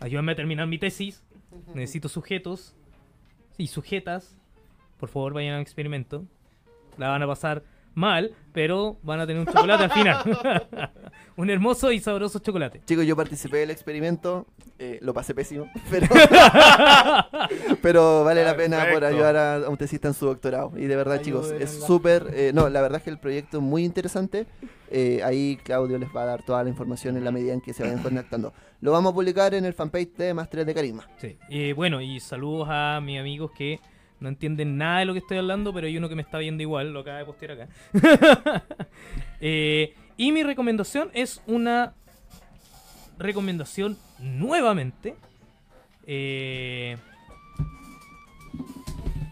Ayúdenme 0.00 0.32
a 0.32 0.36
terminar 0.36 0.66
mi 0.66 0.78
tesis. 0.78 1.22
Necesito 1.74 2.08
sujetos 2.08 2.74
y 3.58 3.66
sujetas. 3.66 4.38
Por 4.98 5.08
favor, 5.08 5.32
vayan 5.34 5.54
al 5.54 5.62
experimento. 5.62 6.24
La 6.96 7.08
van 7.08 7.22
a 7.22 7.26
pasar 7.26 7.62
mal, 7.94 8.34
pero 8.52 8.98
van 9.02 9.20
a 9.20 9.26
tener 9.26 9.40
un 9.40 9.46
chocolate 9.46 9.84
al 9.84 9.90
final. 9.90 10.38
un 11.36 11.48
hermoso 11.50 11.92
y 11.92 11.98
sabroso 12.00 12.38
chocolate. 12.38 12.82
Chicos, 12.86 13.06
yo 13.06 13.16
participé 13.16 13.58
del 13.58 13.70
experimento. 13.70 14.46
eh, 14.78 14.98
lo 15.02 15.14
pasé 15.14 15.34
pésimo. 15.34 15.70
Pero, 15.90 16.06
pero 17.82 18.24
vale 18.24 18.44
la 18.44 18.56
pena 18.56 18.86
por 18.92 19.04
ayudar 19.04 19.36
a, 19.36 19.68
un 19.70 19.76
tesista 19.76 20.08
en 20.08 20.14
su 20.14 20.26
doctorado. 20.26 20.72
Y 20.76 20.84
de 20.86 20.96
verdad, 20.96 21.22
chicos, 21.22 21.50
es 21.50 21.70
súper. 21.84 22.26
eh, 22.34 22.52
no, 22.54 22.68
la 22.68 22.80
verdad 22.82 22.98
es 22.98 23.04
que 23.04 23.10
el 23.10 23.18
proyecto 23.18 23.58
es 23.58 23.62
muy 23.62 23.84
interesante. 23.84 24.46
Eh, 24.90 25.20
ahí 25.24 25.58
Claudio 25.64 25.98
les 25.98 26.14
va 26.14 26.22
a 26.22 26.26
dar 26.26 26.42
toda 26.42 26.62
la 26.62 26.68
información 26.70 27.16
en 27.16 27.24
la 27.24 27.32
medida 27.32 27.52
en 27.54 27.60
que 27.60 27.72
se 27.72 27.82
vayan 27.82 28.02
conectando. 28.02 28.52
Lo 28.80 28.92
vamos 28.92 29.12
a 29.12 29.14
publicar 29.14 29.54
en 29.54 29.64
el 29.64 29.72
fanpage 29.72 30.12
de 30.16 30.34
Masteres 30.34 30.66
de 30.66 30.74
Carisma. 30.74 31.06
Sí. 31.16 31.38
Eh, 31.48 31.72
bueno, 31.74 32.00
y 32.00 32.20
saludos 32.20 32.68
a 32.70 33.00
mis 33.02 33.18
amigos 33.18 33.50
que 33.56 33.80
no 34.20 34.28
entienden 34.28 34.78
nada 34.78 35.00
de 35.00 35.04
lo 35.04 35.12
que 35.12 35.18
estoy 35.20 35.38
hablando, 35.38 35.72
pero 35.72 35.86
hay 35.86 35.96
uno 35.96 36.08
que 36.08 36.14
me 36.14 36.22
está 36.22 36.38
viendo 36.38 36.62
igual, 36.62 36.92
lo 36.92 37.00
acaba 37.00 37.18
de 37.18 37.24
postear 37.24 37.52
acá. 37.52 37.68
Eh, 39.38 39.92
y 40.16 40.32
mi 40.32 40.42
recomendación 40.42 41.10
es 41.12 41.42
una 41.46 41.92
recomendación 43.18 43.98
nuevamente. 44.18 45.14
eh, 46.06 46.96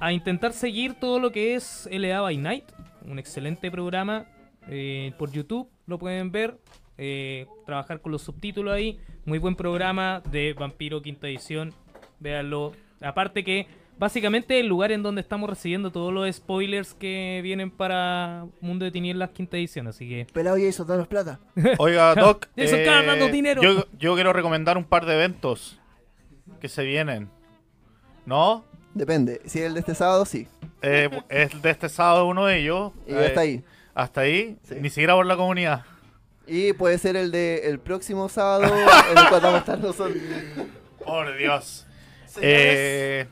a 0.01 0.13
intentar 0.13 0.53
seguir 0.53 0.95
todo 1.01 1.19
lo 1.19 1.33
que 1.33 1.55
es 1.55 1.89
LA 1.91 2.21
by 2.21 2.37
Night, 2.37 2.65
un 3.07 3.19
excelente 3.19 3.71
programa 3.71 4.27
eh, 4.69 5.13
por 5.19 5.31
YouTube, 5.33 5.69
lo 5.87 5.99
pueden 5.99 6.31
ver, 6.31 6.59
eh, 6.99 7.47
trabajar 7.65 8.01
con 8.03 8.13
los 8.13 8.21
subtítulos 8.21 8.75
ahí, 8.75 9.01
muy 9.25 9.39
buen 9.39 9.57
programa 9.57 10.23
de 10.31 10.53
Vampiro 10.53 11.01
quinta 11.01 11.27
edición, 11.27 11.73
véanlo. 12.21 12.73
Aparte 13.01 13.45
que 13.45 13.67
básicamente 13.99 14.61
el 14.61 14.67
lugar 14.67 14.93
en 14.93 15.03
donde 15.03 15.21
estamos 15.21 15.49
recibiendo 15.49 15.91
todos 15.91 16.13
los 16.13 16.35
spoilers 16.35 16.95
que 16.95 17.41
vienen 17.43 17.71
para 17.71 18.47
Mundo 18.61 18.85
de 18.85 18.91
Tinieblas 18.91 19.31
quinta 19.31 19.57
edición, 19.57 19.87
así 19.87 20.09
que 20.09 20.27
Pelado 20.33 20.57
Jason, 20.59 20.87
danos 20.87 21.09
plata. 21.09 21.41
Oiga, 21.79 22.15
Doc, 22.15 22.47
eh, 22.57 22.65
Jason 22.65 22.85
Carr 22.85 23.07
dando 23.07 23.29
dinero. 23.29 23.63
Yo, 23.63 23.87
yo 23.99 24.15
quiero 24.15 24.33
recomendar 24.33 24.77
un 24.77 24.85
par 24.85 25.07
de 25.07 25.15
eventos 25.15 25.81
que 26.61 26.69
se 26.69 26.85
vienen. 26.85 27.29
¿No? 28.27 28.65
Depende. 28.95 29.41
Si 29.45 29.59
es 29.59 29.67
el 29.67 29.75
de 29.75 29.81
este 29.81 29.95
sábado, 29.95 30.25
sí. 30.25 30.49
Eh, 30.81 31.11
es 31.29 31.61
de 31.61 31.71
este 31.71 31.89
sábado 31.89 32.27
uno 32.27 32.47
de 32.47 32.59
ellos. 32.61 32.93
Y 33.07 33.13
Eh, 33.13 33.27
hasta 33.27 33.41
ahí. 33.41 33.65
Hasta 33.95 34.21
ahí. 34.23 34.57
Sí. 34.63 34.77
Ni 34.81 34.89
siquiera 34.89 35.15
por 35.15 35.27
la 35.27 35.37
comunidad. 35.37 35.85
Y 36.47 36.73
puede 36.75 36.99
ser 36.99 37.17
el 37.17 37.31
de 37.31 37.69
el 37.69 37.79
próximo 37.79 38.29
sábado, 38.29 38.65
en 38.65 39.19
el 39.19 39.29
cual 39.29 39.41
vamos 39.41 39.55
a 39.55 39.59
estar 39.59 39.79
nosotros. 39.79 40.23
Por 41.05 41.37
Dios. 41.37 41.87
Eh... 42.41 43.27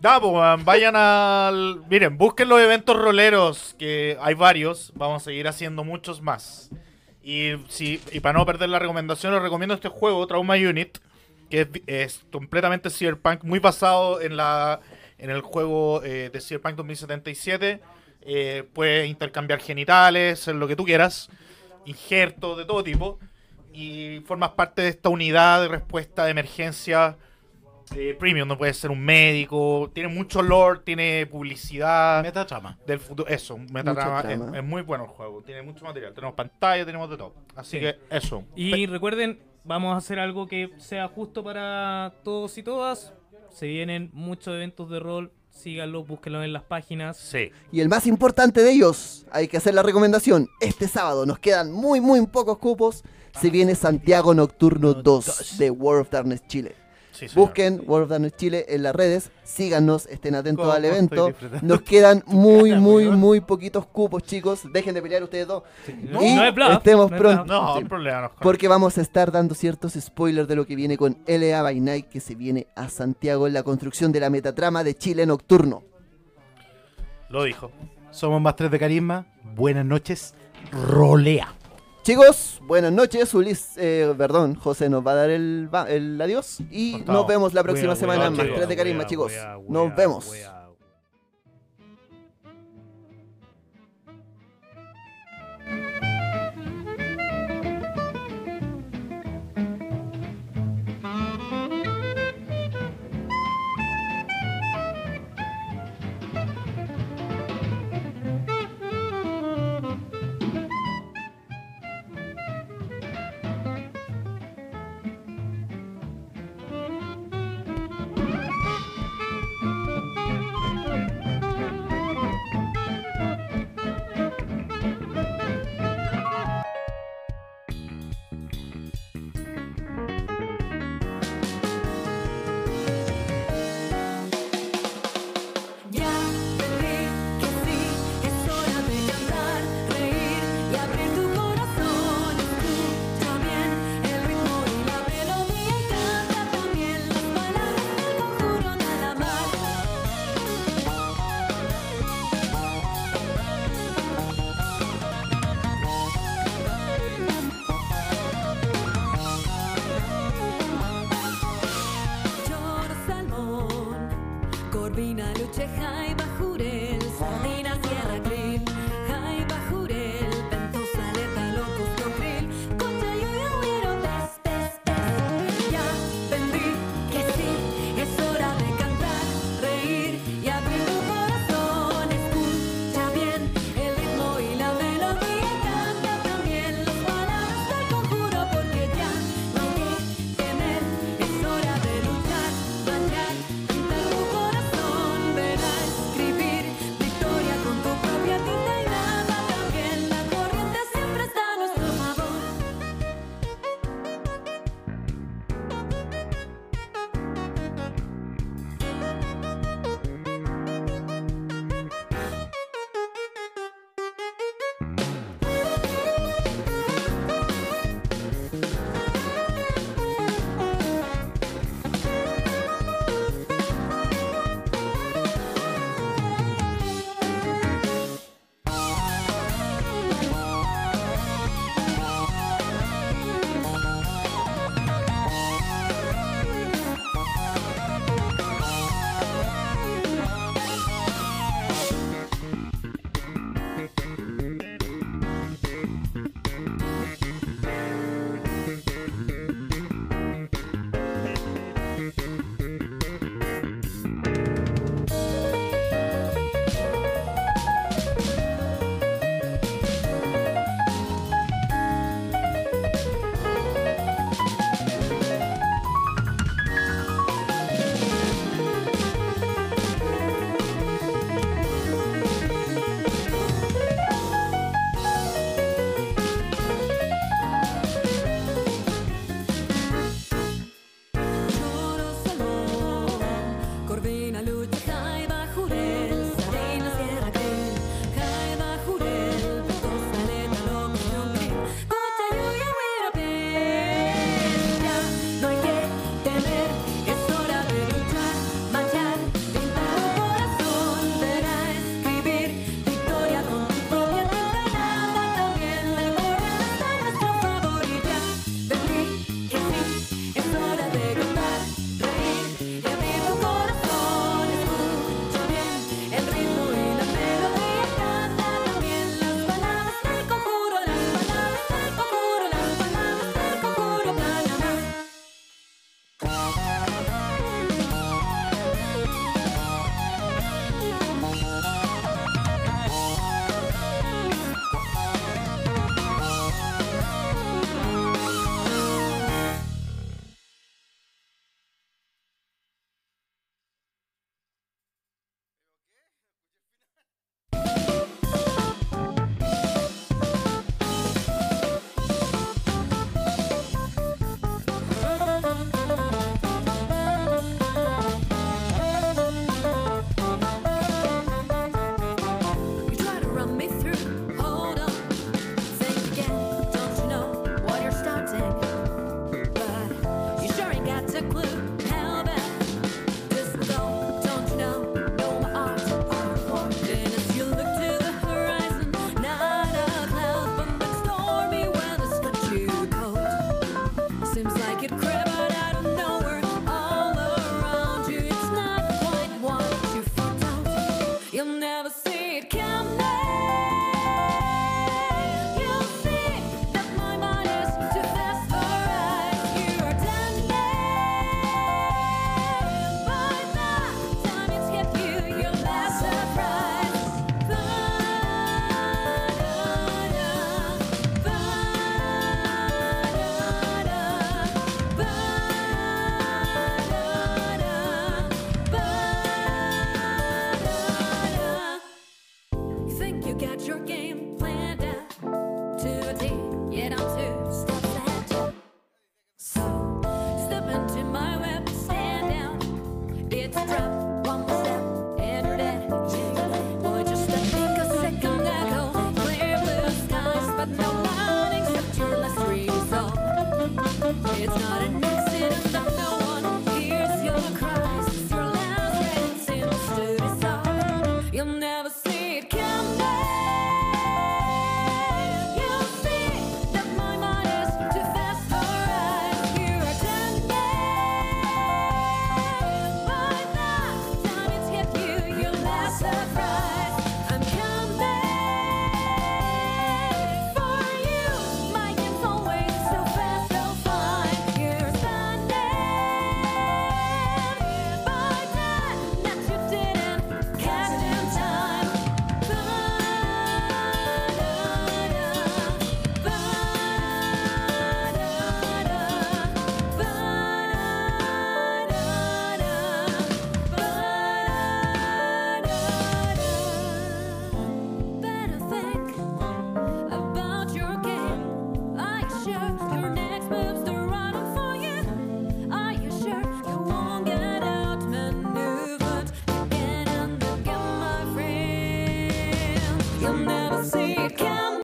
Da, 0.00 0.18
pues, 0.18 0.64
vayan 0.64 0.96
al. 0.96 1.82
Miren, 1.90 2.16
busquen 2.16 2.48
los 2.48 2.58
eventos 2.58 2.96
roleros, 2.96 3.74
que 3.78 4.16
hay 4.20 4.32
varios. 4.32 4.92
Vamos 4.94 5.22
a 5.22 5.24
seguir 5.26 5.46
haciendo 5.46 5.84
muchos 5.84 6.22
más. 6.22 6.70
Y, 7.22 7.52
si, 7.68 8.00
y 8.10 8.20
para 8.20 8.38
no 8.38 8.46
perder 8.46 8.70
la 8.70 8.78
recomendación, 8.78 9.34
les 9.34 9.42
recomiendo 9.42 9.74
este 9.74 9.90
juego, 9.90 10.26
Trauma 10.26 10.54
Unit, 10.54 10.96
que 11.50 11.68
es, 11.86 12.24
completamente 12.32 12.88
cyberpunk, 12.88 13.44
muy 13.44 13.58
basado 13.58 14.22
en 14.22 14.38
la 14.38 14.80
en 15.18 15.28
el 15.28 15.42
juego 15.42 16.02
eh, 16.02 16.30
de 16.32 16.40
Cyberpunk 16.40 16.76
2077. 16.76 17.80
Eh, 18.22 18.64
puedes 18.72 19.06
intercambiar 19.06 19.60
genitales, 19.60 20.46
lo 20.46 20.66
que 20.66 20.76
tú 20.76 20.86
quieras, 20.86 21.28
injertos 21.84 22.56
de 22.56 22.64
todo 22.64 22.82
tipo. 22.82 23.18
Y 23.74 24.20
formas 24.24 24.52
parte 24.52 24.80
de 24.80 24.88
esta 24.88 25.10
unidad 25.10 25.60
de 25.60 25.68
respuesta 25.68 26.24
de 26.24 26.30
emergencia 26.30 27.18
eh, 27.96 28.16
premium. 28.18 28.46
No 28.48 28.56
puede 28.58 28.72
ser 28.74 28.90
un 28.90 29.00
médico, 29.00 29.90
tiene 29.94 30.08
mucho 30.08 30.42
lore, 30.42 30.80
tiene 30.84 31.26
publicidad 31.26 32.22
Metatrama. 32.22 32.78
del 32.86 32.98
futuro. 33.00 33.28
Eso, 33.28 33.58
metatrama. 33.58 34.20
Es, 34.20 34.40
es 34.58 34.64
muy 34.64 34.82
bueno 34.82 35.04
el 35.04 35.10
juego. 35.10 35.42
Tiene 35.42 35.62
mucho 35.62 35.84
material. 35.84 36.12
Tenemos 36.14 36.34
pantalla, 36.34 36.84
tenemos 36.84 37.10
de 37.10 37.16
todo. 37.16 37.34
Así 37.56 37.78
Sí. 37.78 37.80
que 37.80 37.96
eso. 38.10 38.44
Y 38.56 38.86
recuerden, 38.86 39.38
vamos 39.64 39.94
a 39.94 39.98
hacer 39.98 40.18
algo 40.18 40.46
que 40.46 40.70
sea 40.78 41.08
justo 41.08 41.42
para 41.44 42.14
todos 42.24 42.56
y 42.58 42.62
todas. 42.62 43.12
Se 43.50 43.66
vienen 43.66 44.10
muchos 44.12 44.54
eventos 44.54 44.88
de 44.90 45.00
rol. 45.00 45.32
Síganlos, 45.50 46.06
búsquenlos 46.06 46.44
en 46.44 46.52
las 46.52 46.62
páginas. 46.62 47.16
Sí. 47.16 47.50
Y 47.72 47.80
el 47.80 47.88
más 47.88 48.06
importante 48.06 48.62
de 48.62 48.70
ellos, 48.70 49.26
hay 49.32 49.48
que 49.48 49.56
hacer 49.56 49.74
la 49.74 49.82
recomendación. 49.82 50.48
Este 50.60 50.86
sábado 50.86 51.26
nos 51.26 51.40
quedan 51.40 51.72
muy, 51.72 52.00
muy 52.00 52.24
pocos 52.28 52.58
cupos. 52.58 53.02
Se 53.38 53.50
viene 53.50 53.74
Santiago 53.74 54.32
Nocturno 54.32 54.94
2 54.94 55.58
de 55.58 55.70
World 55.70 56.02
of 56.02 56.10
Darkness 56.10 56.46
Chile. 56.46 56.76
Sí. 57.28 57.34
Busquen 57.38 57.82
World 57.86 58.04
of 58.04 58.10
Darkness 58.10 58.36
Chile 58.36 58.66
en 58.68 58.82
las 58.82 58.94
redes, 58.94 59.30
síganos, 59.42 60.06
estén 60.06 60.34
atentos 60.34 60.64
¿Cómo 60.64 60.76
al 60.76 60.84
evento. 60.84 61.32
Nos 61.62 61.82
quedan 61.82 62.22
muy, 62.26 62.74
muy, 62.74 63.08
muy 63.08 63.40
poquitos 63.40 63.86
cupos, 63.86 64.22
chicos. 64.22 64.62
Dejen 64.72 64.94
de 64.94 65.02
pelear 65.02 65.22
ustedes 65.22 65.46
dos. 65.46 65.62
No, 66.10 66.22
y 66.22 66.34
no 66.34 66.52
bluff, 66.52 66.72
estemos 66.72 67.10
no 67.10 67.16
pronto. 67.16 67.44
No, 67.44 67.76
Sí. 67.76 67.84
problema 67.84 68.30
Porque 68.40 68.68
vamos 68.68 68.98
a 68.98 69.00
estar 69.02 69.30
dando 69.32 69.54
ciertos 69.54 69.94
spoilers 69.94 70.48
de 70.48 70.56
lo 70.56 70.66
que 70.66 70.76
viene 70.76 70.96
con 70.96 71.18
LA 71.26 71.62
by 71.62 71.80
Night, 71.80 72.08
que 72.08 72.20
se 72.20 72.34
viene 72.34 72.66
a 72.76 72.88
Santiago 72.88 73.46
en 73.46 73.52
la 73.52 73.62
construcción 73.62 74.12
de 74.12 74.20
la 74.20 74.30
metatrama 74.30 74.84
de 74.84 74.94
Chile 74.94 75.26
Nocturno. 75.26 75.82
Lo 77.28 77.44
dijo. 77.44 77.70
Somos 78.10 78.40
más 78.40 78.56
tres 78.56 78.70
de 78.70 78.78
carisma. 78.78 79.26
Buenas 79.54 79.84
noches. 79.84 80.34
Rolea. 80.72 81.54
Chicos, 82.10 82.60
buenas 82.66 82.90
noches. 82.90 83.32
Ulis, 83.34 83.74
eh, 83.76 84.12
perdón, 84.18 84.56
José 84.56 84.88
nos 84.90 85.06
va 85.06 85.12
a 85.12 85.14
dar 85.14 85.30
el, 85.30 85.68
el 85.86 86.20
adiós. 86.20 86.56
Y 86.68 86.94
Cortado. 86.94 87.18
nos 87.18 87.26
vemos 87.28 87.54
la 87.54 87.62
próxima 87.62 87.90
Wea, 87.90 87.96
semana 87.96 88.18
wea, 88.22 88.26
en 88.26 88.36
Más 88.36 88.46
wea, 88.46 88.54
3 88.56 88.68
de 88.68 88.76
Carisma, 88.76 89.06
chicos. 89.06 89.30
wea, 89.30 89.56
Nos 89.68 89.94
vemos. 89.94 90.28